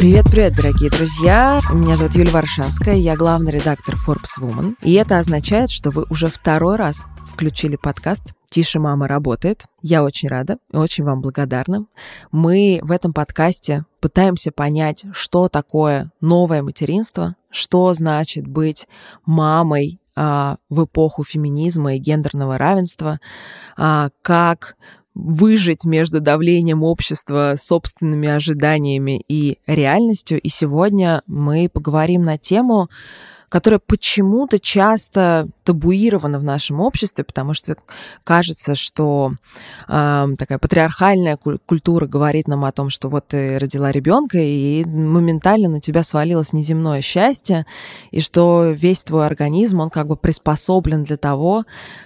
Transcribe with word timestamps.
Привет-привет, 0.00 0.54
дорогие 0.56 0.88
друзья! 0.88 1.60
Меня 1.74 1.92
зовут 1.92 2.14
Юлия 2.14 2.30
Варшавская, 2.30 2.94
я 2.94 3.16
главный 3.16 3.52
редактор 3.52 3.96
Forbes 3.96 4.40
Woman. 4.40 4.76
И 4.80 4.94
это 4.94 5.18
означает, 5.18 5.70
что 5.70 5.90
вы 5.90 6.06
уже 6.08 6.28
второй 6.28 6.76
раз 6.76 7.04
включили 7.26 7.76
подкаст 7.76 8.32
«Тише 8.48 8.78
мама 8.78 9.06
работает». 9.06 9.66
Я 9.82 10.02
очень 10.02 10.30
рада 10.30 10.56
и 10.72 10.76
очень 10.78 11.04
вам 11.04 11.20
благодарна. 11.20 11.84
Мы 12.32 12.80
в 12.82 12.92
этом 12.92 13.12
подкасте 13.12 13.84
пытаемся 14.00 14.52
понять, 14.52 15.04
что 15.12 15.50
такое 15.50 16.10
новое 16.22 16.62
материнство, 16.62 17.36
что 17.50 17.92
значит 17.92 18.46
быть 18.46 18.88
мамой 19.26 20.00
а, 20.16 20.56
в 20.70 20.84
эпоху 20.84 21.24
феминизма 21.24 21.96
и 21.96 21.98
гендерного 21.98 22.56
равенства, 22.56 23.20
а, 23.76 24.08
как 24.22 24.76
выжить 25.14 25.84
между 25.84 26.20
давлением 26.20 26.82
общества, 26.82 27.54
собственными 27.58 28.28
ожиданиями 28.28 29.22
и 29.28 29.58
реальностью. 29.66 30.40
И 30.40 30.48
сегодня 30.48 31.22
мы 31.26 31.68
поговорим 31.68 32.22
на 32.22 32.38
тему, 32.38 32.88
которая 33.50 33.80
почему-то 33.84 34.58
часто 34.60 35.48
табуирована 35.64 36.38
в 36.38 36.44
нашем 36.44 36.80
обществе, 36.80 37.24
потому 37.24 37.52
что 37.52 37.76
кажется, 38.24 38.74
что 38.76 39.32
э, 39.88 40.26
такая 40.38 40.58
патриархальная 40.58 41.36
культура 41.36 42.06
говорит 42.06 42.46
нам 42.46 42.64
о 42.64 42.72
том, 42.72 42.90
что 42.90 43.08
вот 43.08 43.28
ты 43.28 43.58
родила 43.58 43.90
ребенка, 43.90 44.38
и 44.38 44.84
моментально 44.84 45.68
на 45.68 45.80
тебя 45.80 46.04
свалилось 46.04 46.52
неземное 46.52 47.02
счастье, 47.02 47.66
и 48.12 48.20
что 48.20 48.70
весь 48.70 49.02
твой 49.02 49.26
организм, 49.26 49.80
он 49.80 49.90
как 49.90 50.06
бы 50.06 50.16
приспособлен 50.16 51.02
для 51.02 51.16
того, 51.16 51.64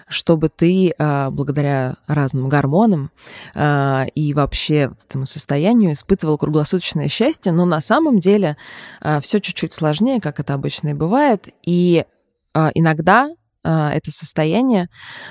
чтобы 0.08 0.48
ты 0.48 0.94
э, 0.96 1.30
благодаря 1.30 1.96
разным 2.06 2.48
гормонам 2.48 3.10
э, 3.54 4.06
и 4.14 4.32
вообще 4.32 4.88
вот 4.88 4.98
этому 5.06 5.26
состоянию 5.26 5.92
испытывал 5.92 6.38
круглосуточное 6.38 7.08
счастье, 7.08 7.52
но 7.52 7.66
на 7.66 7.82
самом 7.82 8.18
деле 8.18 8.56
э, 9.02 9.20
все 9.20 9.40
чуть-чуть 9.40 9.74
сложнее, 9.74 10.20
как 10.20 10.40
это 10.40 10.54
обычно 10.54 10.88
и 10.88 10.94
бывает, 10.94 11.33
и 11.62 12.04
иногда 12.52 13.30
это 13.62 14.10
состояние 14.10 14.88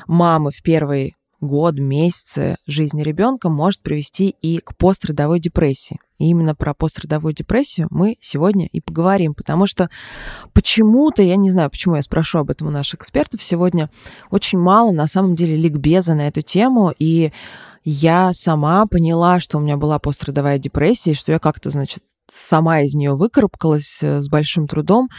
мамы 0.08 0.52
в 0.52 0.62
первый 0.64 1.16
год, 1.44 1.78
месяцы 1.78 2.56
жизни 2.66 3.04
ребенка 3.04 3.50
может 3.50 3.82
привести 3.82 4.36
и 4.42 4.60
к 4.60 4.76
пострадовой 4.78 5.40
депрессии. 5.40 6.00
И 6.18 6.30
именно 6.30 6.56
про 6.56 6.74
пострадовую 6.74 7.34
депрессию 7.34 7.88
мы 7.92 8.16
сегодня 8.22 8.68
и 8.72 8.80
поговорим, 8.80 9.34
потому 9.34 9.68
что 9.68 9.90
почему-то, 10.54 11.22
я 11.22 11.36
не 11.36 11.52
знаю, 11.52 11.70
почему 11.70 11.96
я 11.96 12.02
спрошу 12.02 12.40
об 12.40 12.50
этом 12.50 12.68
у 12.68 12.72
наших 12.72 13.02
экспертов 13.02 13.44
сегодня, 13.44 13.90
очень 14.32 14.58
мало 14.58 14.92
на 14.92 15.06
самом 15.06 15.36
деле 15.36 15.58
ликбеза 15.58 16.16
на 16.16 16.28
эту 16.28 16.42
тему, 16.42 16.94
и 16.98 17.34
я 17.84 18.32
сама 18.32 18.86
поняла, 18.86 19.42
что 19.42 19.58
у 19.58 19.62
меня 19.62 19.76
была 19.76 20.00
пострадовая 20.00 20.58
депрессия, 20.58 21.14
что 21.14 21.34
я 21.34 21.40
как-то, 21.40 21.70
значит, 21.70 22.04
сама 22.32 22.80
из 22.80 22.94
нее 22.96 23.14
выкарабкалась 23.14 24.00
э, 24.02 24.22
с 24.22 24.30
большим 24.30 24.68
трудом, 24.68 25.10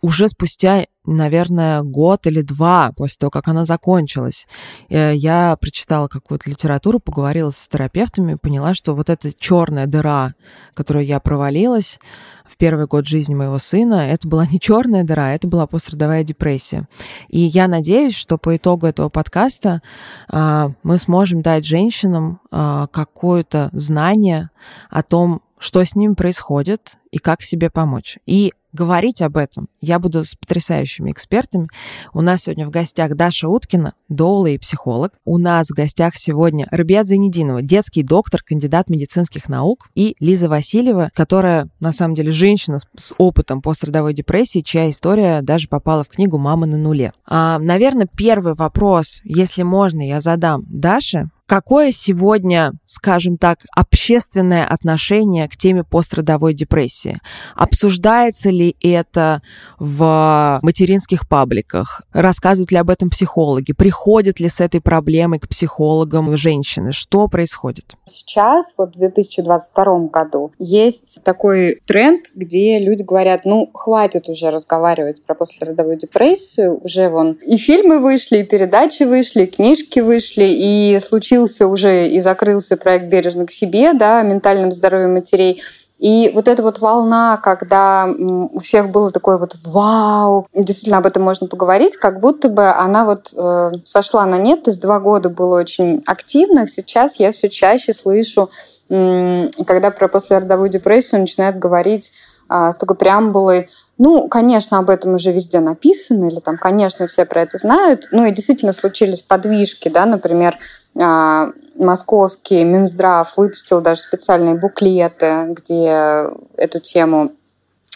уже 0.00 0.28
спустя, 0.28 0.86
наверное, 1.04 1.82
год 1.82 2.26
или 2.26 2.42
два 2.42 2.92
после 2.96 3.16
того, 3.18 3.30
как 3.30 3.48
она 3.48 3.64
закончилась, 3.64 4.46
э, 4.88 5.14
я 5.14 5.56
прочитала 5.56 6.06
какую-то 6.06 6.48
литературу, 6.48 7.00
поговорила 7.00 7.50
с 7.50 7.68
терапевтами, 7.68 8.34
поняла, 8.34 8.74
что 8.74 8.94
вот 8.94 9.10
эта 9.10 9.32
черная 9.32 9.86
дыра, 9.86 10.34
которую 10.74 11.04
я 11.04 11.18
провалилась 11.18 11.98
в 12.46 12.56
первый 12.56 12.86
год 12.86 13.06
жизни 13.06 13.34
моего 13.34 13.58
сына, 13.58 14.08
это 14.10 14.28
была 14.28 14.46
не 14.46 14.60
черная 14.60 15.04
дыра, 15.04 15.34
это 15.34 15.48
была 15.48 15.66
пострадовая 15.66 16.22
депрессия. 16.22 16.88
И 17.28 17.40
я 17.40 17.68
надеюсь, 17.68 18.14
что 18.14 18.38
по 18.38 18.56
итогу 18.56 18.86
этого 18.86 19.08
подкаста 19.08 19.82
а, 20.28 20.72
мы 20.82 20.98
сможем 20.98 21.42
дать 21.42 21.66
женщинам 21.66 22.40
а, 22.50 22.86
какое-то 22.86 23.68
знание 23.72 24.50
о 24.88 25.02
том, 25.02 25.42
что 25.58 25.84
с 25.84 25.94
ними 25.94 26.14
происходит 26.14 26.96
и 27.10 27.18
как 27.18 27.42
себе 27.42 27.68
помочь. 27.68 28.18
И 28.26 28.52
говорить 28.72 29.22
об 29.22 29.36
этом 29.36 29.68
я 29.80 29.98
буду 29.98 30.24
с 30.24 30.34
потрясающими 30.34 31.10
экспертами. 31.12 31.68
У 32.12 32.20
нас 32.20 32.42
сегодня 32.42 32.66
в 32.66 32.70
гостях 32.70 33.14
Даша 33.14 33.48
Уткина, 33.48 33.94
доула 34.08 34.46
и 34.46 34.58
психолог. 34.58 35.12
У 35.24 35.38
нас 35.38 35.68
в 35.68 35.74
гостях 35.74 36.16
сегодня 36.16 36.66
Рабиат 36.70 37.06
Зайнединова, 37.06 37.62
детский 37.62 38.02
доктор, 38.02 38.42
кандидат 38.42 38.90
медицинских 38.90 39.48
наук, 39.48 39.88
и 39.94 40.16
Лиза 40.20 40.48
Васильева, 40.48 41.10
которая 41.14 41.68
на 41.80 41.92
самом 41.92 42.14
деле 42.14 42.32
женщина 42.32 42.78
с, 42.78 42.86
с 42.96 43.14
опытом 43.18 43.62
пострадовой 43.62 44.14
депрессии, 44.14 44.60
чья 44.60 44.88
история 44.90 45.42
даже 45.42 45.68
попала 45.68 46.04
в 46.04 46.08
книгу 46.08 46.38
«Мама 46.38 46.66
на 46.66 46.76
нуле». 46.76 47.12
А, 47.26 47.58
наверное, 47.58 48.08
первый 48.16 48.54
вопрос, 48.54 49.20
если 49.24 49.62
можно, 49.62 50.06
я 50.06 50.20
задам 50.20 50.64
Даше. 50.68 51.30
Какое 51.48 51.92
сегодня, 51.92 52.72
скажем 52.84 53.38
так, 53.38 53.60
общественное 53.74 54.66
отношение 54.66 55.48
к 55.48 55.56
теме 55.56 55.82
пострадовой 55.82 56.52
депрессии? 56.52 57.22
Обсуждается 57.56 58.50
ли 58.50 58.76
это 58.82 59.40
в 59.78 60.60
материнских 60.62 61.26
пабликах? 61.26 62.02
Рассказывают 62.12 62.70
ли 62.70 62.76
об 62.76 62.90
этом 62.90 63.08
психологи? 63.08 63.72
Приходят 63.72 64.40
ли 64.40 64.50
с 64.50 64.60
этой 64.60 64.82
проблемой 64.82 65.38
к 65.38 65.48
психологам 65.48 66.36
женщины? 66.36 66.92
Что 66.92 67.28
происходит? 67.28 67.94
Сейчас, 68.04 68.74
вот 68.76 68.94
в 68.94 68.98
2022 68.98 70.08
году, 70.08 70.52
есть 70.58 71.20
такой 71.24 71.80
тренд, 71.86 72.26
где 72.34 72.78
люди 72.78 73.02
говорят, 73.02 73.46
ну, 73.46 73.70
хватит 73.72 74.28
уже 74.28 74.50
разговаривать 74.50 75.24
про 75.24 75.34
послеродовую 75.34 75.96
депрессию, 75.96 76.78
уже 76.84 77.08
вон 77.08 77.38
и 77.40 77.56
фильмы 77.56 78.00
вышли, 78.00 78.40
и 78.40 78.44
передачи 78.44 79.04
вышли, 79.04 79.44
и 79.44 79.46
книжки 79.46 80.00
вышли, 80.00 80.44
и 80.44 81.00
случилось 81.00 81.37
завершился 81.38 81.66
уже 81.66 82.08
и 82.08 82.20
закрылся 82.20 82.76
проект 82.76 83.06
«Бережно 83.06 83.46
к 83.46 83.50
себе», 83.50 83.92
да, 83.92 84.20
о 84.20 84.22
ментальном 84.22 84.72
здоровье 84.72 85.08
матерей. 85.08 85.62
И 85.98 86.30
вот 86.32 86.46
эта 86.46 86.62
вот 86.62 86.78
волна, 86.78 87.38
когда 87.42 88.06
у 88.06 88.60
всех 88.60 88.90
было 88.90 89.10
такое 89.10 89.36
вот 89.36 89.56
«Вау!», 89.64 90.46
действительно 90.54 90.98
об 90.98 91.06
этом 91.06 91.22
можно 91.22 91.48
поговорить, 91.48 91.96
как 91.96 92.20
будто 92.20 92.48
бы 92.48 92.70
она 92.70 93.04
вот 93.04 93.32
э, 93.34 93.72
сошла 93.84 94.24
на 94.26 94.38
нет, 94.38 94.62
то 94.62 94.70
есть 94.70 94.80
два 94.80 95.00
года 95.00 95.28
было 95.28 95.58
очень 95.58 96.02
активных, 96.06 96.70
сейчас 96.70 97.16
я 97.18 97.32
все 97.32 97.48
чаще 97.48 97.92
слышу, 97.92 98.48
э, 98.90 99.48
когда 99.66 99.90
про 99.90 100.06
послеродовую 100.06 100.70
депрессию 100.70 101.20
начинают 101.20 101.56
говорить 101.56 102.12
э, 102.48 102.70
с 102.72 102.76
такой 102.76 102.96
преамбулой 102.96 103.68
ну, 103.98 104.28
конечно, 104.28 104.78
об 104.78 104.90
этом 104.90 105.14
уже 105.14 105.32
везде 105.32 105.58
написано, 105.58 106.28
или 106.28 106.38
там, 106.38 106.56
конечно, 106.56 107.08
все 107.08 107.24
про 107.24 107.42
это 107.42 107.58
знают. 107.58 108.08
Ну 108.12 108.24
и 108.24 108.30
действительно 108.30 108.72
случились 108.72 109.22
подвижки, 109.22 109.88
да, 109.88 110.06
например, 110.06 110.56
московский 110.94 112.64
Минздрав 112.64 113.36
выпустил 113.36 113.80
даже 113.80 114.00
специальные 114.00 114.56
буклеты, 114.56 115.46
где 115.48 116.28
эту 116.56 116.80
тему 116.80 117.32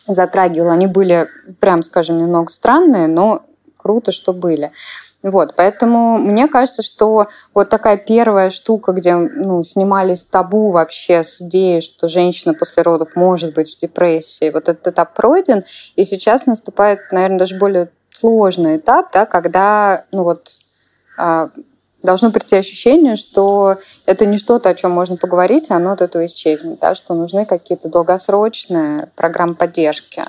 затрагивал. 0.07 0.71
Они 0.71 0.87
были, 0.87 1.29
прям 1.61 1.83
скажем, 1.83 2.19
немного 2.19 2.51
странные, 2.51 3.07
но 3.07 3.43
круто, 3.77 4.13
что 4.13 4.33
были. 4.33 4.73
Вот, 5.23 5.55
поэтому 5.55 6.19
мне 6.19 6.49
кажется, 6.49 6.83
что 6.83 7.29
вот 7.55 7.71
такая 7.71 7.97
первая 7.97 8.51
штука, 8.51 8.91
где 8.91 9.15
ну, 9.15 9.63
снимались 9.63 10.25
табу 10.25 10.71
вообще 10.71 11.23
с 11.23 11.41
идеей, 11.41 11.81
что 11.81 12.09
женщина 12.09 12.55
после 12.55 12.83
родов 12.83 13.15
может 13.15 13.55
быть 13.55 13.73
в 13.73 13.79
депрессии, 13.79 14.51
вот 14.51 14.69
этот 14.69 14.89
этап 14.89 15.15
пройден, 15.15 15.63
и 15.95 16.05
сейчас 16.05 16.47
наступает, 16.47 16.99
наверное, 17.13 17.39
даже 17.39 17.57
более 17.57 17.91
сложный 18.11 18.79
этап, 18.79 19.13
да, 19.13 19.25
когда 19.25 20.07
ну 20.11 20.25
вот 20.25 20.59
а, 21.17 21.51
должно 22.03 22.31
прийти 22.31 22.57
ощущение, 22.57 23.17
что 23.17 23.79
это 24.07 24.27
не 24.27 24.39
что-то, 24.39 24.69
о 24.69 24.75
чем 24.75 24.91
можно 24.91 25.17
поговорить, 25.17 25.71
а 25.71 25.77
оно 25.77 25.93
от 25.93 26.03
этого 26.03 26.27
исчезнет, 26.27 26.79
да, 26.81 26.95
что 26.95 27.15
нужны 27.15 27.47
какие-то 27.47 27.89
долгосрочные 27.89 29.11
программы 29.17 29.55
поддержки. 29.55 30.25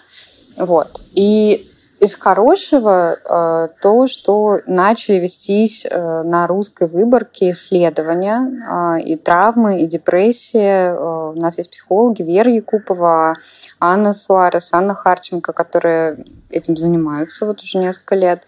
Вот. 0.57 1.01
И 1.13 1.69
из 2.03 2.15
хорошего 2.15 3.15
э, 3.15 3.67
то, 3.81 4.07
что 4.07 4.59
начали 4.67 5.19
вестись 5.19 5.85
э, 5.89 6.23
на 6.23 6.47
русской 6.47 6.85
выборке 6.85 7.51
исследования 7.51 8.97
э, 8.99 9.01
и 9.03 9.15
травмы, 9.15 9.81
и 9.81 9.87
депрессии. 9.87 10.91
У 11.33 11.39
нас 11.39 11.57
есть 11.57 11.71
психологи 11.71 12.21
Вера 12.21 12.51
Якупова, 12.51 13.37
Анна 13.79 14.11
Суарес, 14.11 14.69
Анна 14.73 14.95
Харченко, 14.95 15.53
которые 15.53 16.25
этим 16.49 16.75
занимаются 16.75 17.45
вот 17.45 17.61
уже 17.61 17.77
несколько 17.77 18.15
лет. 18.15 18.43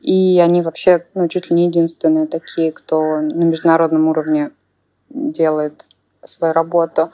И 0.00 0.40
они 0.40 0.62
вообще 0.62 1.06
ну, 1.14 1.28
чуть 1.28 1.50
ли 1.50 1.56
не 1.56 1.66
единственные 1.66 2.26
такие, 2.26 2.72
кто 2.72 3.20
на 3.20 3.44
международном 3.44 4.08
уровне 4.08 4.50
делает 5.10 5.84
свою 6.22 6.52
работу. 6.54 7.10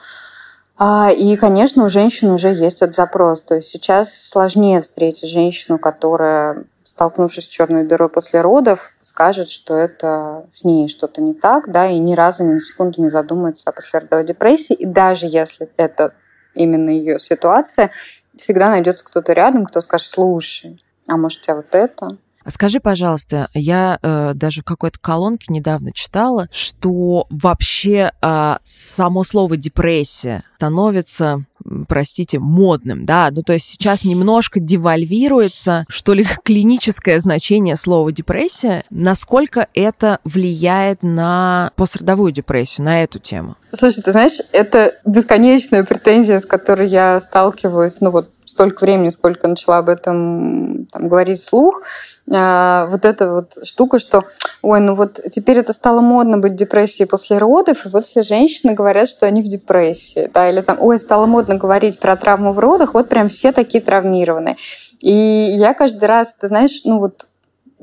А, 0.79 1.11
и, 1.11 1.37
конечно, 1.37 1.85
у 1.85 1.89
женщин 1.89 2.31
уже 2.31 2.49
есть 2.49 2.83
этот 2.83 2.95
запрос. 2.95 3.41
То 3.41 3.57
есть 3.57 3.69
сейчас 3.69 4.15
сложнее 4.15 4.83
встретить 4.83 5.29
женщину, 5.29 5.79
которая, 5.79 6.65
столкнувшись 6.85 7.45
с 7.45 7.49
черной 7.49 7.87
дырой 7.87 8.09
после 8.09 8.43
родов, 8.43 8.93
скажет, 9.01 9.49
что 9.49 9.75
это 9.75 10.47
с 10.53 10.65
ней 10.65 10.89
что-то 10.89 11.23
не 11.23 11.35
так, 11.35 11.71
да, 11.73 11.89
и 11.89 11.99
ни 11.99 12.15
разу 12.15 12.45
ни 12.45 12.53
на 12.53 12.61
секунду 12.61 13.03
не 13.03 13.11
задумается 13.11 13.71
о 13.71 13.73
послеродовой 13.73 14.27
депрессии. 14.27 14.75
И 14.75 14.85
даже 14.85 15.27
если 15.27 15.69
это 15.77 16.13
именно 16.55 16.91
ее 16.91 17.19
ситуация, 17.19 17.91
всегда 18.37 18.69
найдется 18.69 19.05
кто-то 19.05 19.33
рядом, 19.33 19.65
кто 19.65 19.81
скажет, 19.81 20.09
слушай, 20.09 20.83
а 21.07 21.17
может 21.17 21.41
у 21.41 21.43
тебя 21.43 21.57
вот 21.57 21.75
это, 21.75 22.19
Скажи, 22.49 22.81
пожалуйста, 22.81 23.49
я 23.55 23.99
э, 24.03 24.33
даже 24.35 24.63
в 24.63 24.65
какой-то 24.65 24.99
колонке 25.01 25.47
недавно 25.49 25.93
читала, 25.93 26.49
что 26.53 27.27
вообще 27.31 28.13
э, 28.23 28.57
само 28.65 29.25
слово 29.25 29.57
депрессия 29.57 30.45
становится 30.57 31.45
простите, 31.89 32.39
модным, 32.39 33.07
да, 33.07 33.29
ну 33.31 33.43
то 33.43 33.53
есть 33.53 33.67
сейчас 33.67 34.05
немножко 34.05 34.61
девальвируется, 34.61 35.85
что 35.89 36.13
ли, 36.15 36.25
клиническое 36.45 37.19
значение 37.21 37.77
слова 37.77 38.13
депрессия, 38.13 38.85
насколько 38.91 39.69
это 39.75 40.21
влияет 40.25 41.03
на 41.03 41.73
пострадовую 41.77 42.33
депрессию, 42.33 42.85
на 42.87 43.03
эту 43.03 43.19
тему? 43.19 43.57
Слушай, 43.73 44.03
ты 44.03 44.13
знаешь, 44.13 44.39
это 44.53 44.95
бесконечная 45.05 45.85
претензия, 45.85 46.39
с 46.39 46.47
которой 46.47 46.89
я 46.89 47.21
сталкиваюсь, 47.21 47.97
ну 48.01 48.11
вот 48.11 48.31
столько 48.47 48.85
времени, 48.85 49.11
сколько 49.11 49.49
начала 49.49 49.79
об 49.79 49.89
этом 49.89 50.87
там, 50.87 51.09
говорить 51.09 51.41
вслух, 51.41 51.83
а, 52.33 52.87
вот 52.87 53.05
эта 53.05 53.31
вот 53.31 53.55
штука, 53.65 53.99
что, 53.99 54.25
ой, 54.63 54.81
ну 54.81 54.95
вот 54.95 55.21
теперь 55.31 55.59
это 55.59 55.73
стало 55.73 56.01
модно 56.01 56.39
быть 56.39 56.53
в 56.53 56.57
депрессии 56.57 57.05
после 57.05 57.39
родов, 57.39 57.85
и 57.85 57.89
вот 57.89 58.05
все 58.05 58.23
женщины 58.23 58.73
говорят, 58.73 59.09
что 59.09 59.27
они 59.27 59.43
в 59.43 59.47
депрессии, 59.47 60.31
да, 60.33 60.49
или 60.49 60.61
там, 60.61 60.79
ой, 60.81 60.99
стало 60.99 61.27
модно 61.27 61.57
говорить 61.57 61.99
про 61.99 62.17
травму 62.17 62.53
в 62.53 62.59
родах, 62.59 62.95
вот 62.95 63.09
прям 63.09 63.29
все 63.29 63.53
такие 63.53 63.83
травмированные. 63.83 64.57
И 65.01 65.13
я 65.13 65.75
каждый 65.75 66.07
раз, 66.07 66.35
ты 66.35 66.49
знаешь, 66.49 66.83
ну 66.85 66.99
вот 66.99 67.27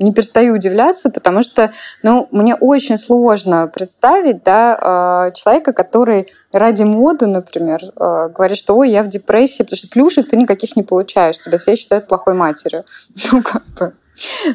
не 0.04 0.12
перестаю 0.12 0.54
удивляться, 0.54 1.10
потому 1.10 1.42
что, 1.42 1.72
ну, 2.02 2.28
мне 2.30 2.54
очень 2.54 2.98
сложно 2.98 3.66
представить, 3.66 4.44
да, 4.44 4.78
а, 4.80 5.30
человека, 5.32 5.72
который 5.72 6.32
ради 6.52 6.82
моды, 6.82 7.26
например, 7.26 7.80
а, 7.96 8.28
говорит, 8.28 8.58
что, 8.58 8.76
ой, 8.76 8.90
я 8.90 9.02
в 9.02 9.08
депрессии, 9.08 9.62
потому 9.62 9.78
что 9.78 9.88
плюшек 9.88 10.28
ты 10.28 10.36
никаких 10.36 10.76
не 10.76 10.82
получаешь, 10.82 11.38
тебя 11.38 11.58
все 11.58 11.74
считают 11.74 12.06
плохой 12.06 12.34
матерью. 12.34 12.84
Ну, 13.32 13.42
как 13.42 13.62
бы. 13.78 13.92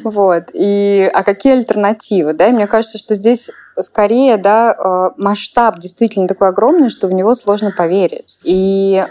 Вот. 0.04 0.44
И, 0.54 1.10
а 1.12 1.22
какие 1.22 1.52
альтернативы? 1.52 2.32
Да? 2.32 2.48
И 2.48 2.52
мне 2.52 2.66
кажется, 2.66 2.96
что 2.96 3.14
здесь 3.14 3.50
скорее 3.78 4.38
да, 4.38 4.72
э, 4.72 5.20
масштаб 5.20 5.78
действительно 5.78 6.28
такой 6.28 6.48
огромный, 6.48 6.88
что 6.88 7.08
в 7.08 7.12
него 7.12 7.34
сложно 7.34 7.70
поверить. 7.70 8.38
И 8.42 9.04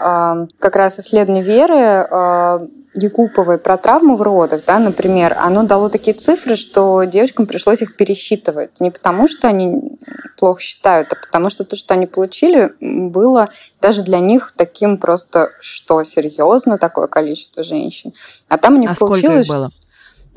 как 0.58 0.74
раз 0.76 0.98
исследование 0.98 1.44
Веры 1.44 2.68
Якуповой 2.94 3.58
про 3.58 3.76
травму 3.76 4.16
в 4.16 4.22
родах, 4.22 4.62
да, 4.66 4.78
например, 4.78 5.36
оно 5.38 5.62
дало 5.62 5.88
такие 5.88 6.14
цифры, 6.14 6.56
что 6.56 7.04
девочкам 7.04 7.46
пришлось 7.46 7.82
их 7.82 7.96
пересчитывать. 7.96 8.80
Не 8.80 8.90
потому, 8.90 9.28
что 9.28 9.46
они 9.46 9.98
плохо 10.36 10.60
считают, 10.60 11.12
а 11.12 11.16
потому 11.16 11.50
что 11.50 11.64
то, 11.64 11.76
что 11.76 11.94
они 11.94 12.06
получили, 12.06 12.72
было 12.80 13.48
даже 13.80 14.02
для 14.02 14.18
них 14.18 14.52
таким 14.56 14.98
просто, 14.98 15.50
что 15.60 16.02
серьезно 16.02 16.78
такое 16.78 17.06
количество 17.06 17.62
женщин. 17.62 18.12
А 18.48 18.58
там 18.58 18.74
у 18.74 18.78
них 18.78 18.90
а 18.90 18.94
получилось... 18.96 19.46
Сколько 19.46 19.66
их 19.66 19.70
было? 19.70 19.70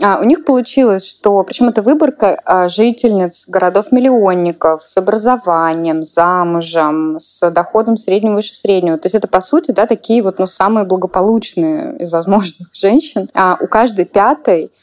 А, 0.04 0.20
у 0.20 0.24
них 0.26 0.44
получилось, 0.44 1.08
что 1.08 1.42
причем 1.46 1.70
это 1.70 1.82
выборка 1.82 2.38
а, 2.44 2.68
жительниц 2.68 3.46
городов-миллионников 3.48 4.86
с 4.86 4.98
образованием, 4.98 6.04
замужем, 6.04 7.18
с 7.20 7.50
доходом 7.52 7.96
среднего 7.96 8.34
выше 8.34 8.54
среднего. 8.54 8.98
То 8.98 9.06
есть 9.06 9.16
это, 9.16 9.30
по 9.30 9.40
сути, 9.40 9.72
да, 9.72 9.88
такие 9.88 10.22
вот 10.22 10.40
ну, 10.40 10.46
самые 10.46 10.86
благополучные 10.86 11.98
из 12.00 12.12
возможных 12.12 12.68
женщин. 12.74 13.30
А 13.34 13.56
у 13.62 13.68
каждой 13.68 14.04
пятой 14.04 14.74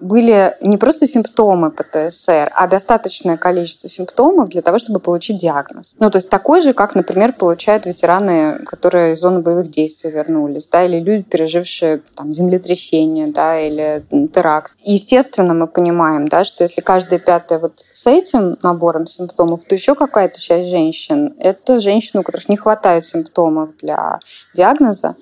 были 0.00 0.56
не 0.60 0.76
просто 0.76 1.06
симптомы 1.06 1.70
ПТСР, 1.70 2.50
а 2.54 2.66
достаточное 2.66 3.36
количество 3.36 3.88
симптомов 3.88 4.50
для 4.50 4.62
того, 4.62 4.78
чтобы 4.78 5.00
получить 5.00 5.38
диагноз. 5.38 5.94
Ну, 5.98 6.10
то 6.10 6.16
есть 6.16 6.28
такой 6.28 6.60
же, 6.60 6.72
как, 6.72 6.94
например, 6.94 7.32
получают 7.32 7.86
ветераны, 7.86 8.58
которые 8.66 9.14
из 9.14 9.20
зоны 9.20 9.40
боевых 9.40 9.70
действий 9.70 10.10
вернулись, 10.10 10.66
да, 10.66 10.84
или 10.84 11.00
люди, 11.00 11.22
пережившие 11.22 12.02
там, 12.14 12.32
землетрясение, 12.34 13.28
да, 13.28 13.58
или 13.58 14.04
теракт. 14.28 14.74
Естественно, 14.78 15.54
мы 15.54 15.66
понимаем, 15.66 16.28
да, 16.28 16.44
что 16.44 16.64
если 16.64 16.80
каждая 16.80 17.18
пятая 17.18 17.58
вот 17.58 17.84
с 17.92 18.06
этим 18.06 18.58
набором 18.62 19.06
симптомов, 19.06 19.64
то 19.64 19.74
еще 19.74 19.94
какая-то 19.94 20.40
часть 20.40 20.68
женщин— 20.68 21.34
это 21.38 21.80
женщины, 21.80 22.20
у 22.20 22.24
которых 22.24 22.48
не 22.48 22.56
хватает 22.56 23.04
симптомов 23.04 23.70
для 23.78 24.20
диагноза, 24.54 25.16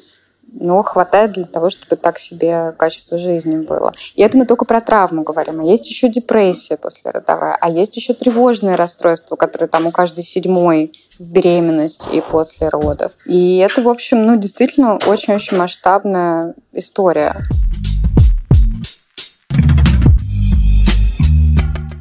но 0.52 0.82
хватает 0.82 1.32
для 1.32 1.44
того, 1.44 1.70
чтобы 1.70 1.97
так 1.97 2.19
себе 2.19 2.73
качество 2.76 3.19
жизни 3.19 3.56
было. 3.56 3.93
И 4.14 4.23
это 4.23 4.37
мы 4.37 4.47
только 4.47 4.64
про 4.64 4.81
травму 4.81 5.23
говорим. 5.23 5.61
А 5.61 5.64
есть 5.64 5.88
еще 5.88 6.08
депрессия 6.08 6.76
послеродовая, 6.76 7.56
а 7.61 7.70
есть 7.70 7.97
еще 7.97 8.14
тревожные 8.14 8.76
расстройства, 8.76 9.37
которые 9.37 9.69
там 9.69 9.87
у 9.87 9.91
каждой 9.91 10.25
седьмой 10.25 10.93
в 11.19 11.31
беременности 11.31 12.08
и 12.11 12.20
после 12.20 12.69
родов. 12.69 13.12
И 13.26 13.58
это, 13.58 13.82
в 13.82 13.88
общем, 13.88 14.23
ну, 14.23 14.37
действительно 14.37 14.99
очень-очень 15.06 15.56
масштабная 15.56 16.55
история. 16.73 17.47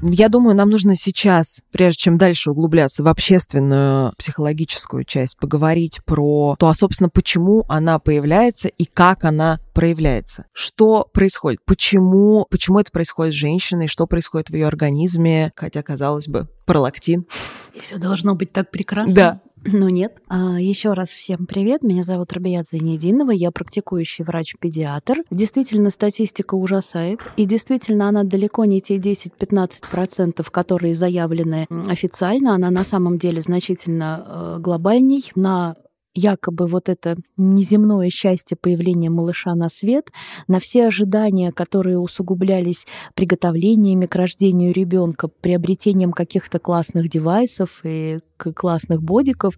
Я 0.01 0.29
думаю, 0.29 0.55
нам 0.55 0.69
нужно 0.69 0.95
сейчас, 0.95 1.61
прежде 1.71 1.97
чем 1.97 2.17
дальше 2.17 2.51
углубляться 2.51 3.03
в 3.03 3.07
общественную 3.07 4.13
психологическую 4.17 5.03
часть, 5.03 5.37
поговорить 5.37 5.99
про 6.05 6.55
то, 6.57 6.69
а, 6.69 6.73
собственно, 6.73 7.09
почему 7.09 7.65
она 7.67 7.99
появляется 7.99 8.69
и 8.69 8.85
как 8.85 9.25
она 9.25 9.59
проявляется. 9.73 10.45
Что 10.53 11.05
происходит? 11.11 11.59
Почему, 11.65 12.47
почему 12.49 12.79
это 12.79 12.91
происходит 12.91 13.33
с 13.33 13.37
женщиной? 13.37 13.87
Что 13.87 14.07
происходит 14.07 14.49
в 14.49 14.53
ее 14.53 14.67
организме? 14.67 15.51
Хотя, 15.55 15.83
казалось 15.83 16.29
бы, 16.29 16.47
пролактин. 16.65 17.25
И 17.73 17.79
все 17.81 17.97
должно 17.97 18.35
быть 18.35 18.53
так 18.53 18.71
прекрасно. 18.71 19.13
Да. 19.13 19.41
Ну 19.65 19.89
нет. 19.89 20.21
А, 20.27 20.59
еще 20.59 20.93
раз 20.93 21.09
всем 21.09 21.45
привет. 21.45 21.83
Меня 21.83 22.03
зовут 22.03 22.31
Рабият 22.33 22.67
Зайнединова. 22.69 23.31
Я 23.31 23.51
практикующий 23.51 24.23
врач-педиатр. 24.23 25.23
Действительно, 25.29 25.89
статистика 25.89 26.55
ужасает. 26.55 27.19
И 27.37 27.45
действительно, 27.45 28.07
она 28.07 28.23
далеко 28.23 28.65
не 28.65 28.81
те 28.81 28.97
10-15%, 28.97 30.45
которые 30.49 30.95
заявлены 30.95 31.67
официально. 31.89 32.55
Она 32.55 32.71
на 32.71 32.83
самом 32.83 33.17
деле 33.17 33.41
значительно 33.41 34.25
э, 34.25 34.57
глобальней. 34.59 35.31
На 35.35 35.75
якобы 36.13 36.67
вот 36.67 36.89
это 36.89 37.15
неземное 37.37 38.09
счастье 38.09 38.57
появления 38.59 39.09
малыша 39.09 39.55
на 39.55 39.69
свет, 39.69 40.09
на 40.47 40.59
все 40.59 40.87
ожидания, 40.87 41.51
которые 41.51 41.99
усугублялись 41.99 42.85
приготовлениями 43.15 44.05
к 44.05 44.15
рождению 44.15 44.73
ребенка, 44.73 45.27
приобретением 45.27 46.11
каких-то 46.11 46.59
классных 46.59 47.09
девайсов 47.09 47.81
и 47.83 48.19
классных 48.37 49.01
бодиков, 49.01 49.57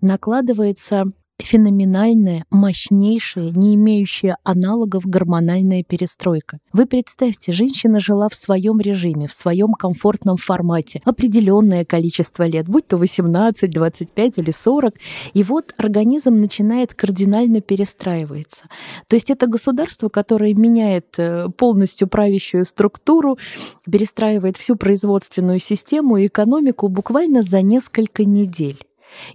накладывается 0.00 1.12
феноменальная, 1.42 2.44
мощнейшая, 2.50 3.50
не 3.50 3.74
имеющая 3.74 4.36
аналогов 4.44 5.04
гормональная 5.06 5.82
перестройка. 5.82 6.58
Вы 6.72 6.86
представьте, 6.86 7.52
женщина 7.52 8.00
жила 8.00 8.28
в 8.28 8.34
своем 8.34 8.80
режиме, 8.80 9.26
в 9.26 9.32
своем 9.32 9.72
комфортном 9.72 10.36
формате 10.36 11.02
определенное 11.04 11.84
количество 11.84 12.44
лет, 12.46 12.68
будь 12.68 12.86
то 12.86 12.96
18, 12.96 13.70
25 13.70 14.38
или 14.38 14.50
40, 14.50 14.94
и 15.32 15.42
вот 15.42 15.74
организм 15.76 16.40
начинает 16.40 16.94
кардинально 16.94 17.60
перестраиваться. 17.60 18.64
То 19.08 19.16
есть 19.16 19.30
это 19.30 19.46
государство, 19.46 20.08
которое 20.08 20.54
меняет 20.54 21.14
э, 21.18 21.48
полностью 21.56 22.08
правящую 22.08 22.64
структуру, 22.64 23.38
перестраивает 23.90 24.56
всю 24.56 24.76
производственную 24.76 25.60
систему 25.60 26.16
и 26.16 26.26
экономику 26.26 26.88
буквально 26.88 27.42
за 27.42 27.62
несколько 27.62 28.24
недель. 28.24 28.78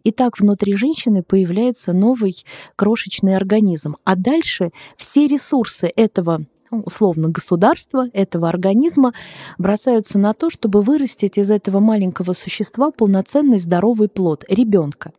И 0.04 0.12
так 0.12 0.40
внутри 0.40 0.76
женщины 0.76 1.24
появляется 1.24 1.94
новый 1.94 2.46
крошечный 2.76 3.36
организм. 3.36 3.96
А 4.04 4.16
дальше 4.16 4.72
все 4.98 5.28
ресурсы 5.28 5.92
этого 5.96 6.46
ну, 6.72 6.82
условно 6.82 7.30
государства, 7.30 8.08
этого 8.14 8.50
организма 8.50 9.14
бросаются 9.58 10.18
на 10.18 10.34
то, 10.34 10.50
чтобы 10.50 10.82
вырастить 10.82 11.38
из 11.38 11.52
этого 11.52 11.80
маленького 11.80 12.34
существа 12.34 12.92
полноценный 12.92 13.60
здоровый 13.60 14.10
плод, 14.10 14.44
ребенка. 14.50 15.12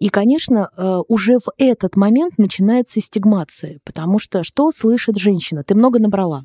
И, 0.00 0.08
конечно, 0.08 0.70
э, 0.76 0.98
уже 1.08 1.38
в 1.38 1.50
этот 1.56 1.96
момент 1.96 2.36
начинается 2.36 3.00
стигмация, 3.00 3.78
потому 3.84 4.18
что 4.18 4.42
что 4.42 4.72
слышит 4.72 5.16
женщина? 5.16 5.62
Ты 5.62 5.74
много 5.74 6.00
набрала 6.00 6.42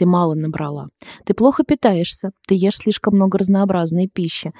ты 0.00 0.06
мало 0.06 0.32
набрала. 0.32 0.88
Ты 1.26 1.34
плохо 1.34 1.62
питаешься, 1.62 2.30
ты 2.48 2.54
ешь 2.54 2.78
слишком 2.78 3.16
много 3.16 3.36
разнообразной 3.36 4.08
пищи. 4.08 4.52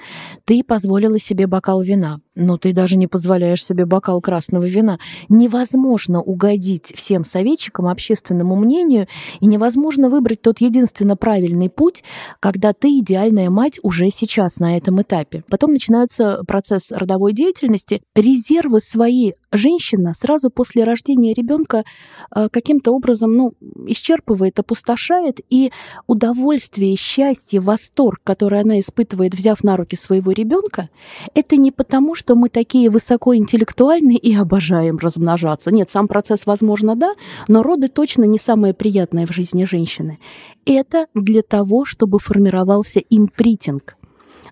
Ты 0.45 0.63
позволила 0.63 1.19
себе 1.19 1.47
бокал 1.47 1.81
вина, 1.81 2.21
но 2.35 2.59
ты 2.59 2.75
даже 2.75 2.99
не 2.99 3.07
позволяешь 3.07 3.65
себе 3.65 3.87
бокал 3.87 4.21
красного 4.21 4.65
вина. 4.65 4.99
Невозможно 5.31 6.21
угодить 6.21 6.93
всем 6.95 7.25
советчикам, 7.25 7.87
общественному 7.87 8.55
мнению, 8.55 9.07
и 9.41 9.47
невозможно 9.47 10.11
выбрать 10.11 10.43
тот 10.43 10.61
единственно 10.61 11.17
правильный 11.17 11.71
путь, 11.71 12.05
когда 12.39 12.75
ты 12.75 12.99
идеальная 12.99 13.49
мать 13.49 13.79
уже 13.83 14.11
сейчас 14.11 14.59
на 14.59 14.77
этом 14.77 15.01
этапе. 15.01 15.43
Потом 15.49 15.73
начинается 15.73 16.43
процесс 16.47 16.91
родовой 16.91 17.33
деятельности. 17.33 18.03
Резервы 18.15 18.81
свои 18.81 19.33
женщина 19.53 20.15
сразу 20.15 20.51
после 20.51 20.85
рождения 20.85 21.35
ребенка 21.35 21.85
э, 22.35 22.49
каким-то 22.51 22.93
образом 22.93 23.33
ну, 23.33 23.53
исчерпывает, 23.87 24.59
опустошает, 24.59 25.41
и 25.51 25.73
удовольствие, 26.07 26.97
счастье, 26.97 27.61
восторг, 27.61 28.21
который 28.25 28.61
она 28.61 28.81
испытывает, 28.81 29.35
взяв 29.35 29.63
на 29.65 29.77
руки 29.77 29.97
своего 29.97 30.33
ребенка, 30.33 30.89
это 31.35 31.57
не 31.57 31.71
потому, 31.71 32.15
что 32.15 32.35
мы 32.35 32.49
такие 32.49 32.91
высокоинтеллектуальные 32.91 34.19
и 34.19 34.35
обожаем 34.35 34.99
размножаться. 34.99 35.71
Нет, 35.71 35.91
сам 35.91 36.09
процесс, 36.09 36.47
возможно, 36.47 36.97
да, 36.97 37.15
но 37.49 37.63
роды 37.63 37.89
точно 37.89 38.25
не 38.25 38.39
самое 38.39 38.75
приятное 38.75 39.27
в 39.27 39.33
жизни 39.33 39.65
женщины. 39.65 40.19
Это 40.67 41.07
для 41.15 41.43
того, 41.43 41.85
чтобы 41.85 42.19
формировался 42.19 43.01
импритинг, 43.01 43.97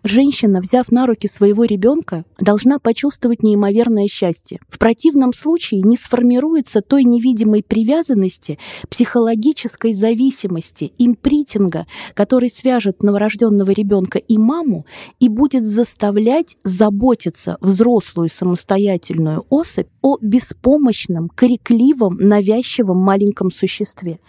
Женщина, 0.05 0.61
взяв 0.61 0.91
на 0.91 1.07
руки 1.07 1.29
своего 1.29 1.65
ребенка, 1.65 2.25
должна 2.39 2.79
почувствовать 2.79 3.43
неимоверное 3.43 4.07
счастье. 4.09 4.61
В 4.69 4.79
противном 4.79 5.33
случае 5.33 5.83
не 5.83 5.97
сформируется 5.97 6.81
той 6.81 7.05
невидимой 7.05 7.63
привязанности, 7.63 8.59
психологической 8.89 9.93
зависимости, 9.93 10.93
импритинга, 10.99 11.87
который 12.15 12.51
свяжет 12.51 13.03
новорожденного 13.03 13.71
ребенка 13.71 14.19
и 14.19 14.39
маму 14.39 14.87
и 15.21 15.29
будет 15.29 15.67
заставлять 15.67 16.57
заботиться 16.65 17.57
взрослую 17.61 18.29
самостоятельную 18.29 19.45
особь 19.49 19.89
о 20.03 20.17
беспомощном, 20.21 21.29
крикливом, 21.29 22.17
навязчивом 22.19 22.99
маленьком 22.99 23.51
существе. 23.51 24.21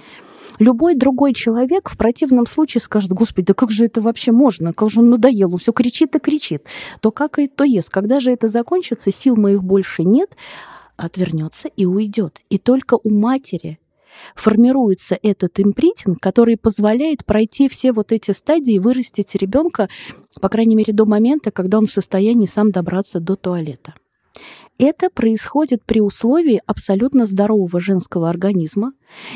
Любой 0.60 0.96
другой 0.96 1.34
человек 1.34 1.90
в 1.90 1.98
противном 1.98 2.46
случае 2.46 2.82
скажет, 2.82 3.12
господи, 3.12 3.48
да 3.48 3.54
как 3.54 3.72
же 3.72 3.86
это 3.86 4.02
вообще 4.02 4.34
можно? 4.34 4.74
Как 4.74 4.90
же 4.90 5.00
он 5.00 5.10
надоел, 5.10 5.54
он 5.54 5.58
все 5.58 5.72
кричит 5.72 6.16
и 6.16 6.20
кричит. 6.20 6.66
То 7.00 7.12
как 7.12 7.40
и 7.40 7.48
то 7.48 7.64
ест. 7.64 7.90
Когда 7.90 8.20
же 8.20 8.32
это 8.32 8.50
закончится, 8.50 9.12
сил 9.12 9.38
моих 9.38 9.64
больше 9.64 10.04
нет, 10.04 10.30
отвернется 10.98 11.70
и 11.70 11.86
уйдет. 11.86 12.42
И 12.50 12.58
только 12.58 12.98
у 13.02 13.10
матери 13.10 13.80
формируется 14.36 15.18
этот 15.22 15.60
импритинг, 15.60 16.20
который 16.20 16.58
позволяет 16.58 17.26
пройти 17.26 17.70
все 17.70 17.94
вот 17.94 18.12
эти 18.12 18.32
стадии 18.32 18.74
и 18.74 18.80
вырастить 18.80 19.36
ребенка, 19.36 19.88
по 20.42 20.50
крайней 20.50 20.76
мере, 20.76 20.92
до 20.92 21.06
момента, 21.06 21.52
когда 21.52 21.78
он 21.78 21.88
в 21.88 21.94
состоянии 21.94 22.48
сам 22.48 22.72
добраться 22.72 23.22
до 23.22 23.38
туалета. 23.38 23.94
Это 24.80 25.10
происходит 25.10 25.84
при 25.84 26.00
условии 26.00 26.62
абсолютно 26.66 27.26
здорового 27.26 27.82
женского 27.82 28.30
организма 28.30 28.94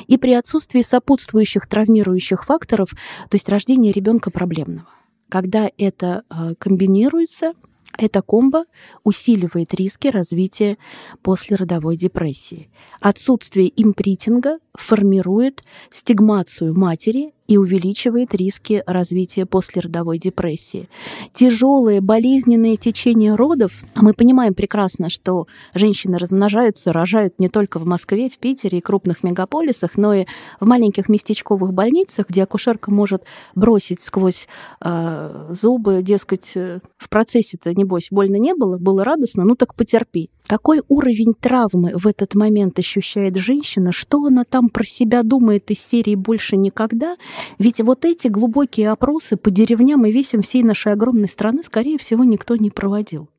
и 0.08 0.18
при 0.18 0.34
отсутствии 0.34 0.82
сопутствующих 0.82 1.68
травмирующих 1.68 2.46
факторов, 2.46 2.92
то 3.30 3.36
есть 3.36 3.50
рождения 3.50 3.92
ребенка 3.92 4.32
проблемного. 4.32 4.88
Когда 5.28 5.70
это 5.78 6.24
э, 6.30 6.54
комбинируется, 6.58 7.54
эта 7.98 8.22
комбо 8.22 8.64
усиливает 9.04 9.74
риски 9.74 10.08
развития 10.08 10.78
послеродовой 11.22 11.98
депрессии. 11.98 12.72
Отсутствие 13.02 13.72
импритинга 13.76 14.60
формирует 14.74 15.64
стигмацию 15.92 16.74
матери 16.74 17.33
и 17.48 17.58
увеличивает 17.58 18.34
риски 18.34 18.84
развития 18.86 19.46
послеродовой 19.46 20.18
депрессии. 20.18 20.90
Тяжелое 21.34 22.00
болезненное 22.02 22.78
течение 22.78 23.36
родов, 23.36 23.84
мы 23.96 24.14
понимаем 24.14 24.54
прекрасно, 24.54 25.10
что 25.10 25.48
женщины 25.74 26.18
размножаются, 26.18 26.94
рожают 26.94 27.40
не 27.40 27.50
только 27.50 27.80
в 27.80 27.86
Москве, 27.86 28.30
в 28.30 28.38
Питере 28.38 28.78
и 28.78 28.82
крупных 28.82 29.24
мегаполисах, 29.24 29.98
но 29.98 30.14
и 30.14 30.26
в 30.60 30.68
маленьких 30.68 31.10
местечковых 31.10 31.74
больницах, 31.74 32.30
где 32.30 32.44
акушерка 32.44 32.92
может 32.92 33.24
бросить 33.56 34.02
сквозь 34.02 34.48
э, 34.82 35.48
зубы, 35.52 36.02
дескать, 36.02 36.52
э, 36.56 36.80
в 36.98 37.10
процессе-то, 37.10 37.74
небось, 37.74 38.08
больно 38.10 38.38
не 38.38 38.54
было, 38.54 38.78
было 38.78 39.04
радостно, 39.04 39.44
ну 39.44 39.56
так 39.56 39.76
потерпи. 39.76 40.30
Какой 40.48 40.82
уровень 40.90 41.34
травмы 41.40 41.94
в 41.96 42.06
этот 42.06 42.36
момент 42.36 42.78
ощущает 42.78 43.38
женщина, 43.38 43.92
что 43.92 44.26
она 44.26 44.44
там 44.44 44.70
про 44.70 44.84
себя 44.84 45.24
думает 45.24 45.72
из 45.72 45.80
серии 45.80 46.16
«больше 46.16 46.58
никогда», 46.58 47.16
ведь 47.60 47.80
вот 47.80 48.04
эти 48.04 48.28
глубокие 48.28 48.90
опросы 48.90 49.38
по 49.38 49.50
деревням 49.50 50.06
и 50.06 50.12
весям 50.12 50.42
всей 50.42 50.64
нашей 50.64 50.94
огромной 50.94 51.30
страны, 51.30 51.64
скорее 51.64 51.98
всего, 51.98 52.24
никто 52.24 52.56
не 52.58 52.70
проводил. 52.70 53.30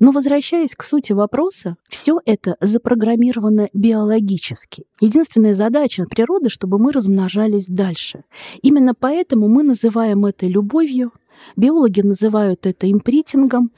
Но 0.00 0.12
возвращаясь 0.12 0.74
к 0.74 0.84
сути 0.84 1.12
вопроса, 1.12 1.76
все 1.88 2.20
это 2.24 2.56
запрограммировано 2.60 3.68
биологически. 3.72 4.84
Единственная 5.00 5.54
задача 5.54 6.04
природы, 6.04 6.48
чтобы 6.48 6.78
мы 6.78 6.92
размножались 6.92 7.66
дальше. 7.66 8.24
Именно 8.62 8.94
поэтому 8.94 9.48
мы 9.48 9.64
называем 9.64 10.24
это 10.26 10.46
любовью, 10.46 11.12
биологи 11.56 12.00
называют 12.00 12.66
это 12.66 12.90
импритингом, 12.90 13.72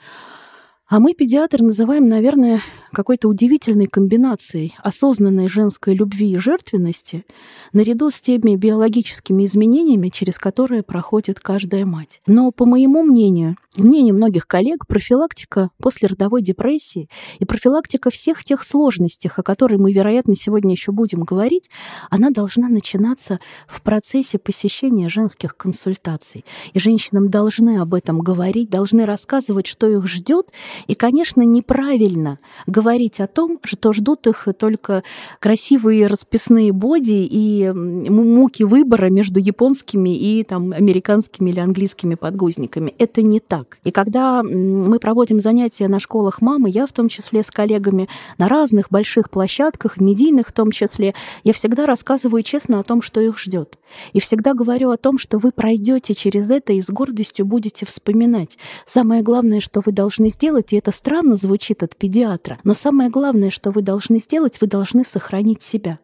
а 0.91 0.99
мы, 0.99 1.15
педиатры, 1.15 1.65
называем, 1.65 2.09
наверное, 2.09 2.61
какой-то 2.93 3.29
удивительной 3.29 3.87
комбинацией 3.87 4.75
осознанной 4.83 5.49
женской 5.49 5.95
любви 5.95 6.33
и 6.33 6.37
жертвенности 6.37 7.25
наряду 7.73 8.11
с 8.11 8.21
теми 8.21 8.57
биологическими 8.57 9.45
изменениями, 9.45 10.09
через 10.09 10.37
которые 10.37 10.83
проходит 10.83 11.39
каждая 11.39 11.87
мать. 11.87 12.21
Но, 12.27 12.51
по 12.51 12.67
моему 12.67 13.05
мнению, 13.05 13.57
мнению 13.77 14.15
многих 14.15 14.49
коллег, 14.49 14.87
профилактика 14.89 15.71
после 15.79 16.09
родовой 16.09 16.43
депрессии 16.43 17.09
и 17.39 17.45
профилактика 17.45 18.11
всех 18.11 18.43
тех 18.43 18.63
сложностей, 18.63 19.31
о 19.35 19.43
которых 19.43 19.79
мы, 19.79 19.93
вероятно, 19.93 20.35
сегодня 20.35 20.73
еще 20.73 20.91
будем 20.91 21.23
говорить, 21.23 21.71
она 22.11 22.31
должна 22.31 22.69
начинаться 22.69 23.39
в 23.69 23.83
процессе 23.83 24.39
посещения 24.39 25.09
женских 25.09 25.57
консультаций. 25.57 26.45
И 26.73 26.81
женщинам 26.81 27.31
должны 27.31 27.79
об 27.79 27.95
этом 27.95 28.19
говорить, 28.19 28.71
должны 28.71 29.07
рассказывать, 29.07 29.67
что 29.67 29.89
их 29.89 30.09
ждет. 30.09 30.49
И, 30.87 30.95
конечно, 30.95 31.43
неправильно 31.43 32.39
говорить 32.67 33.21
о 33.21 33.27
том, 33.27 33.59
что 33.63 33.93
ждут 33.93 34.27
их 34.27 34.49
только 34.59 35.03
красивые 35.39 36.07
расписные 36.07 36.73
боди 36.73 37.27
и 37.31 37.71
муки 37.71 38.63
выбора 38.63 39.11
между 39.11 39.41
японскими 39.41 40.17
и 40.17 40.45
там, 40.45 40.73
американскими 40.73 41.51
или 41.51 41.61
английскими 41.61 42.15
подгузниками. 42.15 42.95
Это 42.99 43.23
не 43.23 43.41
так. 43.41 43.79
И 43.85 43.91
когда 43.91 44.43
мы 44.43 44.99
проводим 44.99 45.41
занятия 45.41 45.89
на 45.89 46.01
школах 46.01 46.41
мамы, 46.41 46.71
я 46.71 46.87
в 46.87 46.93
том 46.93 47.09
числе 47.09 47.43
с 47.43 47.51
коллегами 47.51 48.09
на 48.39 48.49
разных 48.49 48.91
больших 48.91 49.31
площадках, 49.31 50.01
медийных 50.01 50.49
в 50.49 50.53
том 50.53 50.71
числе, 50.71 51.15
я 51.45 51.53
всегда 51.53 51.87
рассказываю 51.87 52.43
честно 52.43 52.81
о 52.81 52.85
том, 52.85 53.03
что 53.03 53.21
их 53.21 53.39
ждет. 53.39 53.79
И 54.13 54.21
всегда 54.21 54.55
говорю 54.55 54.91
о 54.91 54.97
том, 54.97 55.19
что 55.19 55.39
вы 55.39 55.51
пройдете 55.51 56.15
через 56.15 56.51
это 56.51 56.73
и 56.73 56.81
с 56.81 56.89
гордостью 56.89 57.45
будете 57.47 57.87
вспоминать. 57.87 58.59
Самое 58.87 59.23
главное, 59.23 59.61
что 59.61 59.83
вы 59.85 59.93
должны 59.93 60.31
сделать, 60.31 60.70
и 60.73 60.77
это 60.77 60.93
странно 60.93 61.37
звучит 61.37 61.83
от 61.83 61.97
педиатра, 61.97 62.59
но 62.65 62.75
самое 62.75 63.11
главное, 63.11 63.51
что 63.51 63.71
вы 63.71 63.83
должны 63.83 64.19
сделать, 64.19 64.61
вы 64.61 64.67
должны 64.67 65.05
сохранить 65.05 65.63
себя. 65.63 65.99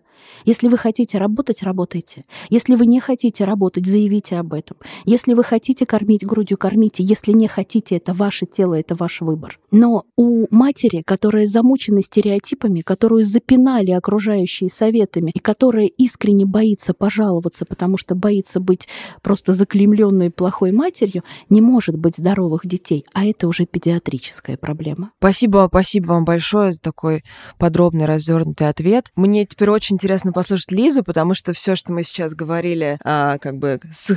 Если 0.45 0.69
вы 0.69 0.79
хотите 0.79 1.19
работать, 1.19 1.63
работайте. 1.63 2.25
Если 2.51 2.75
вы 2.75 2.87
не 2.87 3.01
хотите 3.01 3.45
работать, 3.45 3.87
заявите 3.87 4.39
об 4.39 4.53
этом. 4.53 4.77
Если 5.05 5.35
вы 5.35 5.45
хотите 5.45 5.87
кормить 5.87 6.25
грудью, 6.25 6.59
кормите. 6.59 7.03
Если 7.03 7.33
не 7.33 7.49
хотите, 7.49 7.97
это 7.97 8.13
ваше 8.13 8.47
тело, 8.47 8.75
это 8.75 8.95
ваш 8.95 9.21
выбор. 9.21 9.59
Но 9.71 10.05
у 10.17 10.47
матери, 10.51 11.03
которая 11.05 11.47
замучена 11.47 12.03
стереотипами, 12.03 12.81
которую 12.81 13.25
запинали 13.25 13.91
окружающие 13.91 14.71
советами, 14.71 15.31
и 15.35 15.39
которая 15.39 15.87
искренне 15.87 16.47
боится 16.47 16.95
пожаловаться, 16.95 17.65
потому 17.67 17.97
что 17.97 18.15
боится 18.15 18.61
быть 18.61 18.89
просто 19.23 19.53
заклеймленной 19.53 20.31
плохой 20.31 20.73
матерью, 20.73 21.23
не 21.49 21.61
может 21.61 21.97
быть 21.97 22.17
здоровых 22.17 22.67
детей. 22.67 23.05
А 23.13 23.25
это 23.25 23.49
уже 23.49 23.67
педиатрическая 23.67 24.57
проблема. 24.57 25.13
Спасибо, 25.19 25.67
спасибо 25.69 26.09
вам 26.09 26.25
большое 26.25 26.73
за 26.73 26.81
такой 26.81 27.25
подробный, 27.59 28.07
развернутый 28.07 28.69
ответ. 28.69 29.13
Мне 29.17 29.45
теперь 29.45 29.71
очень 29.71 29.97
интересно 29.97 30.26
интересно 30.27 30.33
послушать 30.33 30.73
Лизу, 30.73 31.05
потому 31.05 31.35
что 31.35 31.53
все, 31.53 31.77
что 31.77 31.93
мы 31.93 32.03
сейчас 32.03 32.35
говорили, 32.35 32.99
а, 33.05 33.39
как 33.39 33.59
бы 33.59 33.81
с, 33.93 34.11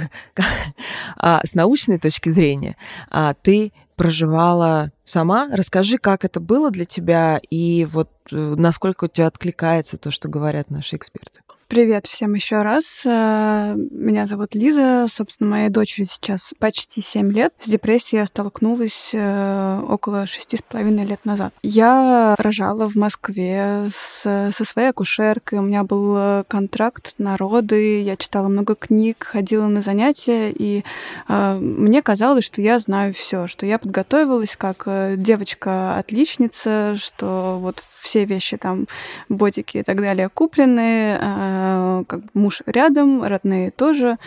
а, 1.17 1.41
с 1.43 1.55
научной 1.55 1.99
точки 1.99 2.29
зрения, 2.29 2.75
а, 3.09 3.33
ты 3.33 3.71
проживала 3.95 4.91
сама. 5.05 5.49
Расскажи, 5.51 5.97
как 5.97 6.25
это 6.25 6.39
было 6.39 6.71
для 6.71 6.85
тебя 6.85 7.39
и 7.49 7.85
вот 7.85 8.09
э, 8.31 8.35
насколько 8.35 9.05
у 9.05 9.07
тебя 9.07 9.27
откликается 9.27 9.97
то, 9.97 10.09
что 10.09 10.29
говорят 10.29 10.69
наши 10.71 10.95
эксперты. 10.95 11.41
Привет 11.69 12.07
всем 12.07 12.33
еще 12.33 12.63
раз. 12.63 13.03
Э, 13.05 13.75
меня 13.75 14.25
зовут 14.25 14.55
Лиза. 14.55 15.05
Собственно, 15.07 15.51
моей 15.51 15.69
дочери 15.69 16.05
сейчас 16.05 16.51
почти 16.57 16.99
7 16.99 17.31
лет. 17.31 17.53
С 17.63 17.69
депрессией 17.69 18.21
я 18.21 18.25
столкнулась 18.25 19.11
э, 19.13 19.81
около 19.87 20.25
шести 20.25 20.57
с 20.57 20.63
половиной 20.63 21.05
лет 21.05 21.25
назад. 21.25 21.53
Я 21.61 22.33
рожала 22.39 22.89
в 22.89 22.95
Москве 22.95 23.87
с, 23.95 24.51
со 24.51 24.65
своей 24.65 24.89
акушеркой. 24.89 25.59
У 25.59 25.61
меня 25.61 25.83
был 25.83 26.15
э, 26.17 26.43
контракт 26.47 27.13
на 27.19 27.37
роды. 27.37 28.01
Я 28.01 28.17
читала 28.17 28.47
много 28.47 28.73
книг, 28.73 29.27
ходила 29.29 29.67
на 29.67 29.83
занятия. 29.83 30.51
И 30.51 30.83
мне 31.27 32.01
казалось, 32.01 32.45
что 32.45 32.63
я 32.63 32.79
знаю 32.79 33.13
все, 33.13 33.45
что 33.45 33.67
я 33.67 33.77
подготовилась 33.77 34.55
как 34.55 34.87
девочка-отличница, 34.87 36.95
что 36.97 37.59
вот 37.61 37.83
все 37.99 38.25
вещи 38.25 38.57
там, 38.57 38.87
ботики 39.29 39.77
и 39.77 39.83
так 39.83 39.97
далее 39.97 40.29
куплены, 40.29 41.17
э, 41.19 42.03
как 42.07 42.21
муж 42.33 42.61
рядом, 42.65 43.23
родные 43.23 43.71
тоже, 43.71 44.17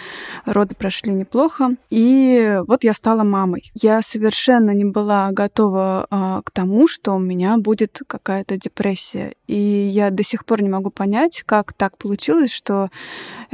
роды 0.47 0.75
прошли 0.75 1.13
неплохо. 1.13 1.71
И 1.91 2.61
вот 2.67 2.85
я 2.85 2.95
стала 2.95 3.23
мамой. 3.23 3.71
Я 3.75 4.03
совершенно 4.03 4.71
не 4.71 4.85
была 4.85 5.31
готова 5.33 6.07
э, 6.11 6.43
к 6.45 6.51
тому, 6.51 6.89
что 6.89 7.15
у 7.15 7.19
меня 7.19 7.57
будет 7.57 8.01
какая-то 8.07 8.57
депрессия. 8.57 9.35
И 9.47 9.57
я 9.57 10.11
до 10.11 10.23
сих 10.23 10.45
пор 10.45 10.63
не 10.63 10.69
могу 10.69 10.91
понять, 10.91 11.43
как 11.47 11.73
так 11.73 11.99
получилось, 11.99 12.53
что 12.53 12.91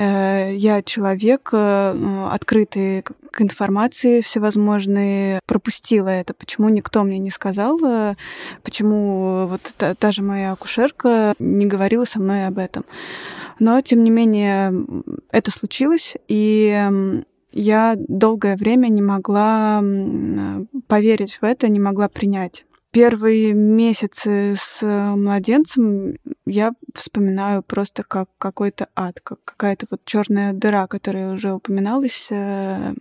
я 0.02 0.82
человек 0.82 1.50
э, 1.52 2.28
открытый 2.30 3.02
к 3.02 3.40
информации 3.40 4.20
всевозможной, 4.20 5.40
пропустила 5.46 6.08
это. 6.08 6.34
Почему 6.34 6.68
никто 6.68 7.02
мне 7.02 7.18
не 7.18 7.30
сказал, 7.30 7.78
э, 7.84 8.14
почему 8.62 9.46
вот 9.48 9.60
та, 9.76 9.94
та 9.94 10.12
же 10.12 10.22
моя 10.22 10.52
акушерка 10.52 11.34
не 11.40 11.66
говорила 11.66 12.04
со 12.04 12.20
мной 12.20 12.46
об 12.46 12.58
этом. 12.58 12.84
Но, 13.58 13.80
тем 13.80 14.04
не 14.04 14.10
менее, 14.10 14.72
это 15.32 15.50
случилось, 15.50 16.16
и 16.28 17.20
я 17.50 17.94
долгое 17.96 18.56
время 18.56 18.86
не 18.88 19.02
могла 19.02 19.82
поверить 20.86 21.38
в 21.40 21.44
это, 21.44 21.68
не 21.68 21.80
могла 21.80 22.08
принять. 22.08 22.64
Первые 22.98 23.52
месяцы 23.52 24.54
с 24.58 24.84
младенцем 24.84 26.16
я 26.46 26.72
вспоминаю 26.96 27.62
просто 27.62 28.02
как 28.02 28.28
какой-то 28.38 28.88
ад, 28.96 29.20
как 29.22 29.38
какая-то 29.44 29.86
вот 29.88 30.00
черная 30.04 30.52
дыра, 30.52 30.88
которая 30.88 31.32
уже 31.32 31.52
упоминалась 31.52 32.26
э, 32.30 32.94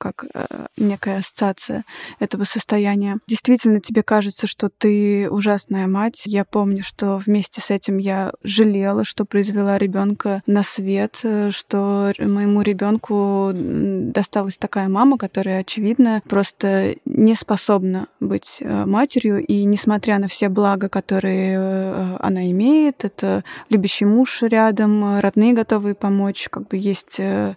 как 0.00 0.24
э, 0.32 0.66
некая 0.78 1.18
ассоциация 1.18 1.84
этого 2.18 2.44
состояния. 2.44 3.18
Действительно, 3.28 3.80
тебе 3.80 4.02
кажется, 4.02 4.46
что 4.46 4.70
ты 4.70 5.28
ужасная 5.30 5.86
мать. 5.86 6.22
Я 6.24 6.44
помню, 6.44 6.82
что 6.82 7.18
вместе 7.18 7.60
с 7.60 7.70
этим 7.70 7.98
я 7.98 8.32
жалела, 8.42 9.04
что 9.04 9.26
произвела 9.26 9.76
ребенка 9.76 10.42
на 10.46 10.62
свет, 10.62 11.20
э, 11.22 11.50
что 11.50 12.12
моему 12.18 12.62
ребенку 12.62 13.52
досталась 13.54 14.56
такая 14.56 14.88
мама, 14.88 15.18
которая, 15.18 15.60
очевидно, 15.60 16.22
просто 16.26 16.96
не 17.20 17.34
способна 17.34 18.08
быть 18.18 18.56
э, 18.60 18.86
матерью. 18.86 19.44
И 19.44 19.64
несмотря 19.64 20.18
на 20.18 20.26
все 20.26 20.48
блага, 20.48 20.88
которые 20.88 21.58
э, 21.58 22.16
она 22.18 22.50
имеет, 22.50 23.04
это 23.04 23.44
любящий 23.68 24.06
муж 24.06 24.40
рядом, 24.40 25.20
родные 25.20 25.52
готовые 25.52 25.94
помочь, 25.94 26.48
как 26.50 26.68
бы 26.68 26.78
есть 26.78 27.16
э, 27.18 27.56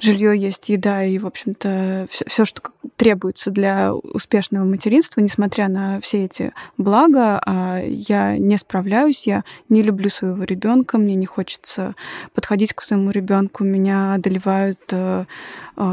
жилье, 0.00 0.36
есть 0.36 0.68
еда 0.70 1.04
и, 1.04 1.18
в 1.18 1.26
общем-то, 1.26 2.08
все, 2.10 2.44
что 2.44 2.62
требуется 2.96 3.52
для 3.52 3.94
успешного 3.94 4.64
материнства, 4.64 5.20
несмотря 5.20 5.68
на 5.68 6.00
все 6.00 6.24
эти 6.24 6.52
блага, 6.76 7.40
а 7.46 7.80
я 7.86 8.36
не 8.36 8.58
справляюсь, 8.58 9.24
я 9.24 9.44
не 9.68 9.82
люблю 9.82 10.10
своего 10.10 10.42
ребенка, 10.42 10.98
мне 10.98 11.14
не 11.14 11.26
хочется 11.26 11.94
подходить 12.34 12.72
к 12.72 12.82
своему 12.82 13.12
ребенку, 13.12 13.62
меня 13.62 14.14
одолевают 14.14 14.92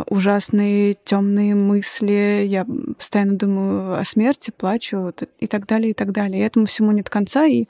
ужасные 0.07 0.95
темные 1.03 1.55
мысли, 1.55 2.45
я 2.47 2.65
постоянно 3.03 3.37
думаю 3.37 3.99
о 3.99 4.05
смерти, 4.05 4.51
плачу 4.55 5.13
и 5.39 5.47
так 5.47 5.67
далее, 5.67 5.91
и 5.91 5.93
так 5.93 6.13
далее. 6.13 6.41
И 6.41 6.45
этому 6.45 6.67
всему 6.67 6.93
нет 6.93 7.09
конца, 7.09 7.45
и 7.45 7.65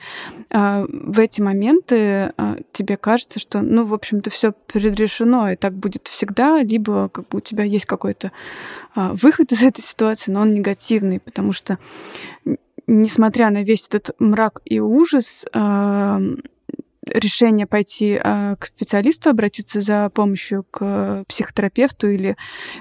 э, 0.52 0.86
в 0.88 1.20
эти 1.20 1.42
моменты 1.42 2.34
тебе 2.72 2.98
кажется, 2.98 3.40
что, 3.40 3.62
ну, 3.62 3.84
в 3.86 3.96
общем-то, 3.96 4.30
все 4.30 4.52
предрешено, 4.52 5.50
и 5.50 5.56
так 5.56 5.74
будет 5.74 6.08
всегда, 6.08 6.62
либо 6.62 7.10
как 7.10 7.28
бы 7.30 7.40
у 7.40 7.42
тебя 7.42 7.64
есть 7.64 7.86
какой-то 7.86 8.32
а, 8.94 9.14
выход 9.14 9.52
из 9.52 9.64
этой 9.64 9.82
ситуации, 9.82 10.32
но 10.32 10.42
он 10.42 10.54
негативный, 10.54 11.20
потому 11.20 11.52
что 11.54 11.80
несмотря 12.86 13.50
на 13.50 13.64
весь 13.64 13.88
этот 13.88 14.12
мрак 14.20 14.62
и 14.66 14.80
ужас, 14.80 15.46
а, 15.54 16.22
решение 17.06 17.68
пойти 17.68 18.20
а, 18.22 18.56
к 18.56 18.66
специалисту, 18.66 19.30
обратиться 19.30 19.82
за 19.82 20.10
помощью 20.10 20.66
к 20.70 21.24
психотерапевту 21.28 22.10
или 22.10 22.38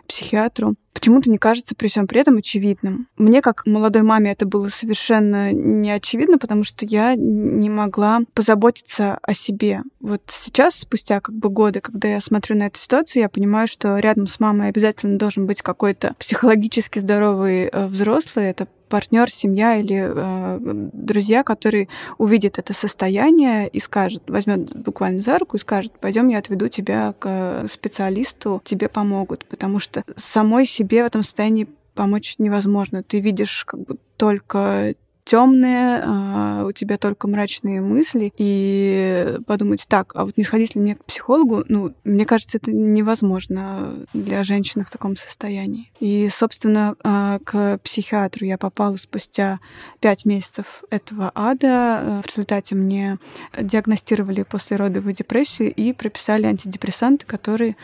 психиатру, 0.07 0.75
почему-то 0.93 1.31
не 1.31 1.39
кажется 1.39 1.75
при 1.75 1.89
всем 1.89 2.07
при 2.07 2.21
этом 2.21 2.37
очевидным. 2.37 3.09
Мне, 3.17 3.43
как 3.43 3.67
молодой 3.67 4.03
маме, 4.03 4.33
это 4.33 4.47
было 4.47 4.69
совершенно 4.69 5.53
не 5.53 5.91
очевидно, 5.91 6.39
потому 6.39 6.65
что 6.65 6.85
я 6.87 7.15
не 7.17 7.71
могла 7.71 8.21
позаботиться 8.35 9.19
о 9.23 9.35
себе. 9.35 9.83
Вот 10.01 10.23
сейчас, 10.29 10.77
спустя 10.77 11.21
как 11.21 11.35
бы 11.35 11.49
годы, 11.49 11.81
когда 11.81 12.09
я 12.09 12.21
смотрю 12.21 12.57
на 12.57 12.67
эту 12.67 12.79
ситуацию, 12.79 13.23
я 13.23 13.29
понимаю, 13.29 13.69
что 13.69 13.99
рядом 13.99 14.27
с 14.27 14.41
мамой 14.41 14.69
обязательно 14.69 15.19
должен 15.19 15.47
быть 15.47 15.63
какой-то 15.63 16.15
психологически 16.19 16.99
здоровый 16.99 17.65
э, 17.65 17.87
взрослый. 17.87 18.47
Это 18.47 18.67
партнер, 18.93 19.31
семья 19.31 19.77
или 19.77 20.05
э, 20.07 20.59
друзья, 20.93 21.43
которые 21.45 21.89
увидят 22.19 22.59
это 22.59 22.75
состояние 22.75 23.67
и 23.67 23.81
скажут, 23.81 24.29
возьмет 24.29 24.77
буквально 24.77 25.23
за 25.23 25.39
руку 25.39 25.57
и 25.57 25.61
скажет, 25.61 25.95
пойдем, 25.99 26.29
я 26.29 26.37
отведу 26.37 26.69
тебя 26.69 27.15
к 27.19 27.65
специалисту, 27.71 28.61
тебе 28.65 28.91
помогут, 28.91 29.47
потому 29.47 29.81
что 29.81 30.05
самой 30.19 30.67
себе 30.67 30.82
в 31.03 31.07
этом 31.07 31.23
состоянии 31.23 31.69
помочь 31.95 32.37
невозможно. 32.39 33.03
Ты 33.03 33.21
видишь 33.21 33.65
как 33.65 33.81
бы 33.81 33.99
только 34.17 34.95
темные, 35.25 36.03
а, 36.05 36.65
у 36.67 36.73
тебя 36.73 36.97
только 36.97 37.29
мрачные 37.29 37.81
мысли, 37.81 38.33
и 38.37 39.37
подумать, 39.47 39.87
так, 39.89 40.13
а 40.15 40.25
вот 40.25 40.37
не 40.37 40.45
сходить 40.45 40.75
ли 40.75 40.81
мне 40.81 40.97
к 40.97 41.05
психологу, 41.05 41.65
ну, 41.69 41.95
мне 42.05 42.27
кажется, 42.27 42.59
это 42.59 42.73
невозможно 42.73 43.95
для 44.13 44.43
женщины 44.45 44.85
в 44.85 44.91
таком 44.91 45.17
состоянии. 45.17 45.91
И, 46.01 46.29
собственно, 46.29 46.97
а, 47.05 47.39
к 47.45 47.79
психиатру 47.85 48.47
я 48.47 48.59
попала 48.59 48.97
спустя 48.97 49.61
пять 50.01 50.25
месяцев 50.25 50.83
этого 50.91 51.31
ада. 51.35 52.23
В 52.25 52.29
результате 52.29 52.75
мне 52.75 53.19
диагностировали 53.59 54.43
послеродовую 54.43 55.15
депрессию 55.15 55.73
и 55.73 55.93
прописали 55.93 56.47
антидепрессанты, 56.47 57.27
которые 57.27 57.77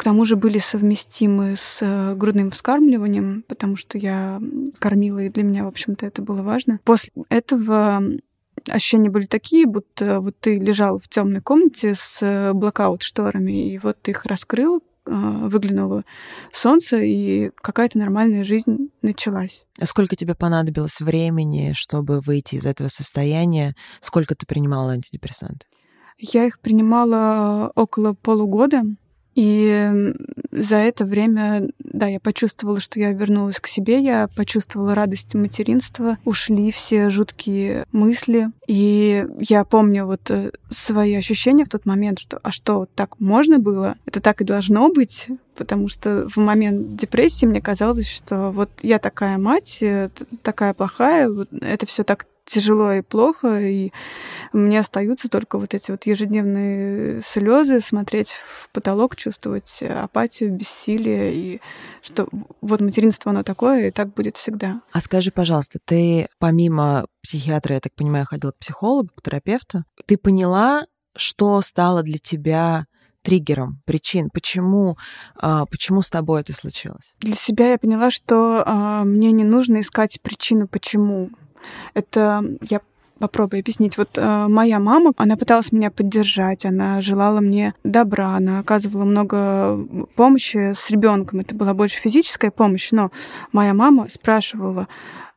к 0.00 0.02
тому 0.02 0.24
же 0.24 0.36
были 0.36 0.56
совместимы 0.56 1.56
с 1.58 1.80
э, 1.82 2.14
грудным 2.14 2.50
вскармливанием, 2.50 3.44
потому 3.46 3.76
что 3.76 3.98
я 3.98 4.40
кормила, 4.78 5.18
и 5.18 5.28
для 5.28 5.42
меня, 5.42 5.64
в 5.64 5.68
общем-то, 5.68 6.06
это 6.06 6.22
было 6.22 6.40
важно. 6.40 6.59
После 6.84 7.12
этого 7.28 8.02
ощущения 8.68 9.10
были 9.10 9.26
такие, 9.26 9.66
будто 9.66 10.20
вот 10.20 10.38
ты 10.40 10.58
лежал 10.58 10.98
в 10.98 11.08
темной 11.08 11.40
комнате 11.40 11.94
с 11.94 12.18
э, 12.22 12.52
блокаут-шторами, 12.52 13.72
и 13.72 13.78
вот 13.78 14.00
ты 14.02 14.10
их 14.10 14.26
раскрыл, 14.26 14.82
э, 15.06 15.10
выглянуло 15.10 16.04
солнце, 16.52 16.98
и 16.98 17.50
какая-то 17.56 17.98
нормальная 17.98 18.44
жизнь 18.44 18.90
началась. 19.02 19.64
А 19.78 19.86
сколько 19.86 20.16
тебе 20.16 20.34
понадобилось 20.34 21.00
времени, 21.00 21.72
чтобы 21.74 22.20
выйти 22.20 22.56
из 22.56 22.66
этого 22.66 22.88
состояния? 22.88 23.74
Сколько 24.00 24.34
ты 24.34 24.46
принимала 24.46 24.92
антидепрессанты? 24.92 25.66
Я 26.18 26.44
их 26.44 26.60
принимала 26.60 27.72
около 27.74 28.12
полугода. 28.12 28.82
И 29.40 30.12
за 30.52 30.76
это 30.76 31.06
время, 31.06 31.70
да, 31.78 32.06
я 32.08 32.20
почувствовала, 32.20 32.78
что 32.78 33.00
я 33.00 33.12
вернулась 33.12 33.58
к 33.58 33.68
себе, 33.68 33.98
я 33.98 34.28
почувствовала 34.36 34.94
радость 34.94 35.32
материнства, 35.32 36.18
ушли 36.26 36.70
все 36.70 37.08
жуткие 37.08 37.86
мысли. 37.90 38.50
И 38.66 39.26
я 39.38 39.64
помню 39.64 40.04
вот 40.04 40.30
э, 40.30 40.50
свои 40.68 41.14
ощущения 41.14 41.64
в 41.64 41.70
тот 41.70 41.86
момент, 41.86 42.18
что 42.18 42.38
а 42.42 42.52
что, 42.52 42.86
так 42.94 43.18
можно 43.18 43.58
было? 43.58 43.96
Это 44.04 44.20
так 44.20 44.42
и 44.42 44.44
должно 44.44 44.92
быть? 44.92 45.28
Потому 45.56 45.88
что 45.88 46.28
в 46.28 46.36
момент 46.36 46.96
депрессии 46.96 47.46
мне 47.46 47.62
казалось, 47.62 48.10
что 48.10 48.50
вот 48.50 48.68
я 48.82 48.98
такая 48.98 49.38
мать, 49.38 49.78
э, 49.80 50.10
такая 50.42 50.74
плохая, 50.74 51.30
вот 51.30 51.48
это 51.62 51.86
все 51.86 52.04
так 52.04 52.26
тяжело 52.50 52.92
и 52.92 53.02
плохо, 53.02 53.60
и 53.60 53.92
мне 54.52 54.80
остаются 54.80 55.28
только 55.28 55.58
вот 55.58 55.72
эти 55.72 55.90
вот 55.90 56.04
ежедневные 56.04 57.22
слезы, 57.22 57.80
смотреть 57.80 58.32
в 58.32 58.70
потолок, 58.70 59.16
чувствовать 59.16 59.82
апатию, 59.82 60.52
бессилие, 60.52 61.32
и 61.32 61.60
что 62.02 62.28
вот 62.60 62.80
материнство 62.80 63.30
оно 63.30 63.42
такое, 63.42 63.88
и 63.88 63.90
так 63.90 64.12
будет 64.12 64.36
всегда. 64.36 64.80
А 64.92 65.00
скажи, 65.00 65.30
пожалуйста, 65.30 65.78
ты 65.84 66.28
помимо 66.38 67.06
психиатра, 67.22 67.74
я 67.74 67.80
так 67.80 67.94
понимаю, 67.94 68.26
ходила 68.26 68.50
к 68.50 68.58
психологу, 68.58 69.10
к 69.14 69.22
терапевту, 69.22 69.84
ты 70.06 70.18
поняла, 70.18 70.84
что 71.16 71.62
стало 71.62 72.02
для 72.02 72.18
тебя 72.18 72.86
триггером, 73.22 73.82
причин, 73.84 74.30
почему, 74.30 74.96
а, 75.36 75.66
почему 75.66 76.02
с 76.02 76.10
тобой 76.10 76.40
это 76.40 76.52
случилось? 76.52 77.14
Для 77.20 77.34
себя 77.34 77.72
я 77.72 77.78
поняла, 77.78 78.10
что 78.10 78.62
а, 78.64 79.04
мне 79.04 79.30
не 79.32 79.44
нужно 79.44 79.80
искать 79.80 80.20
причину, 80.22 80.66
почему. 80.68 81.30
Это 81.94 82.44
я 82.62 82.80
попробую 83.20 83.60
объяснить. 83.60 83.96
Вот 83.98 84.16
э, 84.16 84.46
моя 84.48 84.80
мама, 84.80 85.12
она 85.16 85.36
пыталась 85.36 85.72
меня 85.72 85.90
поддержать, 85.90 86.64
она 86.64 87.00
желала 87.00 87.40
мне 87.40 87.74
добра, 87.84 88.34
она 88.36 88.58
оказывала 88.58 89.04
много 89.04 89.78
помощи 90.16 90.72
с 90.74 90.90
ребенком. 90.90 91.40
Это 91.40 91.54
была 91.54 91.74
больше 91.74 92.00
физическая 92.00 92.50
помощь, 92.50 92.90
но 92.90 93.12
моя 93.52 93.74
мама 93.74 94.08
спрашивала 94.08 94.88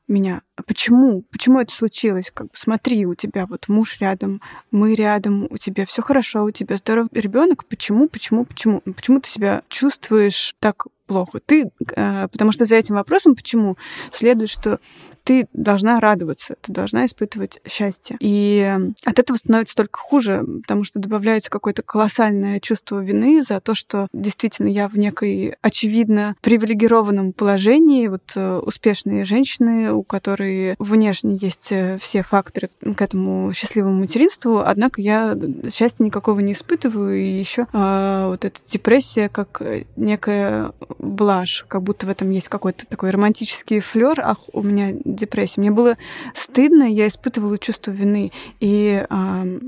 меня, 0.08 0.42
а 0.56 0.64
почему? 0.64 1.24
Почему 1.32 1.60
это 1.60 1.74
случилось? 1.74 2.32
Как 2.34 2.48
бы 2.48 2.54
смотри, 2.56 3.06
у 3.06 3.16
тебя 3.16 3.46
вот 3.46 3.68
муж 3.68 4.00
рядом, 4.00 4.42
мы 4.72 4.96
рядом, 4.96 5.48
у 5.50 5.58
тебя 5.58 5.86
все 5.86 6.02
хорошо, 6.02 6.44
у 6.44 6.52
тебя 6.52 6.78
здоровый 6.78 7.10
ребенок. 7.14 7.66
Почему, 7.66 8.08
почему, 8.08 8.46
почему? 8.46 8.82
Почему 8.82 9.20
ты 9.20 9.30
себя 9.30 9.64
чувствуешь 9.70 10.56
так 10.60 10.88
плохо? 11.08 11.40
Ты, 11.46 11.72
э, 11.96 12.28
потому 12.30 12.52
что 12.52 12.66
за 12.66 12.76
этим 12.76 12.96
вопросом, 12.96 13.36
почему, 13.36 13.76
следует, 14.12 14.50
что 14.50 14.80
ты 15.24 15.48
должна 15.54 16.00
радоваться, 16.00 16.56
ты 16.62 16.72
должна 16.72 17.06
испытывать 17.06 17.60
счастье. 17.68 18.18
И 18.20 18.78
от 19.06 19.20
этого 19.20 19.38
становится 19.38 19.76
только 19.76 20.00
хуже, 20.00 20.44
потому 20.62 20.84
что 20.84 21.00
добавляется 21.00 21.50
какое-то 21.50 21.82
колоссальное 21.82 22.60
чувство 22.60 23.04
вины 23.04 23.44
за 23.44 23.60
то, 23.60 23.76
что 23.76 24.08
действительно 24.14 24.68
я 24.68 24.88
в 24.88 24.98
некой 24.98 25.56
очевидно 25.62 26.36
привилегированном 26.42 27.34
положении, 27.34 28.08
вот 28.08 28.34
э, 28.36 28.58
успешные 28.58 29.26
женщины, 29.26 29.92
у 29.94 30.04
которой 30.04 30.76
внешне 30.80 31.38
есть 31.40 31.72
э, 31.72 31.98
все 32.00 32.24
факторы 32.24 32.70
к 32.82 33.02
этому 33.02 33.54
счастливому 33.54 34.00
материнству, 34.00 34.60
однако 34.60 35.02
я 35.02 35.38
счастья 35.74 36.04
никакого 36.04 36.40
не 36.40 36.54
испытываю, 36.54 37.22
и 37.22 37.28
еще 37.28 37.68
э, 37.72 38.26
вот 38.28 38.46
эта 38.46 38.60
депрессия 38.68 39.30
как 39.30 39.62
некая 39.96 40.72
блажь, 41.00 41.66
как 41.68 41.84
будто 41.84 42.06
в 42.06 42.10
этом 42.10 42.30
есть 42.32 42.50
какой-то 42.50 42.86
такой 42.86 43.10
романтический 43.10 43.80
флер, 43.80 44.20
ах, 44.22 44.40
у 44.52 44.62
меня 44.62 44.94
депрессия. 45.16 45.62
Мне 45.62 45.72
было 45.72 45.98
стыдно, 46.34 46.84
я 46.84 47.08
испытывала 47.08 47.58
чувство 47.58 47.92
вины, 47.92 48.32
и 48.60 49.06
э, 49.10 49.60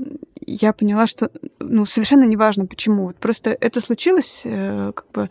я 0.46 0.72
поняла, 0.72 1.06
что 1.06 1.30
ну, 1.58 1.86
совершенно 1.86 2.24
неважно 2.24 2.66
почему. 2.66 3.06
Вот 3.06 3.16
просто 3.16 3.56
это 3.60 3.80
случилось, 3.80 4.42
э, 4.44 4.92
как 4.94 5.10
бы 5.12 5.30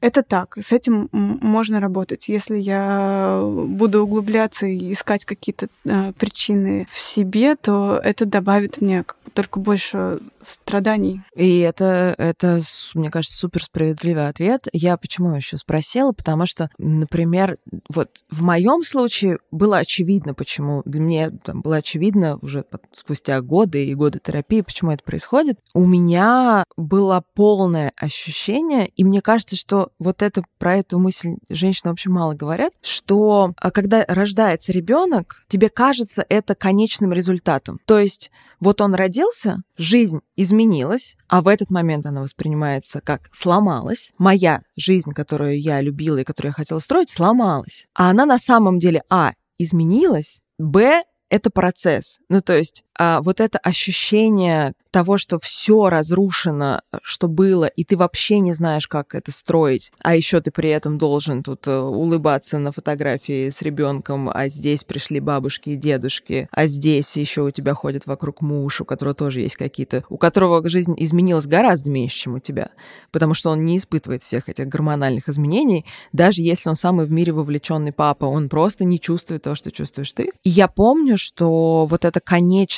это 0.00 0.22
так, 0.22 0.56
с 0.60 0.72
этим 0.72 1.08
можно 1.10 1.80
работать. 1.80 2.28
Если 2.28 2.58
я 2.58 3.40
буду 3.42 4.02
углубляться 4.02 4.66
и 4.66 4.92
искать 4.92 5.24
какие-то 5.24 5.68
э, 5.84 6.12
причины 6.12 6.86
в 6.90 6.98
себе, 6.98 7.56
то 7.56 8.00
это 8.04 8.26
добавит 8.26 8.80
мне 8.80 9.04
только 9.32 9.58
больше 9.58 10.20
страданий. 10.46 11.22
И 11.34 11.58
это, 11.58 12.14
это, 12.18 12.60
мне 12.94 13.10
кажется, 13.10 13.36
супер 13.36 13.62
справедливый 13.62 14.28
ответ. 14.28 14.62
Я 14.72 14.96
почему 14.96 15.34
еще 15.34 15.56
спросила? 15.56 16.12
Потому 16.12 16.46
что, 16.46 16.70
например, 16.78 17.58
вот 17.92 18.24
в 18.30 18.42
моем 18.42 18.84
случае 18.84 19.38
было 19.50 19.78
очевидно, 19.78 20.34
почему 20.34 20.82
для 20.84 21.00
меня 21.00 21.30
там, 21.30 21.62
было 21.62 21.76
очевидно 21.76 22.38
уже 22.42 22.64
спустя 22.92 23.40
годы 23.40 23.84
и 23.84 23.94
годы 23.94 24.20
терапии, 24.20 24.60
почему 24.60 24.92
это 24.92 25.02
происходит. 25.02 25.58
У 25.74 25.84
меня 25.84 26.64
было 26.76 27.24
полное 27.34 27.92
ощущение, 27.96 28.88
и 28.88 29.04
мне 29.04 29.20
кажется, 29.20 29.56
что 29.56 29.90
вот 29.98 30.22
это 30.22 30.42
про 30.58 30.76
эту 30.76 30.98
мысль 30.98 31.36
женщины 31.48 31.90
вообще 31.90 32.10
мало 32.10 32.34
говорят, 32.34 32.72
что 32.82 33.52
а, 33.56 33.70
когда 33.70 34.04
рождается 34.06 34.72
ребенок, 34.72 35.44
тебе 35.48 35.68
кажется 35.68 36.24
это 36.28 36.54
конечным 36.54 37.12
результатом. 37.12 37.80
То 37.84 37.98
есть 37.98 38.30
вот 38.60 38.80
он 38.80 38.94
родился, 38.94 39.62
жизнь 39.76 40.20
изменилась, 40.36 41.16
а 41.28 41.42
в 41.42 41.48
этот 41.48 41.70
момент 41.70 42.06
она 42.06 42.22
воспринимается 42.22 43.00
как 43.00 43.28
сломалась. 43.32 44.12
Моя 44.18 44.62
жизнь, 44.76 45.12
которую 45.12 45.60
я 45.60 45.80
любила 45.80 46.18
и 46.18 46.24
которую 46.24 46.50
я 46.50 46.54
хотела 46.54 46.78
строить, 46.78 47.10
сломалась. 47.10 47.86
А 47.94 48.10
она 48.10 48.26
на 48.26 48.38
самом 48.38 48.78
деле, 48.78 49.02
а, 49.10 49.32
изменилась, 49.58 50.40
б, 50.58 51.02
это 51.28 51.50
процесс. 51.50 52.18
Ну, 52.28 52.40
то 52.40 52.56
есть 52.56 52.84
а, 52.98 53.20
вот 53.22 53.40
это 53.40 53.58
ощущение 53.58 54.74
того, 54.96 55.18
что 55.18 55.38
все 55.38 55.90
разрушено, 55.90 56.80
что 57.02 57.28
было, 57.28 57.66
и 57.66 57.84
ты 57.84 57.98
вообще 57.98 58.38
не 58.38 58.54
знаешь, 58.54 58.88
как 58.88 59.14
это 59.14 59.30
строить, 59.30 59.92
а 60.02 60.16
еще 60.16 60.40
ты 60.40 60.50
при 60.50 60.70
этом 60.70 60.96
должен 60.96 61.42
тут 61.42 61.66
э, 61.66 61.78
улыбаться 61.78 62.56
на 62.58 62.72
фотографии 62.72 63.50
с 63.50 63.60
ребенком, 63.60 64.30
а 64.32 64.48
здесь 64.48 64.84
пришли 64.84 65.20
бабушки 65.20 65.70
и 65.70 65.76
дедушки, 65.76 66.48
а 66.50 66.66
здесь 66.66 67.14
еще 67.18 67.42
у 67.42 67.50
тебя 67.50 67.74
ходит 67.74 68.06
вокруг 68.06 68.40
муж, 68.40 68.80
у 68.80 68.86
которого 68.86 69.14
тоже 69.14 69.40
есть 69.40 69.56
какие-то, 69.56 70.02
у 70.08 70.16
которого 70.16 70.66
жизнь 70.66 70.94
изменилась 70.96 71.46
гораздо 71.46 71.90
меньше, 71.90 72.16
чем 72.16 72.36
у 72.36 72.38
тебя, 72.38 72.70
потому 73.12 73.34
что 73.34 73.50
он 73.50 73.66
не 73.66 73.76
испытывает 73.76 74.22
всех 74.22 74.48
этих 74.48 74.66
гормональных 74.66 75.28
изменений, 75.28 75.84
даже 76.14 76.40
если 76.40 76.70
он 76.70 76.74
самый 76.74 77.04
в 77.04 77.12
мире 77.12 77.32
вовлеченный 77.32 77.92
папа, 77.92 78.24
он 78.24 78.48
просто 78.48 78.84
не 78.84 78.98
чувствует 78.98 79.42
того, 79.42 79.56
что 79.56 79.70
чувствуешь 79.70 80.12
ты. 80.14 80.30
И 80.42 80.48
я 80.48 80.68
помню, 80.68 81.18
что 81.18 81.84
вот 81.84 82.06
эта 82.06 82.20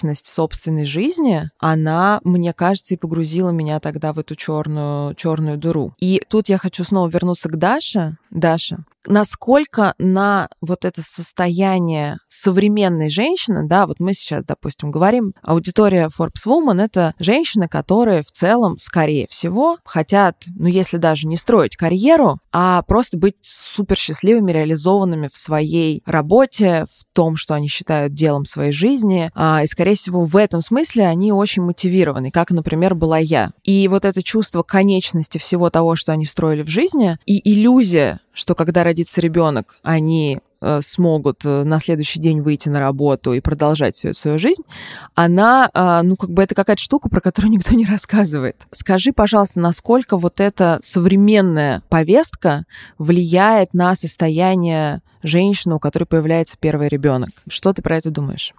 конечность 0.09 0.27
собственной 0.27 0.85
жизни, 0.85 1.51
она 1.59 2.21
мне 2.25 2.53
кажется, 2.53 2.95
и 2.95 2.97
погрузила 2.97 3.51
меня 3.51 3.81
тогда 3.81 4.13
в 4.13 4.19
эту 4.19 4.35
черную, 4.35 5.15
черную 5.15 5.59
дыру. 5.59 5.93
И 5.99 6.23
тут 6.29 6.49
я 6.49 6.59
хочу 6.59 6.85
снова 6.85 7.09
вернуться 7.09 7.49
к 7.49 7.57
Даше. 7.57 8.17
Даша, 8.31 8.85
насколько 9.07 9.95
на 9.99 10.49
вот 10.61 10.85
это 10.85 11.03
состояние 11.03 12.19
современной 12.29 13.09
женщины, 13.09 13.67
да, 13.67 13.87
вот 13.87 14.01
мы 14.01 14.13
сейчас, 14.13 14.45
допустим, 14.45 14.91
говорим, 14.91 15.33
аудитория 15.43 16.09
Forbes 16.09 16.47
Woman— 16.47 16.83
это 16.83 17.15
женщины, 17.19 17.69
которые 17.69 18.23
в 18.23 18.31
целом, 18.31 18.77
скорее 18.79 19.27
всего, 19.29 19.79
хотят, 19.85 20.45
ну, 20.55 20.67
если 20.67 20.99
даже 20.99 21.27
не 21.27 21.37
строить 21.37 21.77
карьеру, 21.77 22.39
а 22.53 22.83
просто 22.83 23.17
быть 23.17 23.37
супер 23.43 23.97
счастливыми, 23.97 24.53
реализованными 24.53 25.31
в 25.33 25.37
своей 25.37 26.03
работе, 26.05 26.85
в 26.91 27.15
том, 27.15 27.37
что 27.37 27.55
они 27.55 27.69
считают 27.69 28.13
делом 28.13 28.45
своей 28.45 28.73
жизни, 28.73 29.31
а, 29.35 29.63
и, 29.63 29.67
скорее 29.67 29.97
всего, 29.99 30.25
в 30.25 30.37
этом 30.37 30.61
смысле 30.63 31.07
они 31.07 31.33
очень 31.33 31.63
мотивированы, 31.63 32.31
как, 32.31 32.51
например, 32.51 32.95
была 32.95 33.19
я. 33.19 33.51
И 33.65 33.89
вот 33.89 34.05
это 34.05 34.23
чувство 34.23 34.63
конечности 34.63 35.39
всего 35.39 35.71
того, 35.71 35.97
что 35.97 36.13
они 36.13 36.25
строили 36.25 36.63
в 36.63 36.69
жизни, 36.69 37.19
и 37.27 37.53
иллюзия 37.53 38.21
что 38.39 38.55
когда 38.55 38.85
родится 38.85 39.21
ребенок, 39.21 39.79
они 39.83 40.39
э, 40.61 40.81
смогут 40.81 41.45
э, 41.45 41.65
на 41.65 41.81
следующий 41.81 42.21
день 42.21 42.41
выйти 42.41 42.69
на 42.69 42.79
работу 42.79 43.33
и 43.33 43.41
продолжать 43.41 43.97
всю 43.97 44.13
свою 44.13 44.39
жизнь, 44.39 44.63
она, 45.17 45.69
э, 45.75 46.03
ну, 46.05 46.15
как 46.15 46.31
бы 46.31 46.45
это 46.45 46.55
какая-то 46.55 46.81
штука, 46.81 47.09
про 47.09 47.21
которую 47.21 47.51
никто 47.55 47.75
не 47.75 47.85
рассказывает. 47.85 48.69
Скажи, 48.71 49.13
пожалуйста, 49.13 49.59
насколько 49.59 50.17
вот 50.17 50.39
эта 50.39 50.79
современная 50.85 51.83
повестка 51.89 52.65
влияет 52.97 53.75
на 53.75 53.97
состояние 53.97 55.03
женщины, 55.23 55.75
у 55.75 55.79
которой 55.79 56.05
появляется 56.05 56.57
первый 56.59 56.89
ребенок? 56.89 57.31
Что 57.49 57.73
ты 57.73 57.83
про 57.83 57.97
это 57.97 58.11
думаешь? 58.11 58.55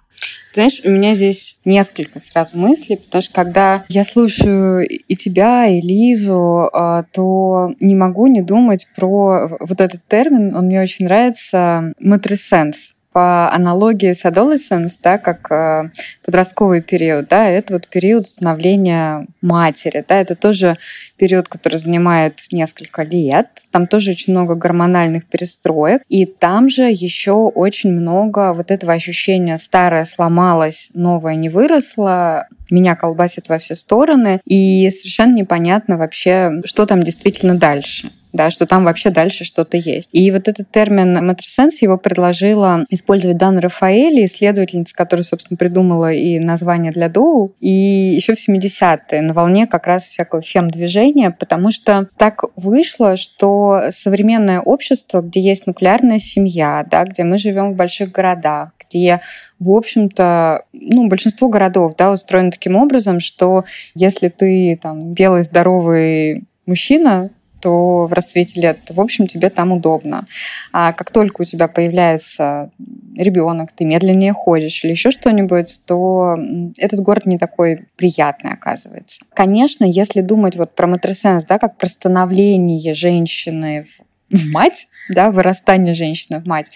Знаешь, 0.52 0.80
у 0.84 0.90
меня 0.90 1.14
здесь 1.14 1.58
несколько 1.64 2.20
сразу 2.20 2.58
мыслей, 2.58 2.96
потому 2.96 3.22
что 3.22 3.32
когда 3.32 3.84
я 3.88 4.04
слушаю 4.04 4.86
и 4.86 5.16
тебя, 5.16 5.66
и 5.66 5.80
Лизу, 5.80 6.68
а, 6.72 7.04
то 7.12 7.72
не 7.80 7.94
могу 7.94 8.26
не 8.26 8.42
думать 8.42 8.86
про 8.96 9.56
вот 9.60 9.80
этот 9.80 10.06
термин, 10.06 10.54
он 10.54 10.66
мне 10.66 10.82
очень 10.82 11.06
нравится, 11.06 11.92
матрисенс 12.00 12.94
по 13.12 13.52
аналогии 13.52 14.12
с 14.12 14.24
adolescence, 14.24 14.98
да, 15.02 15.18
как 15.18 15.50
э, 15.50 15.90
подростковый 16.24 16.80
период, 16.80 17.28
да, 17.28 17.48
это 17.48 17.74
вот 17.74 17.88
период 17.88 18.26
становления 18.26 19.26
матери, 19.42 20.04
да, 20.06 20.20
это 20.20 20.36
тоже 20.36 20.76
период, 21.16 21.48
который 21.48 21.78
занимает 21.78 22.38
несколько 22.52 23.02
лет, 23.02 23.48
там 23.72 23.86
тоже 23.86 24.12
очень 24.12 24.32
много 24.32 24.54
гормональных 24.54 25.26
перестроек, 25.26 26.02
и 26.08 26.24
там 26.24 26.68
же 26.68 26.84
еще 26.84 27.32
очень 27.32 27.90
много 27.90 28.52
вот 28.52 28.70
этого 28.70 28.92
ощущения 28.92 29.58
старое 29.58 30.04
сломалось, 30.04 30.90
новое 30.94 31.34
не 31.34 31.48
выросло, 31.48 32.46
меня 32.70 32.94
колбасит 32.94 33.48
во 33.48 33.58
все 33.58 33.74
стороны, 33.74 34.40
и 34.44 34.88
совершенно 34.90 35.34
непонятно 35.34 35.96
вообще, 35.98 36.62
что 36.64 36.86
там 36.86 37.02
действительно 37.02 37.54
дальше 37.56 38.10
да, 38.32 38.50
что 38.50 38.66
там 38.66 38.84
вообще 38.84 39.10
дальше 39.10 39.44
что-то 39.44 39.76
есть. 39.76 40.08
И 40.12 40.30
вот 40.30 40.48
этот 40.48 40.70
термин 40.70 41.24
матрисенс 41.24 41.82
его 41.82 41.96
предложила 41.96 42.84
использовать 42.90 43.36
Дана 43.36 43.60
Рафаэли, 43.60 44.26
исследовательница, 44.26 44.94
которая, 44.94 45.24
собственно, 45.24 45.56
придумала 45.56 46.12
и 46.12 46.38
название 46.38 46.92
для 46.92 47.08
Доу, 47.08 47.54
и 47.60 47.70
еще 47.70 48.34
в 48.34 48.48
70-е 48.48 49.22
на 49.22 49.34
волне 49.34 49.66
как 49.66 49.86
раз 49.86 50.06
всякого 50.06 50.42
фем-движения, 50.42 51.30
потому 51.30 51.70
что 51.70 52.08
так 52.16 52.44
вышло, 52.56 53.16
что 53.16 53.84
современное 53.90 54.60
общество, 54.60 55.20
где 55.20 55.40
есть 55.40 55.66
нуклеарная 55.66 56.18
семья, 56.18 56.86
да, 56.90 57.04
где 57.04 57.24
мы 57.24 57.38
живем 57.38 57.72
в 57.72 57.76
больших 57.76 58.12
городах, 58.12 58.70
где 58.80 59.20
в 59.58 59.72
общем-то, 59.72 60.64
ну, 60.72 61.08
большинство 61.08 61.48
городов, 61.48 61.94
да, 61.96 62.12
устроено 62.12 62.50
таким 62.50 62.76
образом, 62.76 63.20
что 63.20 63.64
если 63.94 64.28
ты 64.28 64.78
там 64.82 65.12
белый, 65.12 65.42
здоровый 65.42 66.44
мужчина, 66.64 67.30
то 67.60 68.06
в 68.06 68.12
расцвете 68.12 68.60
лет, 68.60 68.78
в 68.88 69.00
общем, 69.00 69.26
тебе 69.26 69.50
там 69.50 69.72
удобно. 69.72 70.26
А 70.72 70.92
как 70.92 71.10
только 71.10 71.42
у 71.42 71.44
тебя 71.44 71.68
появляется 71.68 72.70
ребенок, 73.16 73.72
ты 73.72 73.84
медленнее 73.84 74.32
ходишь 74.32 74.84
или 74.84 74.92
еще 74.92 75.10
что-нибудь, 75.10 75.80
то 75.86 76.36
этот 76.78 77.00
город 77.00 77.26
не 77.26 77.38
такой 77.38 77.86
приятный 77.96 78.52
оказывается. 78.52 79.20
Конечно, 79.34 79.84
если 79.84 80.20
думать 80.20 80.56
вот 80.56 80.74
про 80.74 80.86
матрисенс, 80.86 81.44
да, 81.46 81.58
как 81.58 81.76
про 81.76 81.88
становление 81.88 82.94
женщины 82.94 83.84
в, 83.84 84.36
в 84.36 84.50
мать, 84.50 84.86
да, 85.08 85.30
вырастание 85.30 85.94
женщины 85.94 86.40
в 86.40 86.46
мать, 86.46 86.70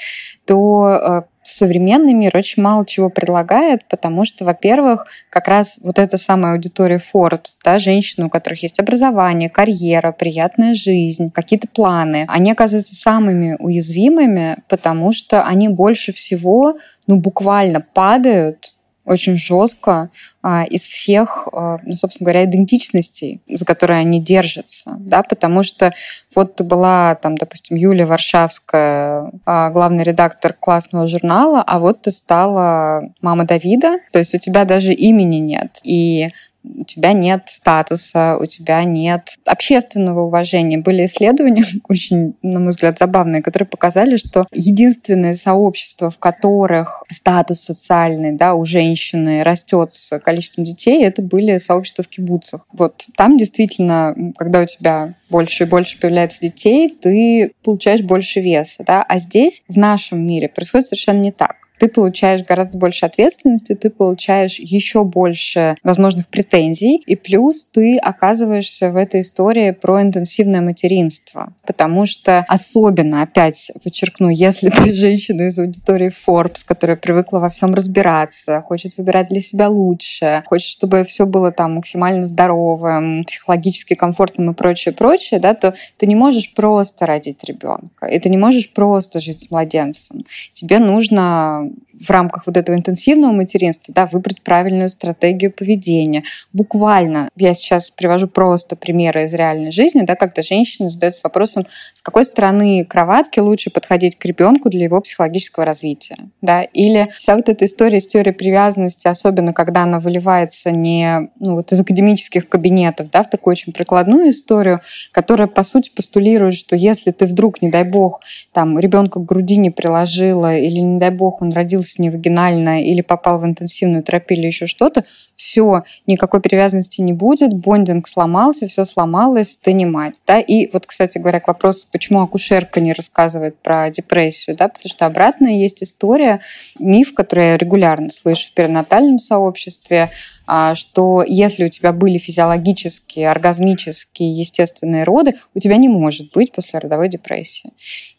то 0.45 0.89
э, 0.89 1.23
современный 1.45 2.15
мир 2.15 2.37
очень 2.37 2.63
мало 2.63 2.85
чего 2.87 3.11
предлагает, 3.11 3.87
потому 3.89 4.25
что, 4.25 4.45
во-первых, 4.45 5.07
как 5.31 5.49
раз 5.49 5.79
вот 5.83 5.99
эта 5.99 6.19
самая 6.19 6.55
аудитория 6.55 7.01
Forbes, 7.01 7.57
да, 7.65 7.79
женщины, 7.79 8.27
у 8.27 8.31
которых 8.31 8.63
есть 8.63 8.81
образование, 8.81 9.49
карьера, 9.49 10.13
приятная 10.13 10.75
жизнь, 10.75 11.31
какие-то 11.31 11.69
планы, 11.69 12.25
они 12.29 12.53
оказываются 12.53 12.95
самыми 12.95 13.57
уязвимыми, 13.59 14.59
потому 14.69 15.13
что 15.13 15.45
они 15.45 15.69
больше 15.69 16.13
всего, 16.13 16.79
ну, 17.07 17.17
буквально 17.17 17.81
падают 17.81 18.74
очень 19.05 19.37
жестко 19.37 20.11
а, 20.43 20.65
из 20.65 20.83
всех, 20.83 21.49
а, 21.53 21.79
ну, 21.83 21.93
собственно 21.95 22.27
говоря, 22.27 22.45
идентичностей, 22.45 23.43
за 23.49 23.65
которые 23.65 24.01
они 24.01 24.21
держатся, 24.21 24.97
да, 24.99 25.23
потому 25.23 25.63
что 25.63 25.93
вот 26.35 26.57
ты 26.57 26.65
была, 26.65 27.15
там, 27.17 27.37
допустим, 27.37 27.77
Юлия 27.77 28.07
Варшавская, 28.07 29.31
а, 29.45 29.71
главный 29.71 30.05
редактор 30.05 30.55
классного 30.55 31.07
журнала, 31.09 31.63
а 31.67 31.79
вот 31.79 32.03
ты 32.03 32.11
стала 32.11 33.13
мама 33.21 33.45
Давида, 33.45 33.99
то 34.13 34.19
есть 34.19 34.35
у 34.35 34.39
тебя 34.39 34.65
даже 34.65 34.93
имени 34.93 35.37
нет, 35.37 35.81
и 35.83 36.29
у 36.65 36.85
тебя 36.85 37.13
нет 37.13 37.45
статуса, 37.47 38.39
у 38.41 38.47
тебя 38.47 38.83
нет 38.85 39.37
общественного 39.45 40.23
уважения. 40.23 40.79
Были 40.79 41.07
исследования, 41.07 41.65
очень, 41.89 42.35
на 42.43 42.61
мой 42.61 42.71
взгляд, 42.71 42.99
забавные, 42.99 43.43
которые 43.43 43.69
показали, 43.69 44.17
что 44.17 44.47
единственное 44.53 45.35
сообщество, 45.35 46.11
в 46.11 46.19
которых 46.19 47.05
статус 47.11 47.61
социальный 47.61 48.33
да, 48.33 48.55
у 48.55 48.65
женщины 48.65 49.43
растет 49.43 49.93
с 49.93 50.19
количеством 50.19 50.65
детей, 50.65 51.05
это 51.05 51.23
были 51.23 51.59
сообщества 51.59 52.05
в 52.05 52.09
кибуцах. 52.09 52.67
Вот 52.73 53.05
там 53.17 53.37
действительно, 53.37 54.15
когда 54.37 54.63
у 54.63 54.67
тебя 54.67 55.15
больше 55.29 55.65
и 55.65 55.67
больше 55.67 56.01
появляется 56.01 56.41
детей, 56.41 56.89
ты 56.89 57.53
получаешь 57.63 58.03
больше 58.03 58.41
веса. 58.41 58.85
Да? 58.87 59.03
А 59.03 59.19
здесь, 59.19 59.63
в 59.69 59.77
нашем 59.77 60.27
мире, 60.27 60.49
происходит 60.49 60.87
совершенно 60.87 61.21
не 61.21 61.33
так 61.33 61.57
ты 61.85 61.91
получаешь 61.91 62.43
гораздо 62.43 62.79
больше 62.79 63.05
ответственности, 63.05 63.75
ты 63.75 63.91
получаешь 63.91 64.59
еще 64.59 65.05
больше 65.05 65.77
возможных 65.83 66.29
претензий, 66.29 66.97
и 67.05 67.15
плюс 67.15 67.67
ты 67.71 67.99
оказываешься 67.99 68.91
в 68.91 68.97
этой 68.97 69.21
истории 69.21 69.73
про 69.73 70.01
интенсивное 70.01 70.63
материнство. 70.63 71.53
Потому 71.67 72.07
что 72.07 72.47
особенно, 72.49 73.21
опять 73.21 73.71
подчеркну, 73.83 74.31
если 74.31 74.71
ты 74.71 74.95
женщина 74.95 75.43
из 75.43 75.59
аудитории 75.59 76.11
Forbes, 76.11 76.65
которая 76.65 76.97
привыкла 76.97 77.39
во 77.39 77.51
всем 77.51 77.75
разбираться, 77.75 78.63
хочет 78.63 78.97
выбирать 78.97 79.29
для 79.29 79.43
себя 79.43 79.69
лучше, 79.69 80.43
хочет, 80.47 80.71
чтобы 80.71 81.05
все 81.05 81.27
было 81.27 81.53
там 81.53 81.75
максимально 81.75 82.25
здоровым, 82.25 83.25
психологически 83.25 83.93
комфортным 83.93 84.53
и 84.53 84.55
прочее, 84.55 84.95
прочее, 84.95 85.39
да, 85.39 85.53
то 85.53 85.75
ты 85.99 86.07
не 86.07 86.17
можешь 86.17 86.55
просто 86.55 87.05
родить 87.05 87.45
ребенка, 87.45 88.07
и 88.07 88.19
ты 88.19 88.31
не 88.31 88.39
можешь 88.39 88.73
просто 88.73 89.21
жить 89.21 89.43
с 89.43 89.51
младенцем. 89.51 90.25
Тебе 90.55 90.79
нужно 90.79 91.74
в 91.93 92.11
рамках 92.11 92.47
вот 92.47 92.57
этого 92.57 92.77
интенсивного 92.77 93.33
материнства 93.33 93.95
да, 93.95 94.07
выбрать 94.07 94.43
правильную 94.43 94.89
стратегию 94.89 95.53
поведения. 95.53 96.25
Буквально, 96.53 97.29
я 97.37 97.55
сейчас 97.55 97.91
привожу 97.91 98.29
просто 98.29 98.77
примеры 98.77 99.25
из 99.25 99.33
реальной 99.33 99.71
жизни, 99.71 100.03
да, 100.03 100.17
когда 100.17 100.43
женщина 100.43 100.89
задается 100.89 101.21
вопросом, 101.25 101.67
с 101.93 102.03
какой 102.03 102.25
стороны 102.25 102.85
кроватки 102.85 103.41
лучше 103.41 103.71
подходить 103.71 104.19
к 104.19 104.25
ребенку 104.25 104.71
для 104.71 104.85
его 104.85 105.01
психологического 105.01 105.65
развития. 105.65 106.17
Да? 106.43 106.63
Или 106.63 107.09
вся 107.17 107.37
вот 107.37 107.49
эта 107.49 107.65
история 107.65 108.01
с 108.01 108.07
теорией 108.07 108.35
привязанности, 108.35 109.09
особенно 109.09 109.53
когда 109.53 109.83
она 109.83 110.01
выливается 110.01 110.71
не 110.71 111.31
ну, 111.41 111.57
вот 111.57 111.73
из 111.73 111.81
академических 111.81 112.49
кабинетов 112.49 113.11
да, 113.11 113.23
в 113.23 113.31
такую 113.31 113.53
очень 113.53 113.73
прикладную 113.73 114.31
историю, 114.31 114.81
которая, 115.13 115.47
по 115.47 115.63
сути, 115.63 115.91
постулирует, 115.95 116.55
что 116.55 116.77
если 116.77 117.11
ты 117.13 117.27
вдруг, 117.27 117.63
не 117.63 117.71
дай 117.71 117.85
бог, 117.85 118.21
там 118.53 118.79
ребенка 118.79 119.21
к 119.21 119.25
груди 119.25 119.57
не 119.57 119.71
приложила, 119.71 120.57
или, 120.57 120.81
не 120.81 120.99
дай 120.99 121.11
бог, 121.11 121.43
он 121.43 121.51
родился 121.55 122.03
не 122.03 122.11
вагинально 122.11 122.83
или 122.83 123.01
попал 123.01 123.39
в 123.39 123.45
интенсивную 123.45 124.03
терапию 124.03 124.41
или 124.41 124.47
еще 124.47 124.67
что-то, 124.67 125.05
все, 125.37 125.83
никакой 126.07 126.41
привязанности 126.41 127.01
не 127.01 127.13
будет, 127.13 127.55
бондинг 127.55 128.09
сломался, 128.09 128.67
все 128.67 128.85
сломалось, 128.85 129.57
ты 129.57 129.73
не 129.73 129.87
мать. 129.87 130.21
Да? 130.27 130.41
И 130.41 130.71
вот, 130.73 130.87
кстати 130.87 131.19
говоря, 131.19 131.41
к 131.41 131.49
вопросу, 131.49 131.87
почему 131.91 132.21
акушерка 132.21 132.81
не 132.81 132.93
рассказывает 132.93 133.57
про 133.59 133.91
депрессию, 133.91 134.57
да? 134.57 134.69
потому 134.69 134.91
что 134.91 135.07
обратная 135.07 135.53
есть 135.53 135.83
история, 135.83 136.41
миф, 136.79 137.15
который 137.15 137.49
я 137.51 137.57
регулярно 137.57 138.11
слышу 138.11 138.51
в 138.51 138.55
перинатальном 138.55 139.19
сообществе, 139.19 140.11
а, 140.47 140.75
что 140.75 141.25
если 141.27 141.65
у 141.65 141.69
тебя 141.69 141.93
были 141.93 142.19
физиологические, 142.19 143.31
оргазмические, 143.31 144.33
естественные 144.33 145.05
роды, 145.05 145.35
у 145.55 145.61
тебя 145.61 145.77
не 145.77 145.89
может 145.89 146.33
быть 146.33 146.53
послеродовой 146.53 147.09
депрессии. 147.09 147.71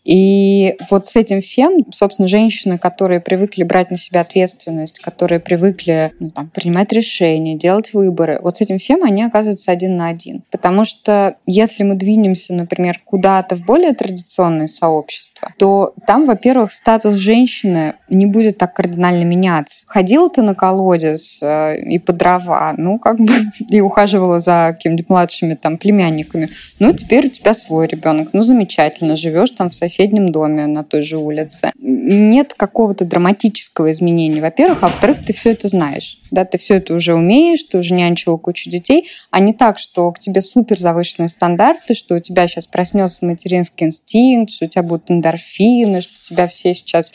И 0.05 0.75
вот 0.91 1.07
с 1.07 1.15
этим 1.15 1.41
всем, 1.41 1.91
собственно, 1.91 2.27
женщины, 2.27 2.77
которые 2.77 3.19
привыкли 3.19 3.63
брать 3.63 3.89
на 3.89 3.97
себя 3.97 4.21
ответственность, 4.21 4.99
которые 4.99 5.39
привыкли 5.39 6.13
ну, 6.19 6.29
там, 6.29 6.49
принимать 6.49 6.93
решения, 6.93 7.55
делать 7.55 7.91
выборы, 7.93 8.39
вот 8.41 8.57
с 8.57 8.61
этим 8.61 8.77
всем 8.77 9.03
они 9.03 9.23
оказываются 9.23 9.71
один 9.71 9.97
на 9.97 10.07
один. 10.07 10.43
Потому 10.51 10.85
что 10.85 11.37
если 11.47 11.83
мы 11.83 11.95
двинемся, 11.95 12.53
например, 12.53 13.01
куда-то 13.03 13.55
в 13.55 13.65
более 13.65 13.93
традиционное 13.93 14.67
сообщество, 14.67 15.51
то 15.57 15.95
там, 16.05 16.25
во-первых, 16.25 16.71
статус 16.71 17.15
женщины 17.15 17.95
не 18.07 18.27
будет 18.27 18.59
так 18.59 18.75
кардинально 18.75 19.23
меняться. 19.23 19.85
Ходила 19.87 20.29
ты 20.29 20.43
на 20.43 20.53
колодец 20.53 21.41
э, 21.41 21.81
и 21.81 21.97
по 21.97 22.13
дрова, 22.13 22.73
ну, 22.77 22.99
как 22.99 23.17
бы, 23.17 23.33
и 23.69 23.81
ухаживала 23.81 24.37
за 24.37 24.73
какими-нибудь 24.75 25.09
младшими 25.09 25.55
там 25.55 25.79
племянниками. 25.79 26.49
Ну, 26.77 26.93
теперь 26.93 27.27
у 27.27 27.29
тебя 27.29 27.55
свой 27.55 27.87
ребенок. 27.87 28.29
Ну, 28.33 28.41
замечательно, 28.41 29.15
живешь 29.15 29.49
там 29.51 29.71
в 29.71 29.73
соседнем 29.73 29.94
соседнем 29.95 30.29
доме 30.29 30.67
на 30.67 30.83
той 30.83 31.01
же 31.01 31.17
улице. 31.17 31.71
Нет 31.77 32.53
какого-то 32.53 33.05
драматического 33.05 33.91
изменения, 33.91 34.41
во-первых, 34.41 34.83
а 34.83 34.87
во-вторых, 34.87 35.25
ты 35.25 35.33
все 35.33 35.51
это 35.51 35.67
знаешь. 35.67 36.19
Да, 36.31 36.43
ты 36.43 36.57
все 36.57 36.75
это 36.75 36.93
уже 36.93 37.13
умеешь, 37.13 37.63
ты 37.63 37.77
уже 37.77 37.93
нянчила 37.93 38.37
кучу 38.37 38.69
детей, 38.69 39.07
а 39.31 39.39
не 39.39 39.53
так, 39.53 39.79
что 39.79 40.11
к 40.11 40.19
тебе 40.19 40.41
супер 40.41 40.79
завышенные 40.79 41.29
стандарты, 41.29 41.93
что 41.93 42.15
у 42.15 42.19
тебя 42.19 42.47
сейчас 42.47 42.67
проснется 42.67 43.25
материнский 43.25 43.87
инстинкт, 43.87 44.51
что 44.51 44.65
у 44.65 44.67
тебя 44.67 44.83
будут 44.83 45.09
эндорфины, 45.09 46.01
что 46.01 46.13
у 46.13 46.33
тебя 46.33 46.47
все 46.47 46.73
сейчас 46.73 47.11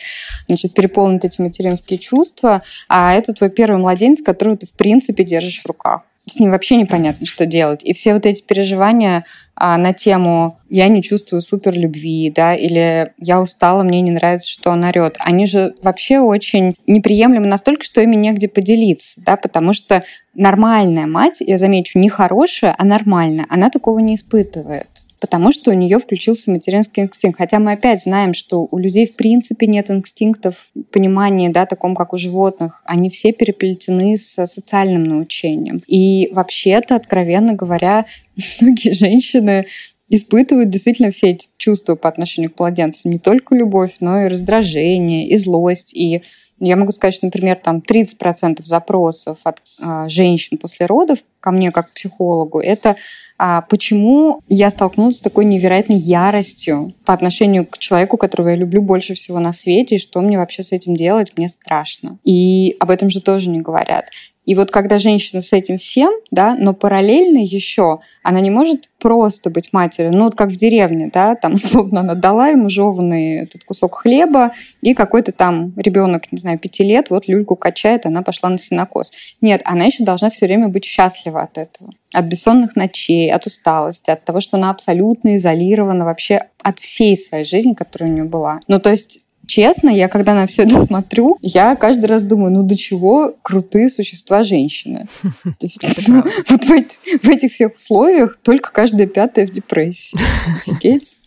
значит, 0.47 0.73
переполнят 0.73 1.25
эти 1.25 1.41
материнские 1.41 1.99
чувства, 1.99 2.63
а 2.89 3.15
это 3.15 3.35
твой 3.35 3.51
первый 3.51 3.79
младенец, 3.79 4.23
которого 4.23 4.57
ты 4.57 4.67
в 4.67 4.73
принципе 4.73 5.25
держишь 5.25 5.61
в 5.61 5.67
руках 5.67 6.03
с 6.31 6.39
ним 6.39 6.51
вообще 6.51 6.77
непонятно, 6.77 7.27
что 7.27 7.47
делать. 7.47 7.83
И 7.85 7.93
все 7.93 8.15
вот 8.15 8.27
эти 8.27 8.43
переживания 8.43 9.25
а, 9.55 9.77
на 9.77 9.93
тему 9.93 10.59
«я 10.69 10.89
не 10.89 11.03
чувствую 11.03 11.43
супер 11.43 11.75
любви», 11.75 12.33
да, 12.35 12.55
или 12.55 13.13
«я 13.19 13.41
устала, 13.41 13.83
мне 13.83 14.01
не 14.01 14.11
нравится, 14.11 14.51
что 14.51 14.71
он 14.71 14.85
орет», 14.85 15.17
они 15.19 15.47
же 15.47 15.75
вообще 15.83 16.21
очень 16.21 16.75
неприемлемы 16.87 17.47
настолько, 17.47 17.85
что 17.85 18.01
ими 18.01 18.17
негде 18.17 18.49
поделиться, 18.49 19.21
да, 19.25 19.37
потому 19.37 19.73
что 19.73 20.03
нормальная 20.35 21.07
мать, 21.07 21.39
я 21.41 21.59
замечу, 21.59 21.99
не 21.99 22.09
хорошая, 22.09 22.75
а 22.79 22.85
нормальная, 22.85 23.47
она 23.51 23.69
такого 23.69 23.99
не 23.99 24.15
испытывает 24.15 24.89
потому 25.21 25.53
что 25.53 25.71
у 25.71 25.75
нее 25.75 25.99
включился 25.99 26.51
материнский 26.51 27.03
инстинкт. 27.03 27.39
Хотя 27.39 27.59
мы 27.59 27.73
опять 27.73 28.03
знаем, 28.03 28.35
что 28.35 28.67
у 28.71 28.79
людей 28.79 29.07
в 29.07 29.15
принципе 29.17 29.67
нет 29.67 29.91
инстинктов, 29.91 30.71
понимания, 30.91 31.51
да, 31.51 31.67
таком, 31.67 31.95
как 31.95 32.13
у 32.13 32.17
животных. 32.17 32.83
Они 32.87 33.11
все 33.11 33.33
переплетены 33.33 34.17
с 34.17 34.47
социальным 34.47 35.05
научением. 35.05 35.83
И 35.87 36.31
вообще-то, 36.33 36.97
откровенно 36.97 37.53
говоря, 37.53 38.07
многие 38.61 38.95
женщины 38.95 39.67
испытывают 40.09 40.71
действительно 40.71 41.13
все 41.13 41.31
эти 41.31 41.47
чувства 41.57 41.95
по 41.95 42.09
отношению 42.09 42.51
к 42.51 42.59
младенцам. 42.59 43.13
Не 43.13 43.19
только 43.19 43.55
любовь, 43.55 43.97
но 44.01 44.23
и 44.23 44.29
раздражение, 44.29 45.29
и 45.29 45.37
злость, 45.37 45.95
и 45.95 46.23
я 46.61 46.77
могу 46.77 46.93
сказать, 46.93 47.15
что, 47.15 47.27
например, 47.27 47.57
там 47.57 47.79
30% 47.79 48.63
запросов 48.65 49.39
от 49.45 49.61
э, 49.79 50.09
женщин 50.09 50.59
после 50.59 50.87
родов 50.87 51.19
ко 51.41 51.51
мне 51.51 51.71
как 51.71 51.89
к 51.91 51.95
психологу, 51.95 52.61
это 52.61 52.97
а 53.43 53.63
почему 53.63 54.43
я 54.51 54.71
столкнулась 54.71 55.17
с 55.17 55.21
такой 55.23 55.47
невероятной 55.47 55.97
яростью 55.97 56.93
по 57.07 57.15
отношению 57.15 57.65
к 57.65 57.79
человеку, 57.79 58.19
которого 58.19 58.51
я 58.51 58.55
люблю 58.55 58.83
больше 58.83 59.15
всего 59.15 59.39
на 59.39 59.55
свете, 59.55 59.95
и 59.95 59.99
что 59.99 60.21
мне 60.21 60.37
вообще 60.37 60.63
с 60.63 60.73
этим 60.73 60.95
делать, 60.95 61.33
мне 61.39 61.49
страшно. 61.49 62.19
И 62.23 62.77
об 62.81 62.91
этом 62.91 63.09
же 63.09 63.23
тоже 63.23 63.49
не 63.49 63.63
говорят. 63.63 64.05
И 64.47 64.55
вот 64.55 64.71
когда 64.71 64.99
женщина 64.99 65.43
с 65.43 65.53
этим 65.53 65.79
всем, 65.79 66.13
да, 66.31 66.57
но 66.59 66.73
параллельно 66.73 67.39
еще 67.39 68.01
она 68.23 68.41
не 68.41 68.51
может 68.51 68.89
просто 68.99 69.51
быть 69.51 69.73
матерью, 69.73 70.13
ну 70.13 70.25
вот 70.25 70.35
как 70.35 70.49
в 70.49 70.57
деревне, 70.57 71.11
да, 71.13 71.35
там 71.35 71.55
условно 71.55 72.01
она 72.01 72.15
дала 72.15 72.49
ему 72.49 72.69
жеванный 72.69 73.43
этот 73.43 73.65
кусок 73.65 73.97
хлеба, 73.97 74.53
и 74.81 74.95
какой-то 74.95 75.33
там 75.33 75.73
ребенок, 75.77 76.33
не 76.33 76.39
знаю, 76.39 76.59
пяти 76.59 76.83
лет, 76.83 77.11
вот 77.11 77.29
люльку 77.29 77.55
качает, 77.55 78.07
она 78.07 78.23
пошла 78.23 78.49
на 78.49 78.59
синокос. 78.59 79.13
Нет, 79.41 79.61
она 79.65 79.85
еще 79.85 80.05
должна 80.05 80.31
все 80.31 80.47
время 80.47 80.69
быть 80.69 80.85
счастлива 80.85 81.43
от 81.43 81.59
этого. 81.59 81.93
От 82.13 82.25
бессонных 82.25 82.77
ночей, 82.77 83.31
от 83.31 83.47
усталости, 83.47 84.11
от 84.11 84.25
того, 84.25 84.41
что 84.41 84.57
она 84.57 84.71
абсолютно 84.71 85.37
изолирована 85.37 86.05
вообще 86.05 86.47
от 86.63 86.79
всей 86.81 87.17
своей 87.17 87.45
жизни, 87.45 87.75
которая 87.75 88.11
у 88.11 88.13
нее 88.13 88.25
была. 88.25 88.61
Ну, 88.69 88.81
то 88.81 88.91
есть 88.91 89.21
честно, 89.51 89.91
я 89.91 90.09
когда 90.09 90.35
на 90.35 90.47
все 90.47 90.63
это 90.63 90.81
смотрю, 90.81 91.37
я 91.43 91.75
каждый 91.75 92.07
раз 92.07 92.23
думаю, 92.23 92.53
ну 92.53 92.63
до 92.63 92.77
чего 92.77 93.35
крутые 93.43 93.89
существа 93.89 94.45
женщины. 94.45 95.09
То 95.43 95.53
есть 95.63 95.83
ну, 96.07 96.23
вот 96.49 96.65
в 97.23 97.29
этих 97.29 97.53
всех 97.53 97.75
условиях 97.75 98.39
только 98.43 98.71
каждая 98.71 99.09
пятая 99.09 99.47
в 99.47 99.51
депрессии. 99.51 100.19
Офигеть? 100.67 101.19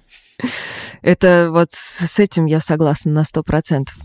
Это 1.01 1.49
вот 1.51 1.71
с 1.71 2.17
этим 2.17 2.45
я 2.45 2.61
согласна 2.61 3.11
на 3.11 3.25
сто 3.25 3.43
процентов. 3.43 3.95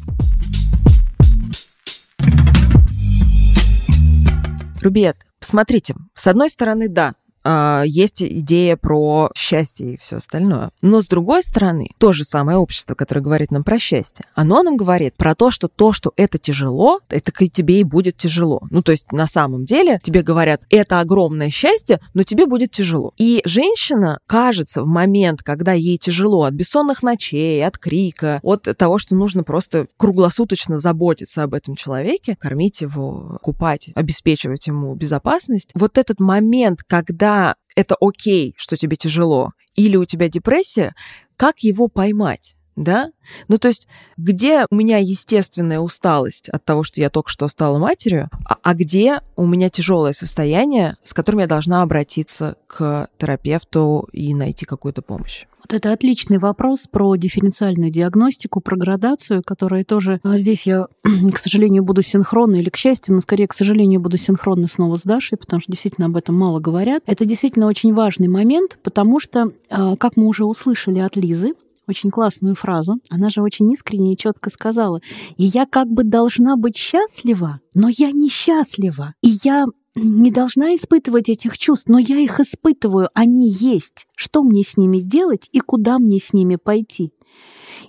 Рубиет, 4.82 5.16
посмотрите, 5.38 5.94
с 6.14 6.26
одной 6.26 6.50
стороны, 6.50 6.88
да, 6.88 7.14
э, 7.48 7.82
есть 7.86 8.22
идея 8.22 8.76
про 8.76 9.30
счастье 9.34 9.94
и 9.94 9.96
все 9.96 10.16
остальное. 10.16 10.70
Но 10.82 11.00
с 11.00 11.06
другой 11.06 11.42
стороны, 11.42 11.88
то 11.98 12.12
же 12.12 12.24
самое 12.24 12.58
общество, 12.58 12.94
которое 12.94 13.22
говорит 13.22 13.50
нам 13.50 13.64
про 13.64 13.78
счастье, 13.78 14.24
оно 14.34 14.62
нам 14.62 14.76
говорит 14.76 15.14
про 15.16 15.34
то, 15.34 15.50
что 15.50 15.68
то, 15.68 15.92
что 15.92 16.12
это 16.16 16.38
тяжело, 16.38 17.00
это 17.08 17.32
и 17.38 17.48
тебе 17.48 17.80
и 17.80 17.84
будет 17.84 18.16
тяжело. 18.16 18.60
Ну, 18.70 18.82
то 18.82 18.92
есть 18.92 19.10
на 19.12 19.26
самом 19.26 19.64
деле 19.64 20.00
тебе 20.02 20.22
говорят, 20.22 20.62
это 20.70 21.00
огромное 21.00 21.50
счастье, 21.50 22.00
но 22.14 22.22
тебе 22.22 22.46
будет 22.46 22.70
тяжело. 22.70 23.12
И 23.16 23.40
женщина, 23.44 24.18
кажется, 24.26 24.82
в 24.82 24.86
момент, 24.86 25.42
когда 25.42 25.72
ей 25.72 25.98
тяжело 25.98 26.44
от 26.44 26.54
бессонных 26.54 27.02
ночей, 27.02 27.64
от 27.64 27.78
крика, 27.78 28.40
от 28.42 28.68
того, 28.76 28.98
что 28.98 29.14
нужно 29.14 29.44
просто 29.44 29.86
круглосуточно 29.96 30.78
заботиться 30.78 31.42
об 31.42 31.54
этом 31.54 31.76
человеке, 31.76 32.36
кормить 32.38 32.80
его, 32.80 33.38
купать, 33.40 33.90
обеспечивать 33.94 34.66
ему 34.66 34.94
безопасность, 34.94 35.70
вот 35.74 35.96
этот 35.96 36.20
момент, 36.20 36.82
когда 36.86 37.37
это 37.76 37.96
окей, 38.00 38.54
что 38.58 38.76
тебе 38.76 38.96
тяжело, 38.96 39.52
или 39.74 39.96
у 39.96 40.04
тебя 40.04 40.28
депрессия, 40.28 40.94
как 41.36 41.60
его 41.60 41.88
поймать? 41.88 42.57
Да? 42.82 43.10
Ну, 43.48 43.58
то 43.58 43.68
есть, 43.68 43.86
где 44.16 44.66
у 44.70 44.74
меня 44.74 44.98
естественная 44.98 45.80
усталость 45.80 46.48
от 46.48 46.64
того, 46.64 46.82
что 46.82 47.00
я 47.00 47.10
только 47.10 47.30
что 47.30 47.48
стала 47.48 47.78
матерью, 47.78 48.30
а, 48.44 48.56
а 48.62 48.74
где 48.74 49.20
у 49.36 49.46
меня 49.46 49.68
тяжелое 49.68 50.12
состояние, 50.12 50.96
с 51.02 51.12
которым 51.12 51.40
я 51.40 51.46
должна 51.46 51.82
обратиться 51.82 52.56
к 52.66 53.08
терапевту 53.18 54.08
и 54.12 54.34
найти 54.34 54.64
какую-то 54.64 55.02
помощь? 55.02 55.46
Вот 55.58 55.76
это 55.76 55.92
отличный 55.92 56.38
вопрос 56.38 56.86
про 56.90 57.14
дифференциальную 57.16 57.90
диагностику, 57.90 58.60
про 58.60 58.76
градацию, 58.76 59.42
которая 59.44 59.84
тоже... 59.84 60.20
А 60.22 60.38
здесь 60.38 60.62
я, 60.66 60.86
к 61.34 61.38
сожалению, 61.38 61.82
буду 61.82 62.02
синхронно 62.02 62.56
или 62.56 62.70
к 62.70 62.76
счастью, 62.76 63.14
но 63.14 63.20
скорее, 63.20 63.48
к 63.48 63.52
сожалению, 63.52 64.00
буду 64.00 64.16
синхронно 64.16 64.68
снова 64.68 64.96
с 64.96 65.02
Дашей, 65.02 65.36
потому 65.36 65.60
что 65.60 65.70
действительно 65.70 66.06
об 66.06 66.16
этом 66.16 66.36
мало 66.36 66.60
говорят. 66.60 67.02
Это 67.06 67.24
действительно 67.26 67.66
очень 67.66 67.92
важный 67.92 68.28
момент, 68.28 68.78
потому 68.82 69.20
что, 69.20 69.52
а, 69.68 69.96
как 69.96 70.16
мы 70.16 70.26
уже 70.26 70.46
услышали 70.46 71.00
от 71.00 71.16
Лизы, 71.16 71.52
очень 71.88 72.10
классную 72.10 72.54
фразу. 72.54 72.98
Она 73.10 73.30
же 73.30 73.42
очень 73.42 73.70
искренне 73.72 74.14
и 74.14 74.16
четко 74.16 74.50
сказала. 74.50 75.00
И 75.36 75.44
я 75.44 75.66
как 75.66 75.88
бы 75.88 76.04
должна 76.04 76.56
быть 76.56 76.76
счастлива, 76.76 77.60
но 77.74 77.88
я 77.88 78.12
несчастлива. 78.12 79.14
И 79.22 79.36
я 79.42 79.66
не 79.94 80.30
должна 80.30 80.74
испытывать 80.74 81.28
этих 81.28 81.58
чувств, 81.58 81.88
но 81.88 81.98
я 81.98 82.18
их 82.18 82.40
испытываю, 82.40 83.08
они 83.14 83.50
есть. 83.50 84.06
Что 84.14 84.42
мне 84.42 84.62
с 84.62 84.76
ними 84.76 84.98
делать 85.00 85.48
и 85.52 85.60
куда 85.60 85.98
мне 85.98 86.20
с 86.20 86.32
ними 86.32 86.56
пойти? 86.56 87.12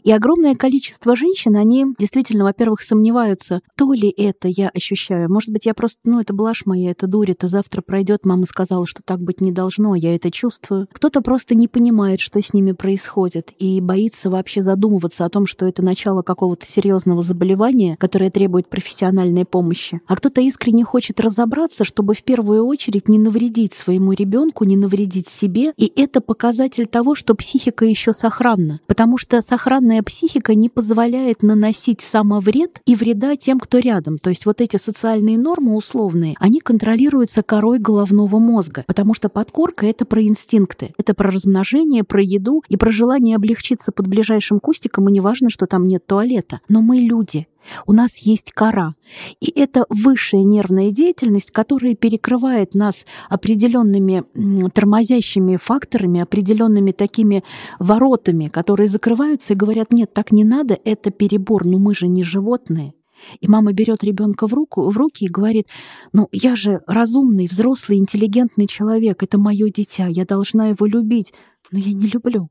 И 0.03 0.11
огромное 0.11 0.55
количество 0.55 1.15
женщин, 1.15 1.55
они 1.55 1.85
действительно, 1.97 2.43
во-первых, 2.43 2.81
сомневаются, 2.81 3.61
то 3.75 3.91
ли 3.93 4.09
это 4.09 4.47
я 4.47 4.69
ощущаю. 4.69 5.31
Может 5.31 5.49
быть, 5.51 5.65
я 5.65 5.73
просто, 5.73 5.99
ну, 6.03 6.19
это 6.19 6.33
блажь 6.33 6.65
моя, 6.65 6.91
это 6.91 7.07
дурь, 7.07 7.31
это 7.31 7.47
завтра 7.47 7.81
пройдет. 7.81 8.25
Мама 8.25 8.45
сказала, 8.45 8.85
что 8.85 9.01
так 9.03 9.21
быть 9.21 9.41
не 9.41 9.51
должно, 9.51 9.95
я 9.95 10.15
это 10.15 10.31
чувствую. 10.31 10.87
Кто-то 10.91 11.21
просто 11.21 11.55
не 11.55 11.67
понимает, 11.67 12.19
что 12.19 12.41
с 12.41 12.53
ними 12.53 12.71
происходит, 12.71 13.51
и 13.59 13.81
боится 13.81 14.29
вообще 14.29 14.61
задумываться 14.61 15.25
о 15.25 15.29
том, 15.29 15.45
что 15.45 15.65
это 15.65 15.83
начало 15.83 16.21
какого-то 16.21 16.65
серьезного 16.65 17.21
заболевания, 17.21 17.97
которое 17.97 18.29
требует 18.29 18.69
профессиональной 18.69 19.45
помощи. 19.45 20.01
А 20.07 20.15
кто-то 20.15 20.41
искренне 20.41 20.83
хочет 20.83 21.19
разобраться, 21.19 21.83
чтобы 21.83 22.13
в 22.13 22.23
первую 22.23 22.65
очередь 22.65 23.09
не 23.09 23.19
навредить 23.19 23.73
своему 23.73 24.13
ребенку, 24.13 24.63
не 24.63 24.77
навредить 24.77 25.27
себе. 25.27 25.73
И 25.77 25.91
это 25.95 26.21
показатель 26.21 26.87
того, 26.87 27.15
что 27.15 27.35
психика 27.35 27.85
еще 27.85 28.13
сохранна. 28.13 28.79
Потому 28.87 29.17
что 29.17 29.41
сохранная 29.41 29.88
Нормальная 29.89 30.03
психика 30.03 30.53
не 30.53 30.69
позволяет 30.69 31.41
наносить 31.41 32.01
самовред 32.01 32.79
и 32.85 32.93
вреда 32.93 33.35
тем, 33.35 33.59
кто 33.59 33.79
рядом. 33.79 34.19
То 34.19 34.29
есть 34.29 34.45
вот 34.45 34.61
эти 34.61 34.77
социальные 34.77 35.39
нормы 35.39 35.75
условные, 35.75 36.35
они 36.39 36.59
контролируются 36.59 37.41
корой 37.41 37.79
головного 37.79 38.37
мозга, 38.37 38.83
потому 38.85 39.15
что 39.15 39.29
подкорка— 39.29 39.85
это 39.87 40.05
про 40.05 40.21
инстинкты, 40.21 40.93
это 40.99 41.15
про 41.15 41.31
размножение, 41.31 42.03
про 42.03 42.21
еду 42.21 42.61
и 42.69 42.77
про 42.77 42.91
желание 42.91 43.35
облегчиться 43.35 43.91
под 43.91 44.05
ближайшим 44.05 44.59
кустиком, 44.59 45.09
и 45.09 45.11
неважно, 45.11 45.49
что 45.49 45.65
там 45.65 45.87
нет 45.87 46.05
туалета. 46.05 46.59
Но 46.69 46.83
мы 46.83 46.97
люди, 46.97 47.47
у 47.85 47.93
нас 47.93 48.17
есть 48.17 48.51
кора. 48.51 48.95
И 49.39 49.51
это 49.51 49.85
высшая 49.89 50.43
нервная 50.43 50.91
деятельность, 50.91 51.51
которая 51.51 51.95
перекрывает 51.95 52.75
нас 52.75 53.05
определенными 53.29 54.23
тормозящими 54.69 55.57
факторами, 55.57 56.21
определенными 56.21 56.91
такими 56.91 57.43
воротами, 57.79 58.47
которые 58.47 58.87
закрываются 58.87 59.53
и 59.53 59.57
говорят, 59.57 59.93
нет, 59.93 60.13
так 60.13 60.31
не 60.31 60.43
надо, 60.43 60.77
это 60.83 61.11
перебор, 61.11 61.65
но 61.65 61.77
мы 61.79 61.95
же 61.95 62.07
не 62.07 62.23
животные. 62.23 62.93
И 63.41 63.47
мама 63.47 63.73
берет 63.73 64.03
ребенка 64.03 64.47
в, 64.47 64.53
руку, 64.53 64.89
в 64.89 64.97
руки 64.97 65.25
и 65.25 65.29
говорит, 65.29 65.67
ну 66.13 66.29
я 66.31 66.55
же 66.55 66.81
разумный, 66.87 67.47
взрослый, 67.47 67.99
интеллигентный 67.99 68.67
человек, 68.67 69.23
это 69.23 69.37
мое 69.37 69.69
дитя, 69.69 70.07
я 70.07 70.25
должна 70.25 70.67
его 70.67 70.85
любить, 70.85 71.33
но 71.71 71.79
я 71.79 71.93
не 71.93 72.07
люблю. 72.07 72.49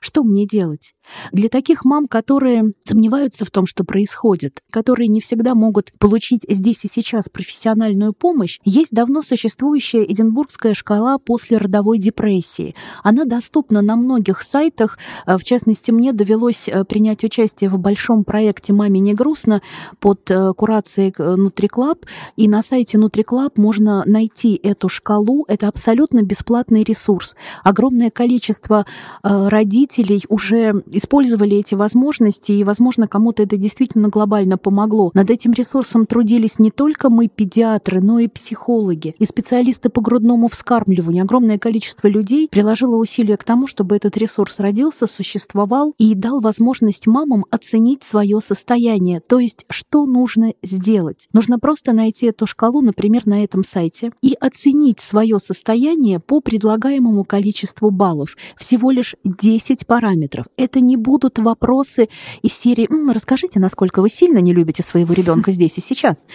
Что 0.00 0.24
мне 0.24 0.46
делать? 0.46 0.94
Для 1.32 1.48
таких 1.48 1.84
мам, 1.84 2.06
которые 2.06 2.72
сомневаются 2.84 3.44
в 3.44 3.50
том, 3.50 3.66
что 3.66 3.84
происходит, 3.84 4.60
которые 4.70 5.08
не 5.08 5.20
всегда 5.20 5.54
могут 5.54 5.92
получить 5.98 6.44
здесь 6.48 6.84
и 6.84 6.88
сейчас 6.88 7.28
профессиональную 7.28 8.12
помощь, 8.12 8.58
есть 8.64 8.92
давно 8.92 9.22
существующая 9.22 10.04
Эдинбургская 10.04 10.74
шкала 10.74 11.18
после 11.18 11.58
родовой 11.58 11.98
депрессии. 11.98 12.74
Она 13.02 13.24
доступна 13.24 13.82
на 13.82 13.96
многих 13.96 14.42
сайтах. 14.42 14.98
Э, 15.26 15.36
в 15.36 15.44
частности, 15.44 15.90
мне 15.90 16.12
довелось 16.12 16.68
э, 16.68 16.84
принять 16.84 17.24
участие 17.24 17.70
в 17.70 17.78
большом 17.78 18.24
проекте 18.24 18.72
«Маме 18.72 19.00
не 19.00 19.14
грустно» 19.14 19.62
под 20.00 20.30
э, 20.30 20.52
курацией 20.54 21.12
Нутриклаб. 21.18 22.06
И 22.36 22.48
на 22.48 22.62
сайте 22.62 22.98
Нутриклаб 22.98 23.58
можно 23.58 24.02
найти 24.06 24.58
эту 24.62 24.88
шкалу. 24.88 25.44
Это 25.48 25.68
абсолютно 25.68 26.22
бесплатный 26.22 26.84
ресурс. 26.84 27.36
Огромное 27.64 28.10
количество 28.10 28.86
родителей 29.22 30.24
уже 30.28 30.82
использовали 31.02 31.56
эти 31.56 31.74
возможности, 31.74 32.52
и, 32.52 32.64
возможно, 32.64 33.08
кому-то 33.08 33.42
это 33.42 33.56
действительно 33.56 34.08
глобально 34.08 34.56
помогло. 34.56 35.10
Над 35.14 35.30
этим 35.30 35.52
ресурсом 35.52 36.06
трудились 36.06 36.58
не 36.58 36.70
только 36.70 37.10
мы, 37.10 37.28
педиатры, 37.28 38.00
но 38.00 38.20
и 38.20 38.28
психологи, 38.28 39.14
и 39.18 39.26
специалисты 39.26 39.88
по 39.88 40.00
грудному 40.00 40.48
вскармливанию. 40.48 41.24
Огромное 41.24 41.58
количество 41.58 42.06
людей 42.06 42.48
приложило 42.48 42.96
усилия 42.96 43.36
к 43.36 43.44
тому, 43.44 43.66
чтобы 43.66 43.96
этот 43.96 44.16
ресурс 44.16 44.60
родился, 44.60 45.06
существовал 45.06 45.94
и 45.98 46.14
дал 46.14 46.40
возможность 46.40 47.06
мамам 47.06 47.44
оценить 47.50 48.04
свое 48.04 48.40
состояние. 48.40 49.20
То 49.20 49.40
есть, 49.40 49.66
что 49.68 50.06
нужно 50.06 50.54
сделать? 50.62 51.26
Нужно 51.32 51.58
просто 51.58 51.92
найти 51.92 52.26
эту 52.26 52.46
шкалу, 52.46 52.80
например, 52.80 53.22
на 53.26 53.42
этом 53.42 53.64
сайте, 53.64 54.12
и 54.22 54.34
оценить 54.40 55.00
свое 55.00 55.38
состояние 55.40 56.20
по 56.20 56.40
предлагаемому 56.40 57.24
количеству 57.24 57.90
баллов. 57.90 58.36
Всего 58.56 58.90
лишь 58.90 59.16
10 59.24 59.86
параметров. 59.86 60.46
Это 60.56 60.80
не 60.82 60.96
будут 60.96 61.38
вопросы 61.38 62.08
из 62.42 62.52
серии 62.52 62.90
«М, 62.90 63.10
«Расскажите, 63.10 63.60
насколько 63.60 64.02
вы 64.02 64.08
сильно 64.08 64.38
не 64.38 64.52
любите 64.52 64.82
своего 64.82 65.14
ребенка 65.14 65.50
здесь 65.52 65.78
и 65.78 65.80
сейчас». 65.80 66.26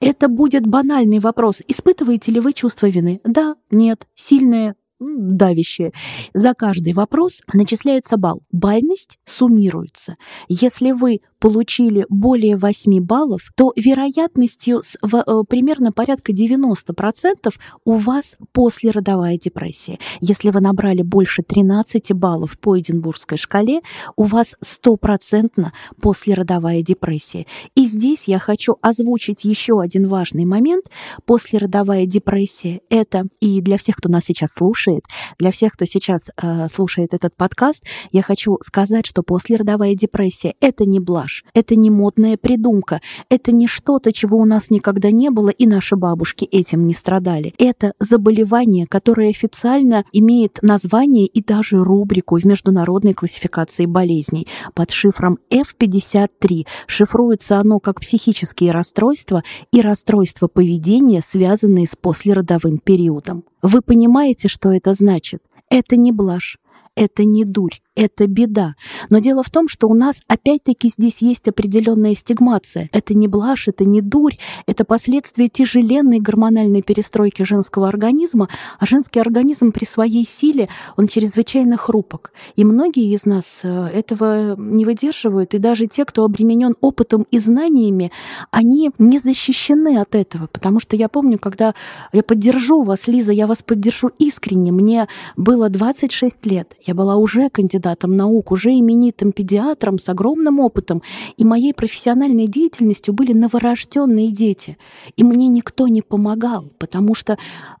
Это 0.00 0.28
будет 0.28 0.66
банальный 0.66 1.18
вопрос. 1.18 1.62
Испытываете 1.66 2.32
ли 2.32 2.40
вы 2.40 2.52
чувство 2.52 2.86
вины? 2.86 3.20
Да, 3.24 3.56
нет, 3.70 4.06
сильное, 4.14 4.76
давящее. 5.00 5.92
За 6.32 6.54
каждый 6.54 6.92
вопрос 6.92 7.42
начисляется 7.52 8.16
балл. 8.16 8.42
Бальность 8.52 9.18
суммируется. 9.24 10.16
Если 10.48 10.92
вы 10.92 11.20
получили 11.44 12.06
более 12.08 12.56
8 12.56 13.00
баллов, 13.02 13.52
то 13.54 13.74
вероятностью 13.76 14.82
с, 14.82 14.96
в, 15.02 15.14
э, 15.14 15.44
примерно 15.46 15.92
порядка 15.92 16.32
90% 16.32 17.52
у 17.84 17.96
вас 17.96 18.38
послеродовая 18.52 19.36
депрессия. 19.36 19.98
Если 20.22 20.48
вы 20.48 20.62
набрали 20.62 21.02
больше 21.02 21.42
13 21.42 22.14
баллов 22.14 22.58
по 22.58 22.80
Эдинбургской 22.80 23.36
шкале, 23.36 23.82
у 24.16 24.24
вас 24.24 24.56
стопроцентно 24.62 25.74
послеродовая 26.00 26.80
депрессия. 26.80 27.44
И 27.74 27.84
здесь 27.84 28.26
я 28.26 28.38
хочу 28.38 28.76
озвучить 28.80 29.44
еще 29.44 29.82
один 29.82 30.08
важный 30.08 30.46
момент. 30.46 30.86
Послеродовая 31.26 32.06
депрессия– 32.06 32.80
это 32.88 33.24
и 33.40 33.60
для 33.60 33.76
всех, 33.76 33.96
кто 33.96 34.08
нас 34.08 34.24
сейчас 34.24 34.54
слушает, 34.54 35.04
для 35.38 35.50
всех, 35.50 35.74
кто 35.74 35.84
сейчас 35.84 36.30
э, 36.42 36.68
слушает 36.70 37.12
этот 37.12 37.36
подкаст, 37.36 37.84
я 38.12 38.22
хочу 38.22 38.56
сказать, 38.62 39.04
что 39.04 39.22
послеродовая 39.22 39.94
депрессия– 39.94 40.54
это 40.60 40.86
не 40.86 41.00
блажь 41.00 41.33
блажь, 41.34 41.44
это 41.54 41.76
не 41.76 41.90
модная 41.90 42.36
придумка, 42.36 43.00
это 43.28 43.52
не 43.52 43.66
что-то, 43.66 44.12
чего 44.12 44.38
у 44.38 44.44
нас 44.44 44.70
никогда 44.70 45.10
не 45.10 45.30
было, 45.30 45.48
и 45.48 45.66
наши 45.66 45.96
бабушки 45.96 46.44
этим 46.44 46.86
не 46.86 46.94
страдали. 46.94 47.54
Это 47.58 47.92
заболевание, 47.98 48.86
которое 48.86 49.30
официально 49.30 50.04
имеет 50.12 50.58
название 50.62 51.26
и 51.26 51.42
даже 51.42 51.82
рубрику 51.82 52.38
в 52.38 52.44
международной 52.44 53.14
классификации 53.14 53.86
болезней 53.86 54.46
под 54.74 54.90
шифром 54.90 55.38
F53. 55.50 56.66
Шифруется 56.86 57.58
оно 57.58 57.78
как 57.80 58.00
психические 58.00 58.72
расстройства 58.72 59.42
и 59.72 59.80
расстройства 59.80 60.48
поведения, 60.48 61.22
связанные 61.24 61.86
с 61.86 61.96
послеродовым 61.96 62.78
периодом. 62.78 63.44
Вы 63.62 63.80
понимаете, 63.80 64.48
что 64.48 64.72
это 64.72 64.94
значит? 64.94 65.42
Это 65.70 65.96
не 65.96 66.12
блажь, 66.12 66.58
это 66.96 67.24
не 67.24 67.44
дурь, 67.44 67.80
это 67.96 68.26
беда. 68.26 68.74
Но 69.10 69.18
дело 69.20 69.42
в 69.42 69.50
том, 69.50 69.68
что 69.68 69.88
у 69.88 69.94
нас 69.94 70.20
опять-таки 70.26 70.88
здесь 70.88 71.22
есть 71.22 71.46
определенная 71.48 72.14
стигмация. 72.14 72.88
Это 72.92 73.14
не 73.14 73.28
блажь, 73.28 73.68
это 73.68 73.84
не 73.84 74.00
дурь, 74.00 74.34
это 74.66 74.84
последствия 74.84 75.48
тяжеленной 75.48 76.18
гормональной 76.18 76.82
перестройки 76.82 77.42
женского 77.42 77.88
организма, 77.88 78.48
а 78.78 78.86
женский 78.86 79.20
организм 79.20 79.72
при 79.72 79.84
своей 79.84 80.26
силе, 80.26 80.68
он 80.96 81.06
чрезвычайно 81.06 81.76
хрупок. 81.76 82.32
И 82.56 82.64
многие 82.64 83.12
из 83.14 83.26
нас 83.26 83.60
э, 83.62 83.86
этого 83.86 84.56
не 84.56 84.84
выдерживают, 84.84 85.54
и 85.54 85.58
даже 85.58 85.86
те, 85.86 86.04
кто 86.04 86.24
обременен 86.24 86.74
опытом 86.80 87.26
и 87.30 87.38
знаниями, 87.38 88.10
они 88.50 88.90
не 88.98 89.18
защищены 89.18 89.98
от 89.98 90.14
этого, 90.14 90.48
потому 90.48 90.80
что 90.80 90.96
я 90.96 91.08
помню, 91.08 91.38
когда 91.38 91.74
я 92.12 92.22
поддержу 92.22 92.82
вас, 92.82 93.06
Лиза, 93.06 93.32
я 93.32 93.46
вас 93.46 93.62
поддержу 93.62 94.10
искренне, 94.18 94.72
мне 94.72 95.06
было 95.36 95.68
26 95.68 96.44
лет, 96.46 96.76
я 96.84 96.94
была 96.94 97.16
уже 97.16 97.48
кандидатом 97.50 97.83
наук, 98.16 98.52
уже 98.52 98.70
именитым 98.70 99.32
педиатром 99.32 99.98
с 99.98 100.08
огромным 100.08 100.60
опытом, 100.60 101.02
и 101.36 101.44
моей 101.44 101.74
профессиональной 101.74 102.46
деятельностью 102.46 103.14
были 103.14 103.32
новорожденные 103.32 104.30
дети. 104.30 104.76
И 105.16 105.24
мне 105.24 105.48
никто 105.48 105.88
не 105.88 106.02
помогал, 106.02 106.70
потому 106.78 107.14
что, 107.14 107.38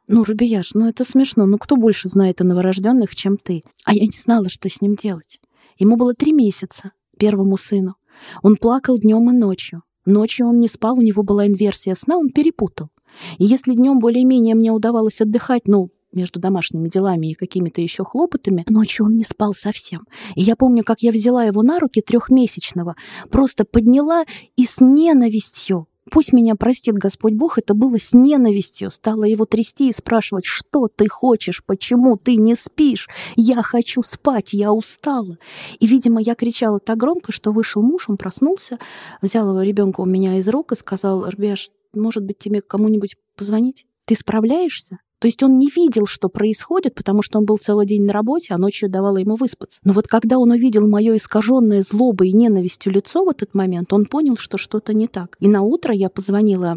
ну, 0.08 0.24
Рубияш, 0.24 0.74
ну 0.74 0.88
это 0.88 1.04
смешно, 1.04 1.46
ну 1.46 1.58
кто 1.58 1.76
больше 1.76 2.08
знает 2.08 2.40
о 2.40 2.44
новорожденных, 2.44 3.14
чем 3.14 3.36
ты? 3.36 3.62
А 3.84 3.94
я 3.94 4.02
не 4.02 4.16
знала, 4.16 4.48
что 4.48 4.68
с 4.68 4.80
ним 4.80 4.94
делать. 4.94 5.40
Ему 5.78 5.96
было 5.96 6.14
три 6.14 6.32
месяца, 6.32 6.92
первому 7.18 7.56
сыну. 7.56 7.94
Он 8.42 8.56
плакал 8.56 8.98
днем 8.98 9.30
и 9.30 9.32
ночью. 9.32 9.82
Ночью 10.06 10.46
он 10.46 10.58
не 10.58 10.68
спал, 10.68 10.98
у 10.98 11.02
него 11.02 11.22
была 11.22 11.46
инверсия 11.46 11.94
сна, 11.94 12.16
он 12.16 12.28
перепутал. 12.28 12.90
И 13.38 13.44
если 13.44 13.74
днем 13.74 13.98
более-менее 13.98 14.54
мне 14.54 14.70
удавалось 14.70 15.20
отдыхать, 15.20 15.66
ну, 15.66 15.90
между 16.14 16.40
домашними 16.40 16.88
делами 16.88 17.30
и 17.30 17.34
какими-то 17.34 17.80
еще 17.80 18.04
хлопотами, 18.04 18.64
ночью 18.68 19.06
он 19.06 19.12
не 19.12 19.24
спал 19.24 19.54
совсем. 19.54 20.06
И 20.34 20.42
я 20.42 20.56
помню, 20.56 20.84
как 20.84 21.00
я 21.00 21.12
взяла 21.12 21.44
его 21.44 21.62
на 21.62 21.78
руки 21.78 22.00
трехмесячного, 22.00 22.96
просто 23.30 23.64
подняла 23.64 24.24
и 24.56 24.66
с 24.66 24.80
ненавистью 24.80 25.86
Пусть 26.10 26.32
меня 26.32 26.54
простит 26.54 26.94
Господь 26.96 27.32
Бог, 27.32 27.58
это 27.58 27.74
было 27.74 27.98
с 27.98 28.12
ненавистью. 28.12 28.90
Стала 28.90 29.24
его 29.24 29.46
трясти 29.46 29.88
и 29.88 29.92
спрашивать, 29.92 30.44
что 30.44 30.88
ты 30.88 31.08
хочешь, 31.08 31.64
почему 31.64 32.16
ты 32.16 32.36
не 32.36 32.54
спишь? 32.54 33.08
Я 33.36 33.62
хочу 33.62 34.02
спать, 34.02 34.52
я 34.52 34.72
устала. 34.72 35.38
И, 35.80 35.86
видимо, 35.86 36.20
я 36.20 36.34
кричала 36.34 36.78
так 36.78 36.98
громко, 36.98 37.32
что 37.32 37.52
вышел 37.52 37.82
муж, 37.82 38.08
он 38.08 38.18
проснулся, 38.18 38.78
взял 39.22 39.48
его 39.48 39.62
ребенка 39.62 40.02
у 40.02 40.06
меня 40.06 40.38
из 40.38 40.48
рук 40.48 40.72
и 40.72 40.76
сказал, 40.76 41.28
Рбяш, 41.28 41.70
может 41.94 42.24
быть, 42.24 42.38
тебе 42.38 42.60
кому-нибудь 42.60 43.16
позвонить? 43.36 43.86
Ты 44.04 44.14
справляешься? 44.14 44.98
То 45.24 45.28
есть 45.28 45.42
он 45.42 45.56
не 45.56 45.70
видел, 45.70 46.04
что 46.04 46.28
происходит, 46.28 46.94
потому 46.94 47.22
что 47.22 47.38
он 47.38 47.46
был 47.46 47.56
целый 47.56 47.86
день 47.86 48.04
на 48.04 48.12
работе, 48.12 48.52
а 48.52 48.58
ночью 48.58 48.90
давала 48.90 49.16
ему 49.16 49.36
выспаться. 49.36 49.80
Но 49.82 49.94
вот 49.94 50.06
когда 50.06 50.36
он 50.36 50.50
увидел 50.50 50.86
мое 50.86 51.16
искаженное 51.16 51.82
злобой 51.82 52.28
и 52.28 52.34
ненавистью 52.34 52.92
лицо 52.92 53.24
в 53.24 53.30
этот 53.30 53.54
момент, 53.54 53.90
он 53.94 54.04
понял, 54.04 54.36
что 54.36 54.58
что-то 54.58 54.92
не 54.92 55.08
так. 55.08 55.38
И 55.40 55.48
на 55.48 55.62
утро 55.62 55.94
я 55.94 56.10
позвонила 56.10 56.76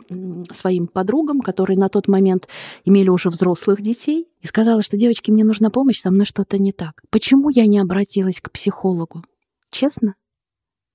своим 0.56 0.88
подругам, 0.88 1.42
которые 1.42 1.78
на 1.78 1.90
тот 1.90 2.08
момент 2.08 2.48
имели 2.86 3.10
уже 3.10 3.30
взрослых 3.30 3.82
детей, 3.82 4.30
и 4.40 4.48
сказала, 4.48 4.82
что 4.82 4.96
девочки, 4.96 5.30
мне 5.30 5.44
нужна 5.44 5.70
помощь, 5.70 6.00
со 6.00 6.10
мной 6.10 6.26
что-то 6.26 6.58
не 6.58 6.72
так. 6.72 7.02
Почему 7.10 7.50
я 7.50 7.66
не 7.66 7.80
обратилась 7.80 8.40
к 8.40 8.50
психологу? 8.50 9.26
Честно? 9.72 10.16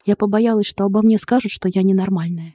Я 0.07 0.16
побоялась, 0.16 0.64
что 0.64 0.84
обо 0.84 1.03
мне 1.03 1.18
скажут, 1.18 1.53
что 1.53 1.68
я 1.68 1.82
ненормальная 1.82 2.55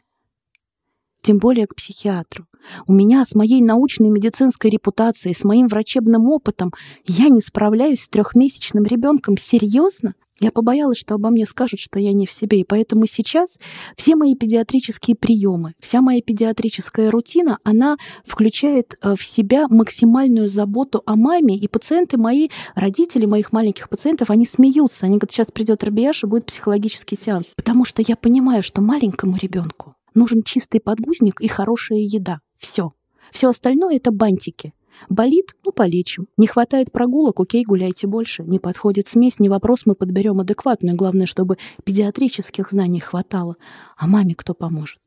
тем 1.22 1.38
более 1.38 1.68
к 1.68 1.76
психиатру. 1.76 2.45
У 2.88 2.93
меня 2.93 3.26
с 3.26 3.36
моей 3.36 3.61
научной 3.61 4.09
медицинской 4.09 4.70
репутацией, 4.70 5.34
с 5.34 5.43
моим 5.43 5.68
врачебным 5.68 6.28
опытом 6.28 6.74
я 7.05 7.30
не 7.30 7.41
справляюсь 7.41 8.03
с 8.03 8.09
трехмесячным 8.09 8.84
ребенком. 8.86 9.38
Серьезно? 9.38 10.15
Я 10.39 10.51
побоялась, 10.51 10.99
что 10.99 11.15
обо 11.15 11.30
мне 11.30 11.47
скажут, 11.47 11.80
что 11.80 11.99
я 11.99 12.13
не 12.13 12.28
в 12.28 12.32
себе. 12.32 12.59
И 12.59 12.63
поэтому 12.63 13.07
сейчас 13.07 13.57
все 13.95 14.15
мои 14.15 14.36
педиатрические 14.36 15.15
приемы, 15.15 15.74
вся 15.80 16.01
моя 16.01 16.22
педиатрическая 16.22 17.09
рутина, 17.09 17.57
она 17.63 17.97
включает 18.24 18.97
э, 19.01 19.15
в 19.15 19.26
себя 19.26 19.68
максимальную 19.68 20.47
заботу 20.47 21.01
о 21.05 21.15
маме. 21.15 21.57
И 21.57 21.68
пациенты 21.68 22.18
мои, 22.18 22.49
родители 22.76 23.26
моих 23.26 23.51
маленьких 23.51 23.89
пациентов, 23.89 24.30
они 24.30 24.45
смеются. 24.45 25.07
Они 25.07 25.18
говорят, 25.18 25.32
сейчас 25.32 25.51
придет 25.51 25.84
Рабияш 25.84 26.24
и 26.24 26.28
будет 26.28 26.45
психологический 26.45 27.18
сеанс. 27.18 27.53
Потому 27.55 27.84
что 27.84 28.03
я 28.07 28.15
понимаю, 28.15 28.61
что 28.61 28.82
маленькому 28.82 29.38
ребенку 29.41 29.97
Нужен 30.18 30.41
чистый 30.41 30.80
подгузник 30.80 31.39
и 31.41 31.47
хорошая 31.47 31.99
еда. 31.99 32.39
Все. 32.57 32.93
Все 33.32 33.49
остальное— 33.49 33.95
это 33.97 34.09
бантики. 34.09 34.74
Болит? 35.09 35.55
Ну, 35.63 35.72
полечим. 35.72 36.26
Не 36.38 36.47
хватает 36.47 36.91
прогулок? 36.91 37.39
Окей, 37.39 37.63
гуляйте 37.63 38.07
больше. 38.07 38.41
Не 38.41 38.57
подходит 38.57 39.07
смесь? 39.07 39.39
Не 39.39 39.47
вопрос, 39.47 39.86
мы 39.86 39.93
подберем 39.93 40.39
адекватную. 40.39 40.95
Главное, 40.95 41.28
чтобы 41.28 41.59
педиатрических 41.84 42.72
знаний 42.72 42.99
хватало. 42.99 43.57
А 43.95 44.07
маме 44.07 44.34
кто 44.34 44.55
поможет? 44.55 44.97